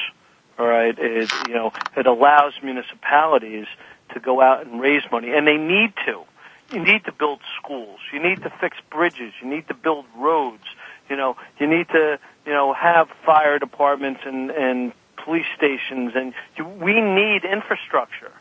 All 0.58 0.68
right, 0.68 0.98
it 0.98 1.32
you 1.48 1.54
know 1.54 1.72
it 1.96 2.06
allows 2.06 2.54
municipalities 2.62 3.68
to 4.14 4.20
go 4.20 4.42
out 4.42 4.66
and 4.66 4.82
raise 4.82 5.04
money, 5.10 5.32
and 5.32 5.48
they 5.48 5.56
need 5.56 5.94
to. 6.06 6.24
You 6.74 6.84
need 6.84 7.06
to 7.06 7.12
build 7.12 7.40
schools. 7.62 8.00
You 8.12 8.22
need 8.22 8.44
to 8.44 8.52
fix 8.62 8.78
bridges. 8.92 9.34
You 9.42 9.50
need 9.50 9.68
to 9.70 9.74
build 9.74 10.06
roads. 10.16 10.64
You 11.10 11.16
know, 11.16 11.38
you 11.60 11.68
need 11.68 11.88
to 11.90 12.20
you 12.46 12.52
know 12.52 12.74
have 12.74 13.08
fire 13.26 13.58
departments 13.58 14.22
and 14.26 14.52
and 14.52 14.92
police 15.24 15.46
stations, 15.56 16.12
and 16.16 16.34
you, 16.58 16.66
we 16.66 17.00
need 17.00 17.46
infrastructure 17.46 18.32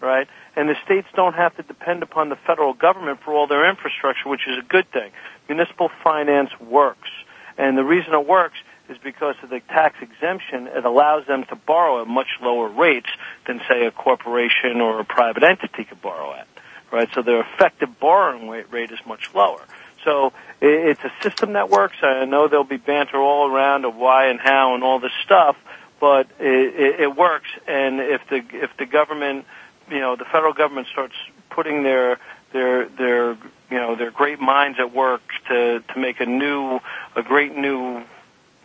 right? 0.00 0.28
And 0.56 0.68
the 0.68 0.76
states 0.84 1.08
don't 1.14 1.34
have 1.34 1.56
to 1.56 1.62
depend 1.62 2.02
upon 2.02 2.28
the 2.28 2.36
federal 2.36 2.72
government 2.72 3.20
for 3.24 3.34
all 3.34 3.46
their 3.46 3.68
infrastructure, 3.68 4.28
which 4.28 4.46
is 4.48 4.58
a 4.58 4.66
good 4.66 4.90
thing. 4.90 5.10
Municipal 5.48 5.90
finance 6.02 6.50
works. 6.60 7.10
And 7.58 7.76
the 7.76 7.84
reason 7.84 8.14
it 8.14 8.26
works 8.26 8.58
is 8.88 8.98
because 8.98 9.36
of 9.42 9.50
the 9.50 9.60
tax 9.68 9.96
exemption, 10.00 10.66
it 10.66 10.84
allows 10.84 11.26
them 11.26 11.44
to 11.44 11.54
borrow 11.54 12.02
at 12.02 12.08
much 12.08 12.28
lower 12.42 12.68
rates 12.68 13.08
than, 13.46 13.60
say, 13.68 13.86
a 13.86 13.90
corporation 13.90 14.80
or 14.80 15.00
a 15.00 15.04
private 15.04 15.44
entity 15.44 15.84
could 15.84 16.02
borrow 16.02 16.34
at, 16.34 16.48
right? 16.90 17.08
So 17.14 17.22
their 17.22 17.40
effective 17.40 18.00
borrowing 18.00 18.48
rate 18.48 18.90
is 18.90 18.98
much 19.06 19.30
lower. 19.34 19.62
So 20.04 20.32
it's 20.60 21.02
a 21.04 21.12
system 21.22 21.52
that 21.52 21.68
works. 21.68 21.96
I 22.02 22.24
know 22.24 22.48
there'll 22.48 22.64
be 22.64 22.78
banter 22.78 23.18
all 23.18 23.50
around 23.50 23.84
of 23.84 23.94
why 23.94 24.28
and 24.28 24.40
how 24.40 24.74
and 24.74 24.82
all 24.82 24.98
this 24.98 25.12
stuff, 25.24 25.56
but 26.00 26.26
it, 26.38 26.74
it, 26.74 27.00
it 27.00 27.16
works. 27.16 27.48
And 27.68 28.00
if 28.00 28.22
the 28.28 28.42
if 28.52 28.70
the 28.78 28.86
government 28.86 29.44
you 29.90 30.00
know 30.00 30.16
the 30.16 30.24
federal 30.24 30.52
government 30.52 30.86
starts 30.88 31.14
putting 31.50 31.82
their 31.82 32.18
their 32.52 32.88
their 32.88 33.30
you 33.70 33.78
know 33.78 33.96
their 33.96 34.10
great 34.10 34.40
minds 34.40 34.78
at 34.78 34.94
work 34.94 35.22
to 35.48 35.80
to 35.80 35.98
make 35.98 36.20
a 36.20 36.26
new 36.26 36.80
a 37.16 37.22
great 37.22 37.56
new 37.56 38.02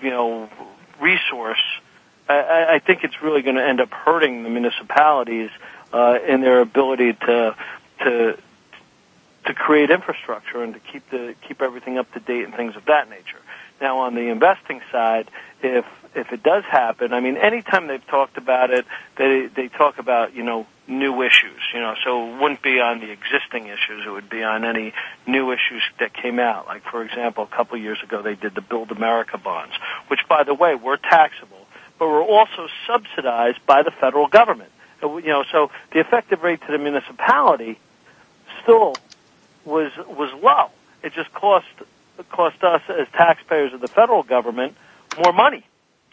you 0.01 0.09
know 0.09 0.49
resource, 0.99 1.61
I, 2.27 2.75
I 2.75 2.79
think 2.79 3.03
it's 3.03 3.21
really 3.21 3.41
going 3.41 3.55
to 3.55 3.65
end 3.65 3.81
up 3.81 3.91
hurting 3.91 4.43
the 4.43 4.49
municipalities 4.49 5.49
uh, 5.93 6.19
in 6.27 6.41
their 6.41 6.61
ability 6.61 7.13
to 7.13 7.55
to 7.99 8.37
to 9.45 9.53
create 9.53 9.91
infrastructure 9.91 10.63
and 10.63 10.73
to 10.73 10.79
keep 10.79 11.09
the 11.09 11.35
keep 11.47 11.61
everything 11.61 11.97
up 11.97 12.11
to 12.13 12.19
date 12.19 12.45
and 12.45 12.53
things 12.53 12.75
of 12.75 12.85
that 12.85 13.09
nature. 13.09 13.39
Now, 13.81 13.99
on 13.99 14.15
the 14.15 14.29
investing 14.29 14.81
side, 14.91 15.29
if 15.61 15.85
if 16.15 16.31
it 16.31 16.43
does 16.43 16.63
happen, 16.63 17.13
I 17.13 17.19
mean, 17.19 17.37
anytime 17.37 17.87
they've 17.87 18.05
talked 18.07 18.37
about 18.37 18.71
it, 18.71 18.85
they 19.17 19.47
they 19.47 19.67
talk 19.67 19.99
about 19.99 20.35
you 20.35 20.43
know 20.43 20.65
new 20.87 21.23
issues, 21.23 21.61
you 21.73 21.79
know, 21.79 21.95
so 22.03 22.29
it 22.29 22.41
wouldn't 22.41 22.61
be 22.61 22.79
on 22.79 22.99
the 22.99 23.11
existing 23.11 23.67
issues; 23.67 24.05
it 24.05 24.09
would 24.09 24.29
be 24.29 24.43
on 24.43 24.65
any 24.65 24.93
new 25.25 25.51
issues 25.51 25.81
that 25.99 26.13
came 26.13 26.39
out. 26.39 26.67
Like, 26.67 26.83
for 26.83 27.03
example, 27.03 27.43
a 27.43 27.55
couple 27.55 27.75
of 27.77 27.81
years 27.81 28.01
ago, 28.03 28.21
they 28.21 28.35
did 28.35 28.55
the 28.55 28.61
Build 28.61 28.91
America 28.91 29.37
bonds, 29.37 29.73
which, 30.07 30.21
by 30.27 30.43
the 30.43 30.53
way, 30.53 30.75
were 30.75 30.97
taxable, 30.97 31.65
but 31.97 32.07
were 32.07 32.23
also 32.23 32.67
subsidized 32.87 33.65
by 33.65 33.83
the 33.83 33.91
federal 33.91 34.27
government. 34.27 34.71
You 35.01 35.21
know, 35.21 35.43
so 35.51 35.71
the 35.91 35.99
effective 35.99 36.41
rate 36.43 36.61
to 36.61 36.71
the 36.71 36.77
municipality 36.77 37.79
still 38.63 38.95
was 39.63 39.91
was 39.97 40.31
low. 40.41 40.69
It 41.03 41.13
just 41.13 41.33
cost 41.33 41.67
cost 42.29 42.63
us 42.63 42.81
as 42.89 43.07
taxpayers 43.13 43.73
of 43.73 43.81
the 43.81 43.87
federal 43.87 44.23
government 44.23 44.75
more 45.23 45.33
money. 45.33 45.65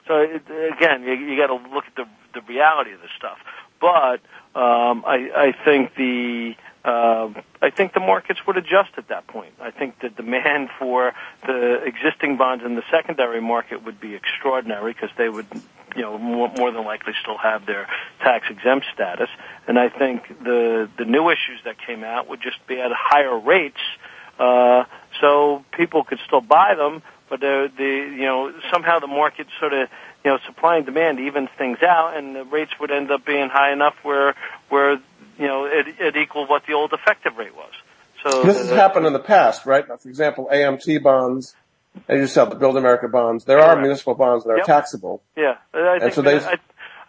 So 0.07 0.19
it, 0.19 0.43
again, 0.77 1.05
you, 1.05 1.13
you 1.13 1.37
got 1.37 1.47
to 1.47 1.75
look 1.75 1.85
at 1.87 1.95
the 1.95 2.07
the 2.35 2.41
reality 2.43 2.93
of 2.93 3.01
this 3.01 3.11
stuff. 3.17 3.39
But 3.83 4.21
um, 4.55 5.05
I, 5.05 5.31
I 5.35 5.65
think 5.65 5.97
the 5.97 6.55
uh, 6.85 7.31
I 7.61 7.71
think 7.71 7.95
the 7.95 8.01
markets 8.01 8.41
would 8.47 8.57
adjust 8.57 8.91
at 8.97 9.09
that 9.09 9.27
point. 9.27 9.55
I 9.61 9.71
think 9.73 10.01
the 10.01 10.09
demand 10.09 10.69
for 10.79 11.13
the 11.47 11.83
existing 11.85 12.37
bonds 12.37 12.65
in 12.65 12.77
the 12.77 12.83
secondary 12.91 13.41
market 13.41 13.85
would 13.85 14.01
be 14.01 14.15
extraordinary 14.15 14.93
because 14.93 15.11
they 15.17 15.29
would, 15.29 15.47
you 15.95 16.03
know, 16.03 16.19
more, 16.19 16.51
more 16.57 16.73
than 16.73 16.85
likely 16.85 17.13
still 17.21 17.39
have 17.39 17.67
their 17.67 17.87
tax 18.21 18.47
exempt 18.51 18.87
status. 18.93 19.29
And 19.67 19.79
I 19.79 19.89
think 19.89 20.29
the 20.43 20.89
the 20.97 21.05
new 21.05 21.29
issues 21.29 21.61
that 21.65 21.77
came 21.85 22.05
out 22.05 22.29
would 22.29 22.41
just 22.41 22.65
be 22.69 22.81
at 22.81 22.93
higher 22.93 23.39
rates, 23.39 23.83
uh, 24.39 24.85
so 25.21 25.65
people 25.73 26.05
could 26.05 26.21
still 26.27 26.41
buy 26.41 26.75
them, 26.77 27.03
but 27.29 27.41
the 27.41 27.71
the 27.77 27.85
you 27.85 28.27
know 28.27 28.53
somehow 28.73 29.01
the 29.01 29.07
market 29.07 29.47
sort 29.59 29.73
of 29.73 29.89
you 30.25 30.31
know 30.31 30.39
supply 30.47 30.77
and 30.77 30.87
demand 30.87 31.19
evens 31.21 31.49
things 31.59 31.79
out, 31.83 32.17
and 32.17 32.35
the 32.37 32.45
rates 32.45 32.73
would 32.81 32.91
end 32.91 33.11
up 33.11 33.25
being 33.25 33.49
high 33.49 33.73
enough 33.73 33.95
where 34.03 34.35
where 34.69 34.93
you 35.39 35.47
know 35.47 35.65
it, 35.67 35.87
it 35.99 36.17
equaled 36.17 36.49
what 36.49 36.65
the 36.67 36.75
old 36.75 36.93
effective 36.93 37.37
rate 37.37 37.55
was. 37.55 37.73
So 38.23 38.45
this 38.45 38.59
has 38.59 38.69
happened 38.71 39.07
in 39.07 39.13
the 39.13 39.19
past, 39.19 39.67
right? 39.67 39.85
For 39.87 40.09
example, 40.09 40.49
AMT 40.53 41.03
bonds. 41.03 41.55
As 42.09 42.21
you 42.21 42.27
said, 42.27 42.47
the 42.47 42.55
Build 42.55 42.77
America 42.79 43.07
bonds. 43.07 43.45
There 43.45 43.61
are 43.61 43.77
municipal 43.79 44.15
bonds 44.15 44.45
that 44.45 44.51
are 44.51 44.57
Yep. 44.59 44.67
taxable. 44.67 45.23
Yeah, 45.37 45.57
I 45.75 45.99
think, 45.99 46.15
so 46.15 46.23
they- 46.23 46.39
I, 46.39 46.57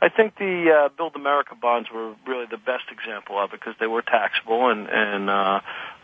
I 0.01 0.09
think 0.09 0.36
the 0.38 0.72
uh, 0.72 0.89
Build 0.97 1.16
America 1.16 1.55
bonds 1.55 1.89
were 1.89 2.16
really 2.28 2.47
the 2.47 2.57
best 2.57 2.84
example 2.91 3.39
of 3.39 3.53
it 3.53 3.61
because 3.61 3.76
they 3.80 3.88
were 3.88 4.01
taxable 4.01 4.70
and 4.70 4.89
and 4.89 5.30
uh, 5.30 5.59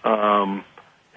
um, 0.06 0.64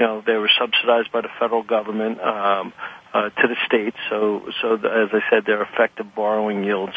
you 0.01 0.07
know 0.07 0.23
they 0.27 0.35
were 0.35 0.51
subsidized 0.59 1.13
by 1.13 1.21
the 1.21 1.29
federal 1.39 1.63
government 1.63 2.21
um, 2.21 2.73
uh, 3.15 3.31
to 3.31 3.49
the 3.49 3.57
states. 3.67 3.97
So 4.09 4.49
so 4.61 4.77
the, 4.77 4.89
as 4.89 5.09
I 5.13 5.21
said, 5.31 5.45
their 5.45 5.63
effective 5.63 6.15
borrowing 6.15 6.65
yields 6.65 6.95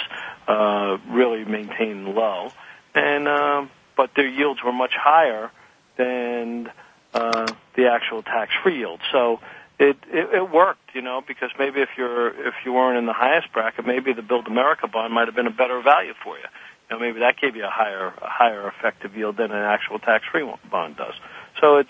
uh, 0.47 0.97
really 1.09 1.45
maintained 1.45 2.05
low, 2.07 2.51
and 2.93 3.27
um, 3.27 3.69
but 3.97 4.11
their 4.15 4.27
yields 4.27 4.63
were 4.63 4.73
much 4.73 4.93
higher 4.93 5.51
than 5.97 6.71
uh, 7.13 7.53
the 7.75 7.87
actual 7.87 8.21
tax-free 8.23 8.77
yield. 8.77 8.99
So 9.11 9.39
it, 9.79 9.97
it 10.11 10.33
it 10.33 10.51
worked, 10.51 10.93
you 10.93 11.01
know, 11.01 11.21
because 11.25 11.51
maybe 11.59 11.81
if 11.81 11.89
you're 11.97 12.27
if 12.47 12.53
you 12.63 12.73
weren't 12.73 12.97
in 12.97 13.05
the 13.05 13.13
highest 13.13 13.51
bracket, 13.53 13.85
maybe 13.85 14.13
the 14.13 14.21
Build 14.21 14.47
America 14.47 14.87
bond 14.87 15.13
might 15.13 15.27
have 15.27 15.35
been 15.35 15.47
a 15.47 15.51
better 15.51 15.81
value 15.81 16.13
for 16.23 16.37
you. 16.37 16.43
You 16.89 16.95
know, 16.95 16.99
maybe 16.99 17.19
that 17.19 17.39
gave 17.41 17.55
you 17.55 17.65
a 17.65 17.69
higher 17.69 18.13
a 18.21 18.29
higher 18.29 18.67
effective 18.67 19.15
yield 19.17 19.37
than 19.37 19.51
an 19.51 19.63
actual 19.63 19.99
tax-free 19.99 20.49
bond 20.69 20.97
does. 20.97 21.15
So 21.59 21.77
it's 21.77 21.89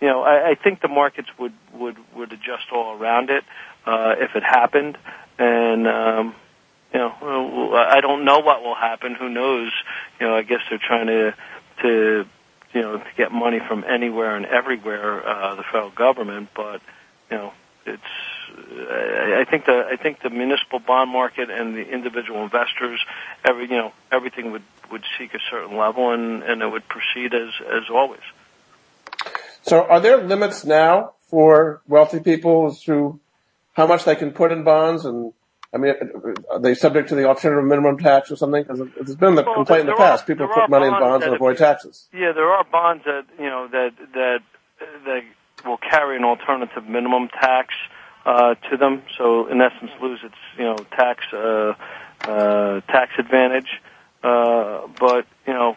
you 0.00 0.08
know, 0.08 0.22
I, 0.22 0.50
I 0.50 0.54
think 0.54 0.80
the 0.80 0.88
markets 0.88 1.28
would 1.38 1.52
would 1.72 1.96
would 2.14 2.32
adjust 2.32 2.70
all 2.72 2.96
around 2.96 3.30
it 3.30 3.44
uh, 3.86 4.14
if 4.18 4.36
it 4.36 4.42
happened, 4.42 4.96
and 5.38 5.88
um, 5.88 6.34
you 6.92 7.00
know, 7.00 7.74
I 7.74 8.00
don't 8.00 8.24
know 8.24 8.38
what 8.40 8.62
will 8.62 8.74
happen. 8.74 9.14
Who 9.14 9.28
knows? 9.28 9.72
You 10.20 10.26
know, 10.26 10.36
I 10.36 10.42
guess 10.42 10.60
they're 10.70 10.78
trying 10.78 11.08
to 11.08 11.34
to 11.82 12.26
you 12.72 12.80
know 12.80 12.98
to 12.98 13.10
get 13.16 13.32
money 13.32 13.60
from 13.66 13.84
anywhere 13.84 14.36
and 14.36 14.46
everywhere, 14.46 15.26
uh, 15.26 15.56
the 15.56 15.64
federal 15.64 15.90
government, 15.90 16.50
but 16.54 16.80
you 17.30 17.36
know, 17.36 17.52
it's. 17.84 18.02
I 18.50 19.40
I 19.40 19.44
think 19.50 19.66
the 19.66 19.84
I 19.90 19.96
think 19.96 20.22
the 20.22 20.30
municipal 20.30 20.78
bond 20.78 21.10
market 21.10 21.50
and 21.50 21.74
the 21.74 21.86
individual 21.88 22.42
investors, 22.44 23.00
every 23.44 23.64
you 23.64 23.76
know, 23.76 23.92
everything 24.12 24.52
would 24.52 24.62
would 24.92 25.04
seek 25.18 25.34
a 25.34 25.40
certain 25.50 25.76
level, 25.76 26.12
and 26.12 26.42
and 26.42 26.62
it 26.62 26.70
would 26.70 26.88
proceed 26.88 27.34
as 27.34 27.50
as 27.66 27.90
always. 27.90 28.20
So 29.68 29.84
are 29.84 30.00
there 30.00 30.18
limits 30.18 30.64
now 30.64 31.12
for 31.28 31.82
wealthy 31.86 32.20
people 32.20 32.66
as 32.68 32.82
to 32.84 33.20
how 33.74 33.86
much 33.86 34.04
they 34.04 34.16
can 34.16 34.32
put 34.32 34.50
in 34.52 34.64
bonds? 34.64 35.04
And 35.04 35.32
I 35.74 35.76
mean, 35.76 35.94
are 36.50 36.58
they 36.58 36.74
subject 36.74 37.10
to 37.10 37.14
the 37.14 37.26
alternative 37.26 37.64
minimum 37.64 37.98
tax 37.98 38.30
or 38.30 38.36
something? 38.36 38.62
Because 38.62 38.80
it's 38.96 39.14
been 39.14 39.34
the 39.34 39.42
Well, 39.42 39.54
complaint 39.56 39.80
in 39.82 39.86
the 39.86 39.92
there 39.92 40.00
are- 40.06 40.10
past. 40.12 40.26
People 40.26 40.48
put 40.48 40.70
money 40.70 40.86
in 40.86 40.92
bonds 40.92 41.24
and 41.26 41.34
avoid 41.34 41.58
taxes. 41.58 42.08
Yeah, 42.12 42.32
there 42.32 42.50
are 42.50 42.64
bonds 42.64 43.04
that 43.04 43.24
you 43.38 43.46
know 43.50 43.68
that 43.68 43.92
that 44.14 44.40
that 45.04 45.22
will 45.66 45.76
carry 45.78 46.16
an 46.16 46.24
alternative 46.24 46.86
minimum 46.88 47.28
tax 47.28 47.74
uh, 48.24 48.54
to 48.70 48.76
them. 48.76 49.02
So 49.18 49.46
in 49.48 49.60
essence, 49.60 49.90
lose 50.00 50.20
its 50.24 50.34
you 50.56 50.64
know 50.64 50.76
tax 50.76 51.24
uh, 51.32 51.74
uh, 52.26 52.80
tax 52.88 53.12
advantage. 53.18 53.82
Uh, 54.24 54.86
but 54.98 55.26
you 55.46 55.52
know, 55.52 55.76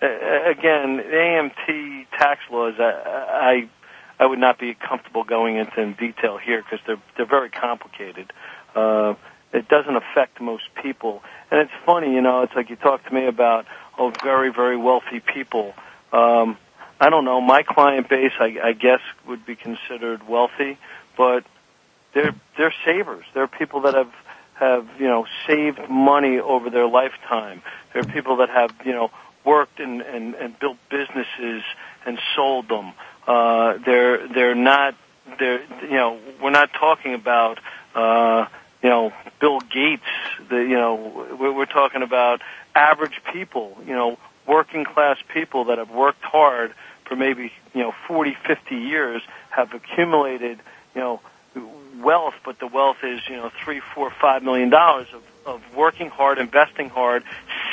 again, 0.00 1.00
AMT 1.00 2.06
tax 2.18 2.40
laws. 2.50 2.74
I, 2.78 3.68
I 3.68 3.68
I 4.18 4.26
would 4.26 4.38
not 4.38 4.58
be 4.58 4.74
comfortable 4.74 5.24
going 5.24 5.56
into 5.56 5.80
in 5.80 5.92
detail 5.94 6.38
here 6.38 6.62
because 6.62 6.80
they're 6.86 7.00
they're 7.16 7.26
very 7.26 7.50
complicated. 7.50 8.32
Uh, 8.74 9.14
it 9.52 9.68
doesn't 9.68 9.96
affect 9.96 10.40
most 10.40 10.64
people, 10.82 11.22
and 11.50 11.60
it's 11.60 11.72
funny, 11.84 12.12
you 12.14 12.20
know. 12.20 12.42
It's 12.42 12.54
like 12.54 12.70
you 12.70 12.76
talk 12.76 13.04
to 13.06 13.14
me 13.14 13.26
about 13.26 13.66
oh, 13.98 14.12
very 14.22 14.52
very 14.52 14.76
wealthy 14.76 15.20
people. 15.20 15.74
Um, 16.12 16.56
I 16.98 17.10
don't 17.10 17.24
know. 17.24 17.40
My 17.40 17.62
client 17.62 18.08
base, 18.08 18.32
I, 18.40 18.56
I 18.62 18.72
guess, 18.72 19.00
would 19.26 19.44
be 19.44 19.54
considered 19.54 20.26
wealthy, 20.26 20.78
but 21.16 21.44
they're 22.14 22.34
they're 22.56 22.74
savers. 22.84 23.24
They're 23.34 23.46
people 23.46 23.82
that 23.82 23.94
have 23.94 24.12
have 24.54 24.88
you 24.98 25.06
know 25.06 25.26
saved 25.46 25.88
money 25.90 26.38
over 26.38 26.70
their 26.70 26.86
lifetime. 26.86 27.62
They're 27.92 28.04
people 28.04 28.36
that 28.36 28.48
have 28.48 28.70
you 28.84 28.92
know 28.92 29.10
worked 29.46 29.80
and 29.80 30.02
and, 30.02 30.34
and 30.34 30.58
built 30.58 30.76
businesses 30.90 31.62
and 32.04 32.18
sold 32.34 32.68
them. 32.68 32.92
Uh, 33.26 33.78
they're 33.84 34.28
they're 34.28 34.54
not 34.54 34.94
they're 35.38 35.62
you 35.84 35.96
know 35.96 36.18
we're 36.42 36.50
not 36.50 36.72
talking 36.74 37.14
about 37.14 37.58
uh, 37.94 38.46
you 38.82 38.90
know 38.90 39.12
Bill 39.40 39.60
Gates. 39.60 40.02
The 40.50 40.56
you 40.56 40.76
know 40.76 41.36
we're, 41.38 41.52
we're 41.52 41.66
talking 41.66 42.02
about 42.02 42.42
average 42.74 43.22
people. 43.32 43.78
You 43.86 43.94
know 43.94 44.18
working 44.46 44.84
class 44.84 45.18
people 45.32 45.66
that 45.66 45.78
have 45.78 45.90
worked 45.90 46.22
hard 46.22 46.74
for 47.04 47.16
maybe 47.16 47.52
you 47.74 47.82
know 47.82 47.94
40, 48.08 48.36
50 48.46 48.74
years 48.74 49.22
have 49.50 49.72
accumulated 49.72 50.58
you 50.94 51.00
know 51.00 51.20
wealth, 52.00 52.34
but 52.44 52.58
the 52.58 52.66
wealth 52.66 52.98
is 53.02 53.20
you 53.28 53.36
know 53.36 53.50
three, 53.64 53.80
four, 53.94 54.10
five 54.10 54.42
million 54.42 54.70
dollars 54.70 55.08
of, 55.14 55.22
of 55.46 55.62
working 55.74 56.10
hard, 56.10 56.38
investing 56.38 56.88
hard, 56.88 57.22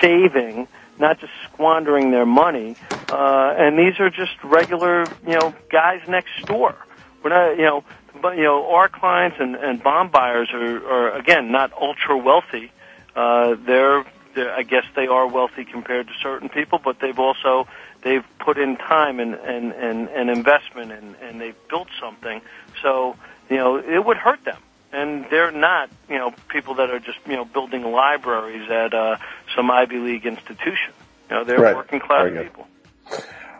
saving, 0.01 0.67
not 0.99 1.19
just 1.19 1.33
squandering 1.51 2.11
their 2.11 2.25
money. 2.25 2.75
Uh, 3.09 3.53
and 3.57 3.77
these 3.77 3.99
are 3.99 4.09
just 4.09 4.43
regular 4.43 5.05
you 5.25 5.39
know 5.39 5.53
guys 5.69 6.01
next 6.07 6.45
door. 6.45 6.75
We're 7.23 7.29
not 7.29 7.57
you 7.57 7.63
know 7.63 7.83
but 8.21 8.37
you 8.37 8.43
know 8.43 8.71
our 8.73 8.89
clients 8.89 9.37
and, 9.39 9.55
and 9.55 9.81
bond 9.81 10.11
buyers 10.11 10.49
are, 10.53 10.87
are 10.87 11.17
again 11.17 11.51
not 11.51 11.71
ultra 11.73 12.17
wealthy. 12.17 12.71
Uh, 13.15 13.55
they're, 13.65 14.05
they're 14.35 14.53
I 14.53 14.63
guess 14.63 14.85
they 14.95 15.07
are 15.07 15.27
wealthy 15.27 15.65
compared 15.65 16.07
to 16.07 16.13
certain 16.21 16.49
people, 16.49 16.79
but 16.83 16.99
they've 16.99 17.19
also 17.19 17.67
they've 18.01 18.25
put 18.39 18.57
in 18.57 18.77
time 18.77 19.19
and 19.19 19.35
and 19.35 19.71
and, 19.71 20.09
and 20.09 20.29
investment 20.29 20.91
and 20.91 21.15
and 21.21 21.41
they've 21.41 21.67
built 21.69 21.87
something. 21.99 22.41
So 22.81 23.15
you 23.49 23.57
know 23.57 23.77
it 23.77 24.03
would 24.03 24.17
hurt 24.17 24.43
them, 24.45 24.61
and 24.93 25.25
they're 25.29 25.51
not 25.51 25.89
you 26.09 26.17
know 26.17 26.33
people 26.49 26.75
that 26.75 26.89
are 26.89 26.99
just 26.99 27.17
you 27.27 27.35
know 27.35 27.43
building 27.45 27.83
libraries 27.83 28.69
at 28.69 28.93
uh, 28.93 29.17
some 29.55 29.69
Ivy 29.69 29.97
League 29.97 30.25
institution. 30.25 30.93
You 31.29 31.35
know 31.37 31.43
they're 31.43 31.59
Right. 31.59 31.75
working 31.75 31.99
class 31.99 32.31
people. 32.31 32.67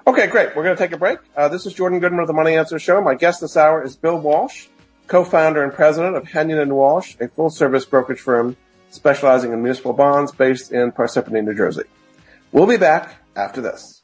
Okay, 0.05 0.27
great. 0.27 0.55
We're 0.55 0.63
going 0.63 0.75
to 0.75 0.81
take 0.83 0.91
a 0.91 0.97
break. 0.97 1.19
Uh, 1.35 1.47
this 1.47 1.65
is 1.65 1.73
Jordan 1.73 1.99
Goodman 1.99 2.19
of 2.21 2.27
the 2.27 2.33
Money 2.33 2.55
Answer 2.57 2.77
Show. 2.77 3.01
My 3.01 3.15
guest 3.15 3.39
this 3.41 3.55
hour 3.55 3.83
is 3.83 3.95
Bill 3.95 4.17
Walsh, 4.19 4.67
co-founder 5.07 5.63
and 5.63 5.73
president 5.73 6.17
of 6.17 6.25
Hennion 6.25 6.61
and 6.61 6.73
Walsh, 6.75 7.15
a 7.21 7.29
full-service 7.29 7.85
brokerage 7.85 8.19
firm 8.19 8.57
specializing 8.91 9.53
in 9.53 9.61
municipal 9.63 9.93
bonds 9.93 10.33
based 10.33 10.71
in 10.73 10.91
Parsippany, 10.91 11.41
New 11.43 11.55
Jersey. 11.55 11.83
We'll 12.51 12.67
be 12.67 12.77
back 12.77 13.15
after 13.35 13.61
this. 13.61 14.03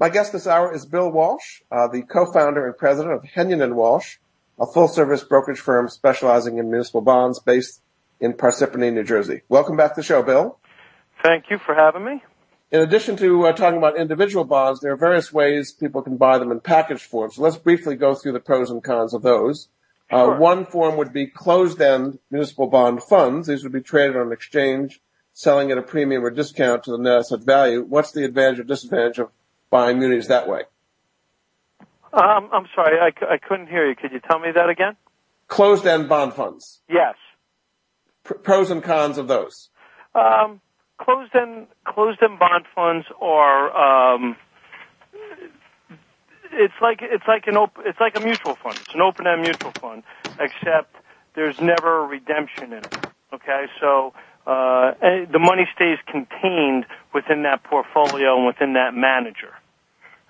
My 0.00 0.08
guest 0.08 0.30
this 0.32 0.46
hour 0.46 0.72
is 0.72 0.86
Bill 0.86 1.10
Walsh, 1.10 1.60
uh, 1.72 1.88
the 1.88 2.02
co-founder 2.02 2.64
and 2.64 2.76
president 2.78 3.14
of 3.14 3.24
Hennion 3.24 3.60
and 3.60 3.74
Walsh, 3.74 4.18
a 4.56 4.64
full-service 4.64 5.24
brokerage 5.24 5.58
firm 5.58 5.88
specializing 5.88 6.58
in 6.58 6.70
municipal 6.70 7.00
bonds 7.00 7.40
based 7.40 7.82
in 8.20 8.32
Parsippany, 8.34 8.92
New 8.92 9.02
Jersey. 9.02 9.42
Welcome 9.48 9.76
back 9.76 9.94
to 9.94 10.00
the 10.00 10.04
show, 10.04 10.22
Bill. 10.22 10.60
Thank 11.24 11.50
you 11.50 11.58
for 11.58 11.74
having 11.74 12.04
me. 12.04 12.22
In 12.70 12.80
addition 12.80 13.16
to 13.16 13.46
uh, 13.46 13.52
talking 13.52 13.78
about 13.78 13.96
individual 13.96 14.44
bonds, 14.44 14.78
there 14.80 14.92
are 14.92 14.96
various 14.96 15.32
ways 15.32 15.72
people 15.72 16.02
can 16.02 16.16
buy 16.16 16.38
them 16.38 16.52
in 16.52 16.60
package 16.60 17.02
form. 17.02 17.32
So 17.32 17.42
let's 17.42 17.56
briefly 17.56 17.96
go 17.96 18.14
through 18.14 18.32
the 18.32 18.40
pros 18.40 18.70
and 18.70 18.84
cons 18.84 19.14
of 19.14 19.22
those. 19.22 19.66
Uh, 20.12 20.26
Sure. 20.26 20.38
one 20.38 20.64
form 20.64 20.96
would 20.96 21.12
be 21.12 21.26
closed-end 21.26 22.20
municipal 22.30 22.68
bond 22.68 23.02
funds. 23.02 23.48
These 23.48 23.64
would 23.64 23.72
be 23.72 23.80
traded 23.80 24.16
on 24.16 24.28
an 24.28 24.32
exchange, 24.32 25.00
selling 25.32 25.72
at 25.72 25.78
a 25.78 25.82
premium 25.82 26.24
or 26.24 26.30
discount 26.30 26.84
to 26.84 26.92
the 26.92 26.98
net 26.98 27.18
asset 27.18 27.40
value. 27.40 27.82
What's 27.82 28.12
the 28.12 28.24
advantage 28.24 28.60
or 28.60 28.64
disadvantage 28.64 29.18
of 29.18 29.32
buying 29.70 29.98
munis 29.98 30.28
that 30.28 30.48
way? 30.48 30.62
Um, 32.12 32.48
I'm 32.52 32.66
sorry, 32.74 32.98
I, 32.98 33.12
I 33.26 33.38
couldn't 33.38 33.68
hear 33.68 33.88
you. 33.88 33.94
Could 33.94 34.12
you 34.12 34.20
tell 34.20 34.38
me 34.38 34.48
that 34.54 34.68
again? 34.68 34.96
Closed-end 35.48 36.08
bond 36.08 36.34
funds. 36.34 36.80
Yes. 36.88 37.16
Pr- 38.24 38.34
pros 38.34 38.70
and 38.70 38.82
cons 38.82 39.18
of 39.18 39.28
those. 39.28 39.68
Um, 40.14 40.60
closed-end 40.98 41.66
closed-end 41.84 42.38
bond 42.38 42.64
funds 42.74 43.06
are 43.20 44.14
um, 44.16 44.36
it's 46.52 46.74
like 46.80 47.00
it's 47.02 47.26
like 47.28 47.46
an 47.46 47.56
op- 47.56 47.78
it's 47.84 48.00
like 48.00 48.16
a 48.16 48.20
mutual 48.20 48.56
fund. 48.56 48.76
It's 48.76 48.94
an 48.94 49.00
open-end 49.00 49.42
mutual 49.42 49.72
fund, 49.72 50.02
except 50.40 50.96
there's 51.34 51.60
never 51.60 52.04
a 52.04 52.06
redemption 52.06 52.72
in 52.72 52.78
it. 52.78 52.96
Okay, 53.32 53.66
so 53.80 54.14
the 54.48 55.38
money 55.38 55.68
stays 55.74 55.98
contained 56.06 56.86
within 57.12 57.42
that 57.42 57.62
portfolio 57.64 58.36
and 58.36 58.46
within 58.46 58.72
that 58.74 58.94
manager. 58.94 59.52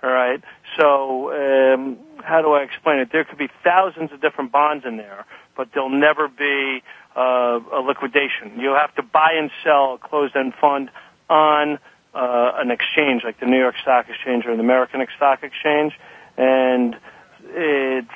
All 0.03 0.11
right. 0.11 0.43
So 0.79 1.33
um, 1.33 1.99
how 2.23 2.43
do 2.43 2.53
I 2.53 2.63
explain 2.63 2.99
it? 3.01 3.11
There 3.13 3.25
could 3.25 3.39
be 3.39 3.49
thousands 3.65 4.13
of 4.13 4.21
different 4.21 4.53
bonds 4.53 4.85
in 4.87 4.97
there, 4.97 5.25
but 5.57 5.69
there'll 5.73 5.89
never 5.89 6.29
be 6.29 6.83
uh, 7.17 7.61
a 7.73 7.81
liquidation. 7.81 8.59
You'll 8.59 8.77
have 8.77 8.95
to 8.97 9.03
buy 9.03 9.33
and 9.37 9.51
sell 9.65 9.95
a 9.95 9.99
closed-end 9.99 10.55
fund 10.61 10.91
on 11.29 11.79
uh, 12.15 12.53
an 12.57 12.71
exchange 12.71 13.23
like 13.25 13.41
the 13.41 13.47
New 13.47 13.59
York 13.59 13.75
Stock 13.83 14.09
Exchange 14.09 14.47
or 14.47 14.55
the 14.55 14.63
American 14.63 15.05
Stock 15.17 15.43
Exchange, 15.43 15.99
and 16.37 16.97
it's 17.45 18.09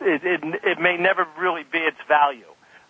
it, 0.00 0.22
it, 0.24 0.40
it 0.64 0.80
may 0.80 0.96
never 0.96 1.26
really 1.38 1.64
be 1.70 1.78
its 1.78 1.98
value. 2.08 2.44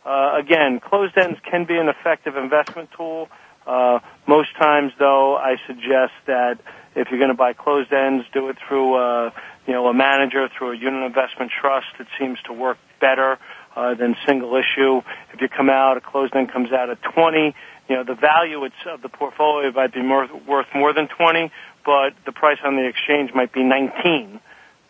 Uh, 0.04 0.36
again, 0.38 0.80
closed 0.80 1.16
ends 1.16 1.38
can 1.48 1.64
be 1.64 1.76
an 1.76 1.88
effective 1.88 2.36
investment 2.36 2.90
tool. 2.96 3.28
Uh, 3.66 3.98
most 4.26 4.54
times, 4.56 4.92
though, 4.98 5.36
I 5.36 5.56
suggest 5.66 6.14
that 6.26 6.58
if 6.96 7.08
you're 7.10 7.18
going 7.18 7.30
to 7.30 7.36
buy 7.36 7.52
closed 7.52 7.92
ends, 7.92 8.24
do 8.32 8.48
it 8.48 8.56
through 8.66 8.94
uh, 8.94 9.30
you 9.66 9.74
know 9.74 9.86
a 9.88 9.94
manager, 9.94 10.48
through 10.56 10.72
a 10.72 10.76
unit 10.76 11.04
investment 11.04 11.52
trust. 11.60 11.88
It 12.00 12.06
seems 12.18 12.38
to 12.46 12.52
work 12.54 12.78
better 13.00 13.38
uh, 13.76 13.94
than 13.94 14.16
single 14.26 14.56
issue. 14.56 15.02
If 15.34 15.40
you 15.40 15.48
come 15.48 15.68
out, 15.68 15.98
a 15.98 16.00
closed 16.00 16.34
end 16.34 16.50
comes 16.50 16.72
out 16.72 16.88
at 16.88 17.02
20. 17.02 17.54
You 17.88 17.96
know 17.96 18.04
the 18.04 18.14
value 18.14 18.64
it's, 18.64 18.74
of 18.86 19.02
the 19.02 19.10
portfolio 19.10 19.70
might 19.72 19.92
be 19.92 20.02
more, 20.02 20.26
worth 20.46 20.68
more 20.74 20.94
than 20.94 21.08
20, 21.08 21.52
but 21.84 22.14
the 22.24 22.32
price 22.32 22.58
on 22.64 22.76
the 22.76 22.86
exchange 22.86 23.32
might 23.34 23.52
be 23.52 23.62
19 23.62 24.40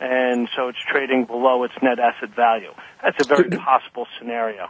and 0.00 0.48
so 0.54 0.68
it's 0.68 0.78
trading 0.78 1.24
below 1.24 1.64
its 1.64 1.74
net 1.82 1.98
asset 1.98 2.34
value. 2.34 2.72
That's 3.02 3.16
a 3.20 3.26
very 3.26 3.50
possible 3.50 4.06
scenario. 4.18 4.68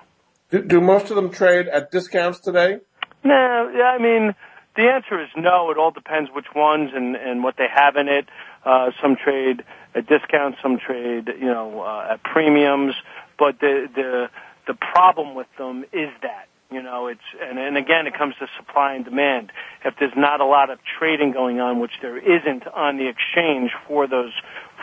Do, 0.51 0.63
do 0.63 0.81
most 0.81 1.11
of 1.11 1.17
them 1.17 1.31
trade 1.31 1.69
at 1.69 1.91
discounts 1.91 2.41
today? 2.41 2.79
No, 3.23 3.71
yeah, 3.77 3.85
I 3.85 3.99
mean, 3.99 4.35
the 4.77 4.83
answer 4.85 5.23
is 5.23 5.29
no. 5.37 5.71
It 5.71 5.77
all 5.77 5.91
depends 5.91 6.31
which 6.33 6.47
ones 6.55 6.91
and, 6.95 7.17
and 7.17 7.43
what 7.43 7.57
they 7.59 7.67
have 7.73 7.97
in 7.97 8.09
it. 8.09 8.27
Uh, 8.65 8.91
some 9.03 9.17
trade 9.17 9.63
at 9.95 10.07
discounts, 10.07 10.59
some 10.63 10.79
trade, 10.79 11.29
you 11.39 11.47
know, 11.47 11.83
uh, 11.83 12.13
at 12.13 12.23
premiums. 12.23 12.95
But 13.39 13.61
the 13.61 13.89
the 13.95 14.31
the 14.67 14.75
problem 14.75 15.35
with 15.35 15.49
them 15.59 15.85
is 15.93 16.11
that 16.23 16.49
you 16.71 16.83
know 16.83 17.09
it's 17.09 17.21
and 17.41 17.59
and 17.59 17.77
again 17.77 18.07
it 18.07 18.15
comes 18.15 18.35
to 18.41 18.47
supply 18.57 18.95
and 18.95 19.05
demand. 19.05 19.53
If 19.85 19.95
there's 19.99 20.17
not 20.17 20.41
a 20.41 20.47
lot 20.47 20.71
of 20.71 20.79
trading 20.99 21.33
going 21.33 21.61
on, 21.61 21.79
which 21.79 21.93
there 22.01 22.19
isn't 22.19 22.67
on 22.69 22.97
the 22.97 23.09
exchange 23.09 23.73
for 23.87 24.07
those 24.07 24.33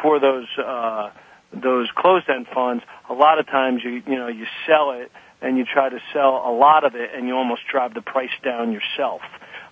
for 0.01 0.19
those 0.19 0.47
uh, 0.57 1.09
those 1.53 1.89
closed-end 1.95 2.47
funds, 2.53 2.83
a 3.09 3.13
lot 3.13 3.39
of 3.39 3.47
times 3.47 3.81
you 3.83 4.03
you 4.05 4.15
know 4.15 4.27
you 4.27 4.45
sell 4.67 4.91
it 4.91 5.11
and 5.45 5.57
you 5.57 5.63
try 5.63 5.89
to 5.89 5.99
sell 6.11 6.41
a 6.43 6.51
lot 6.51 6.83
of 6.83 6.95
it, 6.95 7.11
and 7.13 7.27
you 7.27 7.35
almost 7.35 7.61
drive 7.71 7.93
the 7.93 8.01
price 8.01 8.35
down 8.43 8.71
yourself. 8.71 9.21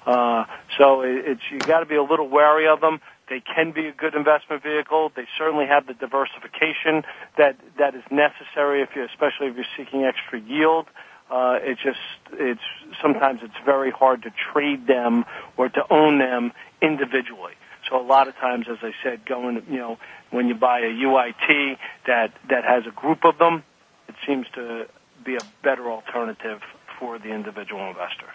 Uh, 0.06 0.46
so 0.78 1.02
it, 1.02 1.26
it's 1.26 1.42
you 1.52 1.64
got 1.64 1.80
to 1.80 1.88
be 1.88 1.96
a 1.96 2.04
little 2.04 2.30
wary 2.30 2.68
of 2.68 2.80
them. 2.80 3.02
They 3.28 3.40
can 3.40 3.72
be 3.72 3.88
a 3.88 3.92
good 3.92 4.14
investment 4.14 4.62
vehicle. 4.62 5.12
They 5.16 5.26
certainly 5.38 5.66
have 5.66 5.88
the 5.88 5.96
diversification 5.96 7.04
that 7.38 7.58
that 7.80 7.96
is 7.96 8.04
necessary 8.12 8.84
if 8.84 8.90
you, 8.96 9.04
especially 9.04 9.48
if 9.48 9.56
you're 9.56 9.66
seeking 9.76 10.04
extra 10.04 10.40
yield. 10.40 10.86
Uh, 11.32 11.58
it's 11.62 11.82
just 11.82 11.98
it's 12.34 12.62
sometimes 13.02 13.40
it's 13.42 13.58
very 13.66 13.90
hard 13.90 14.22
to 14.24 14.34
trade 14.54 14.86
them 14.86 15.26
or 15.58 15.70
to 15.70 15.82
own 15.90 16.20
them 16.20 16.52
individually. 16.82 17.54
So 17.90 18.00
a 18.00 18.06
lot 18.06 18.28
of 18.28 18.36
times, 18.36 18.68
as 18.70 18.78
I 18.84 18.92
said, 19.02 19.26
going, 19.26 19.64
you 19.70 19.78
know, 19.78 19.98
when 20.30 20.48
you 20.48 20.56
buy 20.56 20.80
a 20.80 20.92
UIT 20.92 21.78
that, 22.08 22.32
that 22.50 22.64
has 22.64 22.86
a 22.88 22.92
group 22.92 23.26
of 23.26 23.38
them, 23.38 23.64
it 24.08 24.16
seems 24.26 24.48
to 24.56 24.88
be 25.24 25.36
a 25.36 25.46
better 25.64 25.90
alternative 25.90 26.62
for 27.00 27.20
the 27.20 27.30
individual 27.30 27.88
investor. 27.88 28.28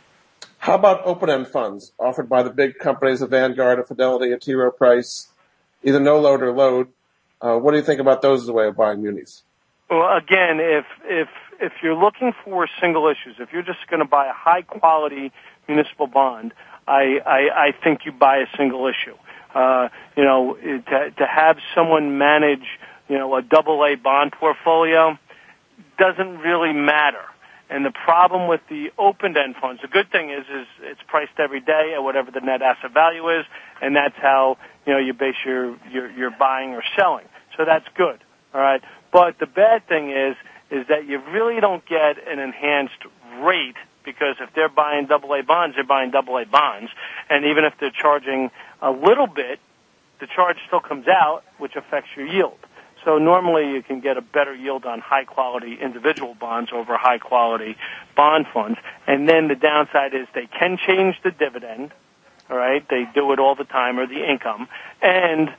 How 0.58 0.74
about 0.74 1.02
open-end 1.04 1.48
funds 1.48 1.92
offered 1.98 2.28
by 2.28 2.42
the 2.42 2.50
big 2.50 2.78
companies, 2.78 3.22
of 3.22 3.30
Vanguard, 3.30 3.78
a 3.78 3.84
Fidelity, 3.84 4.32
a 4.32 4.38
T. 4.38 4.54
Rowe 4.54 4.70
Price, 4.70 5.28
either 5.82 6.00
no 6.00 6.18
load 6.18 6.42
or 6.42 6.52
load? 6.52 6.88
Uh, 7.40 7.56
what 7.56 7.70
do 7.70 7.76
you 7.76 7.84
think 7.84 8.00
about 8.00 8.22
those 8.22 8.42
as 8.42 8.48
a 8.48 8.52
way 8.52 8.66
of 8.66 8.76
buying 8.76 9.00
munis? 9.02 9.44
Well, 9.88 10.16
again, 10.16 10.58
if 10.60 10.84
if 11.04 11.28
if 11.60 11.72
you're 11.82 11.94
looking 11.94 12.32
for 12.44 12.68
single 12.80 13.08
issues, 13.08 13.36
if 13.38 13.52
you're 13.52 13.62
just 13.62 13.86
going 13.88 14.00
to 14.00 14.08
buy 14.08 14.26
a 14.26 14.32
high 14.34 14.62
quality 14.62 15.32
municipal 15.66 16.06
bond, 16.06 16.52
I, 16.86 17.20
I 17.24 17.68
I 17.68 17.72
think 17.84 18.00
you 18.04 18.12
buy 18.12 18.38
a 18.38 18.56
single 18.56 18.86
issue. 18.86 19.16
Uh, 19.54 19.88
you 20.16 20.24
know, 20.24 20.56
to 20.56 21.10
to 21.10 21.26
have 21.26 21.56
someone 21.74 22.18
manage, 22.18 22.66
you 23.08 23.16
know, 23.16 23.34
a 23.36 23.42
double 23.42 23.84
A 23.84 23.94
bond 23.94 24.32
portfolio 24.32 25.16
doesn't 25.98 26.38
really 26.38 26.72
matter. 26.72 27.24
And 27.70 27.84
the 27.84 27.90
problem 27.90 28.48
with 28.48 28.62
the 28.70 28.90
open-end 28.96 29.56
funds, 29.60 29.82
the 29.82 29.88
good 29.88 30.10
thing 30.10 30.30
is, 30.30 30.46
is 30.46 30.66
it's 30.80 31.00
priced 31.06 31.38
every 31.38 31.60
day 31.60 31.92
at 31.94 32.02
whatever 32.02 32.30
the 32.30 32.40
net 32.40 32.62
asset 32.62 32.94
value 32.94 33.28
is, 33.28 33.44
and 33.82 33.94
that's 33.94 34.16
how 34.16 34.56
you 34.86 34.94
know 34.94 34.98
you 34.98 35.12
base 35.12 35.36
your 35.44 35.76
your, 35.90 36.10
your 36.10 36.30
buying 36.30 36.70
or 36.70 36.82
selling. 36.96 37.26
So 37.56 37.66
that's 37.66 37.86
good. 37.94 38.20
All 38.54 38.60
right. 38.60 38.82
But 39.12 39.38
the 39.38 39.46
bad 39.46 39.86
thing 39.86 40.10
is, 40.10 40.36
is 40.70 40.86
that 40.88 41.06
you 41.06 41.20
really 41.30 41.60
don't 41.60 41.84
get 41.86 42.16
an 42.26 42.38
enhanced 42.38 43.04
rate 43.42 43.76
because 44.04 44.36
if 44.40 44.48
they're 44.54 44.70
buying 44.70 45.06
double 45.06 45.34
A 45.34 45.42
bonds, 45.42 45.76
they're 45.76 45.84
buying 45.84 46.10
double 46.10 46.38
A 46.38 46.46
bonds, 46.46 46.90
and 47.28 47.44
even 47.44 47.64
if 47.64 47.74
they're 47.78 47.90
charging 47.90 48.50
a 48.80 48.90
little 48.90 49.26
bit, 49.26 49.60
the 50.20 50.26
charge 50.26 50.56
still 50.66 50.80
comes 50.80 51.06
out, 51.06 51.42
which 51.58 51.76
affects 51.76 52.08
your 52.16 52.26
yield. 52.26 52.58
So 53.04 53.18
normally 53.18 53.72
you 53.72 53.82
can 53.82 54.00
get 54.00 54.16
a 54.16 54.20
better 54.20 54.54
yield 54.54 54.84
on 54.84 55.00
high 55.00 55.24
quality 55.24 55.78
individual 55.80 56.34
bonds 56.34 56.70
over 56.72 56.96
high 56.96 57.18
quality 57.18 57.76
bond 58.16 58.46
funds. 58.52 58.78
And 59.06 59.28
then 59.28 59.48
the 59.48 59.54
downside 59.54 60.14
is 60.14 60.26
they 60.34 60.46
can 60.46 60.78
change 60.86 61.16
the 61.22 61.30
dividend, 61.30 61.92
all 62.50 62.56
right? 62.56 62.86
They 62.88 63.04
do 63.14 63.32
it 63.32 63.38
all 63.38 63.54
the 63.54 63.64
time 63.64 63.98
or 63.98 64.06
the 64.06 64.28
income. 64.28 64.68
And 65.00 65.50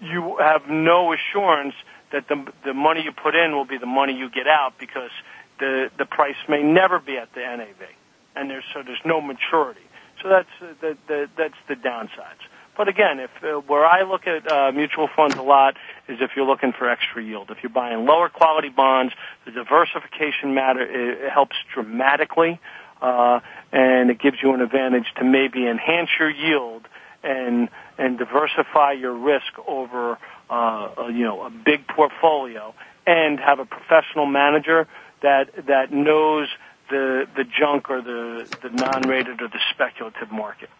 you 0.00 0.36
have 0.38 0.68
no 0.68 1.12
assurance 1.12 1.74
that 2.12 2.28
the 2.28 2.52
the 2.64 2.74
money 2.74 3.02
you 3.02 3.12
put 3.12 3.34
in 3.34 3.52
will 3.52 3.64
be 3.64 3.78
the 3.78 3.86
money 3.86 4.14
you 4.14 4.30
get 4.30 4.46
out 4.46 4.74
because 4.78 5.10
the 5.58 5.90
the 5.98 6.06
price 6.06 6.36
may 6.48 6.62
never 6.62 6.98
be 6.98 7.16
at 7.16 7.32
the 7.34 7.40
NAV, 7.40 7.88
and 8.34 8.50
there's 8.50 8.64
so 8.72 8.82
there's 8.82 9.04
no 9.04 9.20
maturity. 9.20 9.80
So 10.22 10.28
that's 10.28 10.48
uh, 10.60 10.74
the, 10.80 10.96
the 11.06 11.28
that's 11.36 11.54
the 11.68 11.74
downsides. 11.74 12.42
But 12.80 12.88
again, 12.88 13.20
if 13.20 13.30
uh, 13.44 13.60
where 13.60 13.84
I 13.84 14.04
look 14.04 14.26
at 14.26 14.50
uh, 14.50 14.72
mutual 14.72 15.06
funds 15.14 15.36
a 15.36 15.42
lot 15.42 15.76
is 16.08 16.16
if 16.22 16.30
you're 16.34 16.46
looking 16.46 16.72
for 16.72 16.88
extra 16.88 17.22
yield. 17.22 17.50
If 17.50 17.58
you're 17.62 17.68
buying 17.68 18.06
lower 18.06 18.30
quality 18.30 18.70
bonds, 18.70 19.12
the 19.44 19.50
diversification 19.50 20.54
matter 20.54 20.80
it 20.80 21.30
helps 21.30 21.56
dramatically, 21.74 22.58
uh, 23.02 23.40
and 23.70 24.10
it 24.10 24.18
gives 24.18 24.38
you 24.42 24.54
an 24.54 24.62
advantage 24.62 25.04
to 25.18 25.24
maybe 25.24 25.66
enhance 25.66 26.08
your 26.18 26.30
yield 26.30 26.88
and 27.22 27.68
and 27.98 28.16
diversify 28.16 28.92
your 28.92 29.12
risk 29.12 29.52
over 29.68 30.16
uh, 30.48 30.54
a, 30.96 31.12
you 31.12 31.24
know 31.26 31.42
a 31.42 31.50
big 31.50 31.86
portfolio 31.86 32.74
and 33.06 33.38
have 33.40 33.58
a 33.58 33.66
professional 33.66 34.24
manager 34.24 34.88
that 35.20 35.66
that 35.66 35.92
knows 35.92 36.48
the 36.88 37.28
the 37.36 37.44
junk 37.44 37.90
or 37.90 38.00
the 38.00 38.48
the 38.62 38.70
non-rated 38.70 39.42
or 39.42 39.48
the 39.48 39.60
speculative 39.70 40.32
market. 40.32 40.70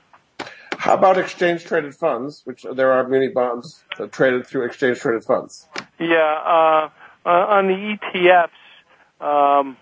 How 0.81 0.95
about 0.95 1.19
exchange 1.19 1.67
traded 1.67 1.95
funds, 1.95 2.41
which 2.45 2.65
there 2.73 2.91
are 2.91 3.07
muni 3.07 3.29
bonds 3.29 3.85
that 3.99 4.13
traded 4.13 4.47
through 4.47 4.65
exchange 4.65 4.99
traded 4.99 5.25
funds? 5.25 5.67
Yeah, 5.99 6.17
uh, 6.17 6.89
uh, 7.27 7.29
on 7.29 7.67
the 7.67 7.99
ETFs, 7.99 8.49
um, 9.21 9.77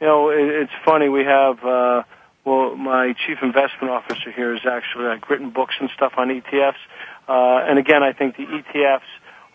you 0.00 0.06
know, 0.06 0.30
it, 0.30 0.48
it's 0.48 0.72
funny. 0.84 1.08
We 1.08 1.24
have, 1.24 1.64
uh, 1.64 2.04
well, 2.44 2.76
my 2.76 3.14
chief 3.26 3.38
investment 3.42 3.90
officer 3.90 4.30
here 4.30 4.52
has 4.52 4.64
actually 4.64 5.06
like 5.06 5.28
written 5.28 5.50
books 5.50 5.74
and 5.80 5.90
stuff 5.90 6.12
on 6.16 6.28
ETFs. 6.28 6.74
Uh, 7.28 7.66
and 7.68 7.80
again, 7.80 8.04
I 8.04 8.12
think 8.12 8.36
the 8.36 8.44
ETFs 8.44 9.00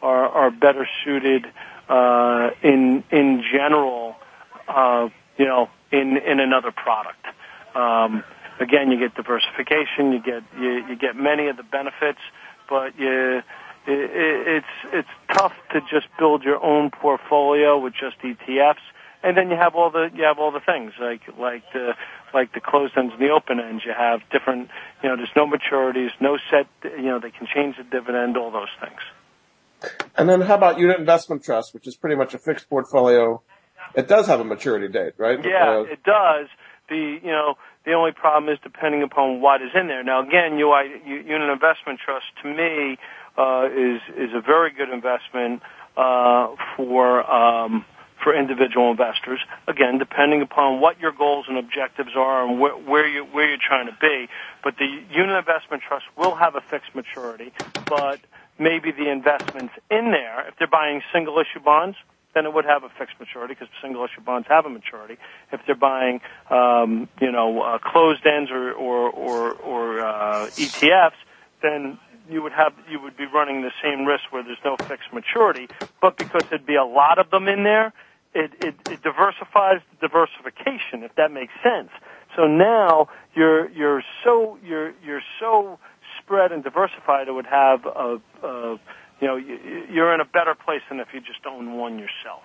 are, 0.01 0.27
are 0.27 0.51
better 0.51 0.85
suited, 1.05 1.45
uh, 1.87 2.49
in, 2.61 3.05
in 3.09 3.41
general, 3.53 4.17
uh, 4.67 5.07
you 5.37 5.45
know, 5.45 5.69
in, 5.93 6.17
in 6.17 6.41
another 6.41 6.71
product. 6.71 7.25
Um, 7.73 8.25
again, 8.59 8.91
you 8.91 8.99
get 8.99 9.15
diversification, 9.15 10.11
you 10.11 10.21
get 10.21 10.43
you, 10.59 10.85
you 10.87 10.95
get 10.95 11.15
many 11.15 11.47
of 11.47 11.57
the 11.57 11.63
benefits, 11.63 12.19
but 12.69 12.97
you, 12.97 13.37
it, 13.37 13.43
it's 13.87 14.65
it's 14.93 15.09
tough 15.31 15.53
to 15.71 15.81
just 15.81 16.07
build 16.17 16.43
your 16.43 16.63
own 16.63 16.91
portfolio 16.91 17.77
with 17.77 17.93
just 17.93 18.19
ETFs, 18.19 18.83
and 19.23 19.37
then 19.37 19.49
you 19.49 19.55
have 19.55 19.75
all 19.75 19.89
the 19.89 20.09
you 20.13 20.23
have 20.23 20.39
all 20.39 20.51
the 20.51 20.61
things 20.61 20.93
like 20.99 21.21
like 21.37 21.63
the 21.73 21.93
like 22.33 22.53
the 22.53 22.59
closed 22.59 22.97
ends 22.97 23.13
and 23.13 23.21
the 23.21 23.31
open 23.31 23.59
ends. 23.59 23.83
You 23.85 23.93
have 23.97 24.21
different, 24.31 24.69
you 25.01 25.09
know, 25.09 25.15
there's 25.15 25.29
no 25.35 25.45
maturities, 25.45 26.09
no 26.19 26.37
set, 26.49 26.67
you 26.83 27.03
know, 27.03 27.19
they 27.19 27.31
can 27.31 27.47
change 27.53 27.77
the 27.77 27.83
dividend, 27.83 28.37
all 28.37 28.51
those 28.51 28.69
things. 28.79 28.99
And 30.15 30.29
then 30.29 30.41
how 30.41 30.55
about 30.55 30.79
unit 30.79 30.99
investment 30.99 31.43
trust, 31.43 31.73
which 31.73 31.87
is 31.87 31.95
pretty 31.95 32.15
much 32.15 32.33
a 32.33 32.37
fixed 32.37 32.69
portfolio? 32.69 33.41
It 33.95 34.07
does 34.07 34.27
have 34.27 34.39
a 34.39 34.43
maturity 34.43 34.87
date, 34.87 35.13
right? 35.17 35.39
Yeah, 35.43 35.79
uh, 35.79 35.83
it 35.83 36.03
does. 36.03 36.47
The 36.89 37.19
you 37.23 37.31
know 37.31 37.55
the 37.85 37.93
only 37.93 38.11
problem 38.11 38.51
is 38.53 38.59
depending 38.63 39.03
upon 39.03 39.41
what 39.41 39.61
is 39.61 39.71
in 39.73 39.87
there. 39.87 40.03
Now, 40.03 40.21
again, 40.21 40.57
UI, 40.57 41.01
unit 41.05 41.49
investment 41.49 41.99
trust 41.99 42.25
to 42.41 42.47
me 42.47 42.97
uh, 43.37 43.69
is 43.71 44.01
is 44.17 44.33
a 44.33 44.41
very 44.41 44.71
good 44.71 44.89
investment 44.89 45.61
uh, 45.97 46.55
for 46.75 47.29
um, 47.29 47.85
for 48.23 48.33
individual 48.33 48.89
investors. 48.91 49.39
Again, 49.67 49.97
depending 49.97 50.41
upon 50.41 50.79
what 50.79 50.99
your 50.99 51.11
goals 51.11 51.45
and 51.49 51.57
objectives 51.57 52.11
are 52.15 52.47
and 52.47 52.59
where, 52.59 52.73
where 52.73 53.07
you 53.07 53.25
where 53.25 53.49
you're 53.49 53.57
trying 53.57 53.87
to 53.87 53.97
be. 53.99 54.27
But 54.63 54.77
the 54.77 54.85
unit 55.11 55.37
investment 55.37 55.83
trust 55.87 56.05
will 56.17 56.35
have 56.35 56.55
a 56.55 56.61
fixed 56.61 56.95
maturity, 56.95 57.51
but 57.87 58.19
maybe 58.57 58.91
the 58.91 59.09
investments 59.09 59.73
in 59.91 60.11
there, 60.11 60.47
if 60.47 60.55
they're 60.57 60.67
buying 60.67 61.01
single 61.11 61.37
issue 61.39 61.59
bonds, 61.59 61.97
then 62.33 62.45
it 62.45 62.53
would 62.53 62.65
have 62.65 62.83
a 62.83 62.89
fixed 62.97 63.19
maturity 63.19 63.53
because 63.53 63.67
single 63.81 64.03
issue 64.03 64.21
bonds 64.21 64.47
have 64.49 64.65
a 64.65 64.69
maturity. 64.69 65.17
If 65.51 65.61
they're 65.65 65.75
buying, 65.75 66.21
um, 66.49 67.07
you 67.21 67.31
know, 67.31 67.61
uh, 67.61 67.77
closed 67.79 68.25
ends 68.25 68.51
or 68.51 68.71
or 68.71 69.09
or, 69.09 69.53
or 69.53 70.03
uh, 70.03 70.49
ETFs, 70.57 71.19
then 71.61 71.97
you 72.29 72.41
would 72.41 72.53
have 72.53 72.73
you 72.89 72.99
would 73.01 73.17
be 73.17 73.25
running 73.25 73.61
the 73.61 73.71
same 73.81 74.05
risk 74.05 74.31
where 74.31 74.43
there's 74.43 74.63
no 74.63 74.77
fixed 74.87 75.13
maturity. 75.13 75.69
But 76.01 76.17
because 76.17 76.43
there'd 76.49 76.65
be 76.65 76.75
a 76.75 76.85
lot 76.85 77.19
of 77.19 77.29
them 77.29 77.47
in 77.47 77.63
there, 77.63 77.93
it, 78.33 78.51
it, 78.59 78.75
it 78.87 79.03
diversifies 79.03 79.81
the 79.91 80.07
diversification, 80.07 81.03
if 81.03 81.15
that 81.15 81.31
makes 81.31 81.53
sense. 81.63 81.89
So 82.35 82.47
now 82.47 83.09
you're 83.35 83.69
you're 83.69 84.03
so 84.23 84.57
you're 84.63 84.93
you're 85.03 85.21
so 85.39 85.79
spread 86.21 86.51
and 86.51 86.63
diversified, 86.63 87.27
it 87.27 87.31
would 87.31 87.45
have 87.45 87.85
a, 87.85 88.19
a 88.43 88.79
you 89.21 89.27
know, 89.27 89.37
you're 89.37 90.13
in 90.13 90.21
a 90.21 90.25
better 90.25 90.55
place 90.55 90.81
than 90.89 90.99
if 90.99 91.07
you 91.13 91.19
just 91.19 91.45
own 91.45 91.77
one 91.77 91.99
yourself. 91.99 92.43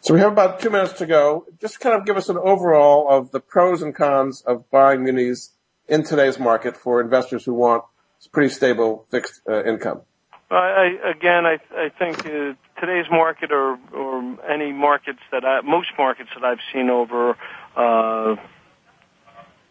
So 0.00 0.12
we 0.12 0.20
have 0.20 0.32
about 0.32 0.60
two 0.60 0.70
minutes 0.70 0.92
to 0.94 1.06
go. 1.06 1.46
Just 1.60 1.80
kind 1.80 1.98
of 1.98 2.04
give 2.04 2.16
us 2.16 2.28
an 2.28 2.36
overall 2.36 3.08
of 3.08 3.30
the 3.30 3.40
pros 3.40 3.80
and 3.80 3.94
cons 3.94 4.42
of 4.46 4.70
buying 4.70 5.02
munis 5.02 5.52
in 5.88 6.02
today's 6.02 6.38
market 6.38 6.76
for 6.76 7.00
investors 7.00 7.44
who 7.44 7.54
want 7.54 7.84
pretty 8.32 8.48
stable 8.48 9.06
fixed 9.10 9.40
uh, 9.48 9.64
income. 9.64 10.02
I, 10.50 10.96
again, 11.16 11.46
I, 11.46 11.58
I 11.74 11.88
think 11.98 12.20
uh, 12.26 12.54
today's 12.80 13.06
market, 13.10 13.50
or 13.50 13.78
or 13.92 14.38
any 14.48 14.72
markets 14.72 15.20
that 15.32 15.44
I, 15.44 15.62
most 15.62 15.88
markets 15.98 16.30
that 16.34 16.44
I've 16.44 16.58
seen 16.72 16.90
over 16.90 17.36
uh, 17.76 18.36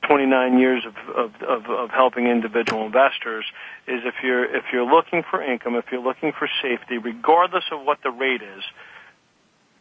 29 0.08 0.60
years 0.60 0.84
of, 0.86 0.95
of, 1.16 1.32
of, 1.41 1.66
of 1.70 1.89
helping 1.89 2.28
individual 2.28 2.86
investors 2.86 3.45
is 3.88 4.01
if 4.06 4.16
you're 4.24 4.43
if 4.43 4.66
you're 4.72 4.86
looking 4.86 5.24
for 5.30 5.41
income, 5.41 5.76
if 5.76 5.86
you're 5.91 6.04
looking 6.04 6.32
for 6.38 6.49
safety, 6.62 6.97
regardless 6.97 7.64
of 7.72 7.86
what 7.86 7.99
the 8.04 8.12
rate 8.12 8.41
is, 8.41 8.64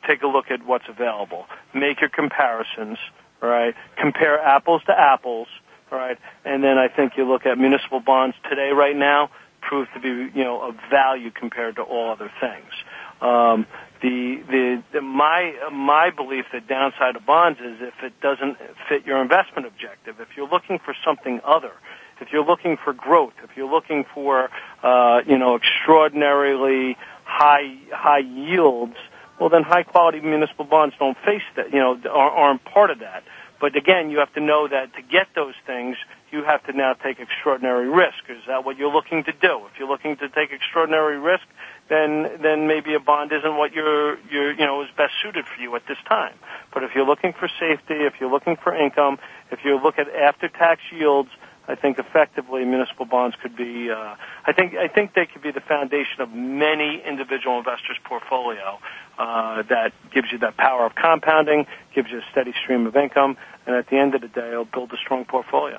take 0.06 0.22
a 0.22 0.26
look 0.26 0.50
at 0.50 0.64
what's 0.64 0.88
available. 0.88 1.46
Make 1.74 2.00
your 2.00 2.10
comparisons, 2.10 2.98
right? 3.40 3.74
Compare 3.96 4.40
apples 4.40 4.82
to 4.86 4.98
apples, 4.98 5.48
right? 5.90 6.18
And 6.44 6.62
then 6.62 6.78
I 6.78 6.88
think 6.88 7.12
you 7.16 7.28
look 7.28 7.46
at 7.46 7.58
municipal 7.58 8.00
bonds 8.00 8.36
today, 8.48 8.70
right 8.70 8.96
now, 8.96 9.30
prove 9.60 9.88
to 9.94 10.00
be 10.00 10.08
you 10.08 10.44
know 10.44 10.60
of 10.60 10.76
value 10.90 11.30
compared 11.30 11.76
to 11.76 11.82
all 11.82 12.10
other 12.10 12.30
things. 12.40 12.72
Um, 13.20 13.66
the, 14.02 14.42
the, 14.50 14.82
the 14.92 15.00
my 15.00 15.54
my 15.72 16.10
belief 16.10 16.46
that 16.52 16.66
downside 16.66 17.14
of 17.16 17.24
bonds 17.24 17.60
is 17.60 17.78
if 17.80 17.94
it 18.02 18.20
doesn't 18.20 18.58
fit 18.88 19.06
your 19.06 19.22
investment 19.22 19.66
objective. 19.66 20.16
If 20.20 20.36
you're 20.36 20.48
looking 20.48 20.80
for 20.84 20.94
something 21.04 21.40
other, 21.44 21.72
if 22.20 22.32
you're 22.32 22.44
looking 22.44 22.76
for 22.82 22.92
growth, 22.92 23.34
if 23.44 23.50
you're 23.56 23.70
looking 23.70 24.04
for 24.12 24.50
uh, 24.82 25.22
you 25.26 25.38
know 25.38 25.56
extraordinarily 25.56 26.96
high 27.24 27.78
high 27.92 28.18
yields, 28.26 28.96
well 29.38 29.48
then 29.48 29.62
high 29.62 29.84
quality 29.84 30.20
municipal 30.20 30.64
bonds 30.64 30.96
don't 30.98 31.16
face 31.24 31.42
that. 31.56 31.72
You 31.72 31.78
know 31.78 31.96
aren't 32.10 32.64
part 32.64 32.90
of 32.90 32.98
that. 32.98 33.22
But 33.60 33.76
again, 33.76 34.10
you 34.10 34.18
have 34.18 34.34
to 34.34 34.40
know 34.40 34.66
that 34.66 34.92
to 34.96 35.02
get 35.02 35.28
those 35.36 35.54
things, 35.64 35.96
you 36.32 36.42
have 36.42 36.64
to 36.66 36.72
now 36.72 36.94
take 36.94 37.20
extraordinary 37.20 37.88
risk. 37.88 38.18
Is 38.28 38.42
that 38.48 38.64
what 38.64 38.76
you're 38.76 38.92
looking 38.92 39.22
to 39.22 39.32
do? 39.32 39.62
If 39.70 39.78
you're 39.78 39.86
looking 39.86 40.16
to 40.16 40.28
take 40.28 40.50
extraordinary 40.50 41.16
risk, 41.16 41.44
then 41.88 42.40
then 42.42 42.66
maybe 42.66 42.94
a 42.94 43.00
bond 43.00 43.32
isn't 43.32 43.56
what 43.56 43.72
you're 43.72 44.18
you're 44.30 44.52
you 44.52 44.66
know 44.66 44.82
is 44.82 44.88
best 44.96 45.12
suited 45.22 45.44
for 45.46 45.60
you 45.60 45.74
at 45.76 45.82
this 45.86 45.98
time. 46.08 46.34
But 46.72 46.84
if 46.84 46.94
you're 46.94 47.06
looking 47.06 47.32
for 47.32 47.48
safety, 47.60 47.94
if 47.94 48.14
you're 48.20 48.30
looking 48.30 48.56
for 48.56 48.74
income, 48.74 49.18
if 49.50 49.60
you 49.64 49.80
look 49.82 49.98
at 49.98 50.08
after 50.08 50.48
tax 50.48 50.80
yields, 50.90 51.30
I 51.68 51.74
think 51.74 51.98
effectively 51.98 52.64
municipal 52.64 53.06
bonds 53.06 53.36
could 53.40 53.56
be. 53.56 53.90
Uh, 53.90 54.16
I 54.46 54.52
think 54.52 54.74
I 54.74 54.88
think 54.88 55.14
they 55.14 55.26
could 55.26 55.42
be 55.42 55.52
the 55.52 55.60
foundation 55.60 56.20
of 56.20 56.32
many 56.32 57.02
individual 57.06 57.58
investors' 57.58 57.98
portfolio. 58.04 58.78
Uh, 59.18 59.62
that 59.68 59.92
gives 60.12 60.32
you 60.32 60.38
that 60.38 60.56
power 60.56 60.86
of 60.86 60.94
compounding, 60.94 61.66
gives 61.94 62.10
you 62.10 62.18
a 62.18 62.24
steady 62.32 62.52
stream 62.62 62.86
of 62.86 62.96
income, 62.96 63.36
and 63.66 63.76
at 63.76 63.88
the 63.88 63.96
end 63.96 64.14
of 64.14 64.22
the 64.22 64.28
day, 64.28 64.48
it'll 64.48 64.64
build 64.64 64.92
a 64.92 64.96
strong 64.96 65.24
portfolio. 65.24 65.78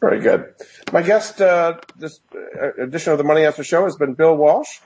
Very 0.00 0.20
good. 0.20 0.54
My 0.92 1.02
guest, 1.02 1.40
uh, 1.40 1.78
this 1.96 2.20
uh, 2.34 2.82
edition 2.82 3.12
of 3.12 3.18
the 3.18 3.24
Money 3.24 3.44
Answer 3.44 3.64
Show 3.64 3.84
has 3.84 3.96
been 3.96 4.14
Bill 4.14 4.36
Walsh. 4.36 4.78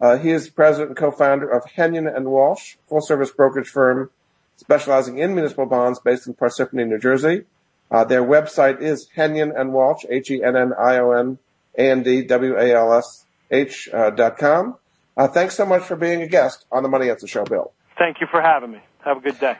Uh, 0.00 0.18
he 0.18 0.30
is 0.30 0.48
president 0.48 0.90
and 0.90 0.96
co-founder 0.96 1.48
of 1.48 1.64
Hennion 1.64 2.14
and 2.14 2.26
Walsh, 2.26 2.76
full-service 2.88 3.30
brokerage 3.30 3.68
firm 3.68 4.10
specializing 4.56 5.18
in 5.18 5.34
municipal 5.34 5.66
bonds 5.66 6.00
based 6.00 6.26
in 6.26 6.34
Parsippany, 6.34 6.86
New 6.86 6.98
Jersey. 6.98 7.44
Uh, 7.90 8.04
their 8.04 8.22
website 8.22 8.80
is 8.80 9.08
Hennion 9.16 9.58
and 9.58 9.72
Walsh, 9.72 10.04
H-E-N-N-I-O-N 10.08 11.38
A-N-D-W-A-L-S-H 11.78 13.88
uh, 13.92 14.10
dot 14.10 14.38
com. 14.38 14.76
Uh, 15.16 15.28
thanks 15.28 15.56
so 15.56 15.66
much 15.66 15.82
for 15.82 15.96
being 15.96 16.22
a 16.22 16.26
guest 16.26 16.64
on 16.72 16.82
the 16.82 16.88
Money 16.88 17.10
Answer 17.10 17.26
Show, 17.26 17.44
Bill. 17.44 17.72
Thank 17.98 18.20
you 18.20 18.26
for 18.30 18.40
having 18.40 18.72
me. 18.72 18.80
Have 19.04 19.18
a 19.18 19.20
good 19.20 19.38
day. 19.38 19.58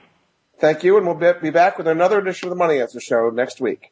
Thank 0.59 0.84
you, 0.84 0.97
and 0.97 1.07
we'll 1.07 1.34
be 1.34 1.51
back 1.51 1.76
with 1.76 1.88
another 1.88 2.18
edition 2.18 2.49
of 2.49 2.51
the 2.51 2.57
Money 2.57 2.80
Answer 2.80 3.01
Show 3.01 3.30
next 3.30 3.61
week. 3.61 3.91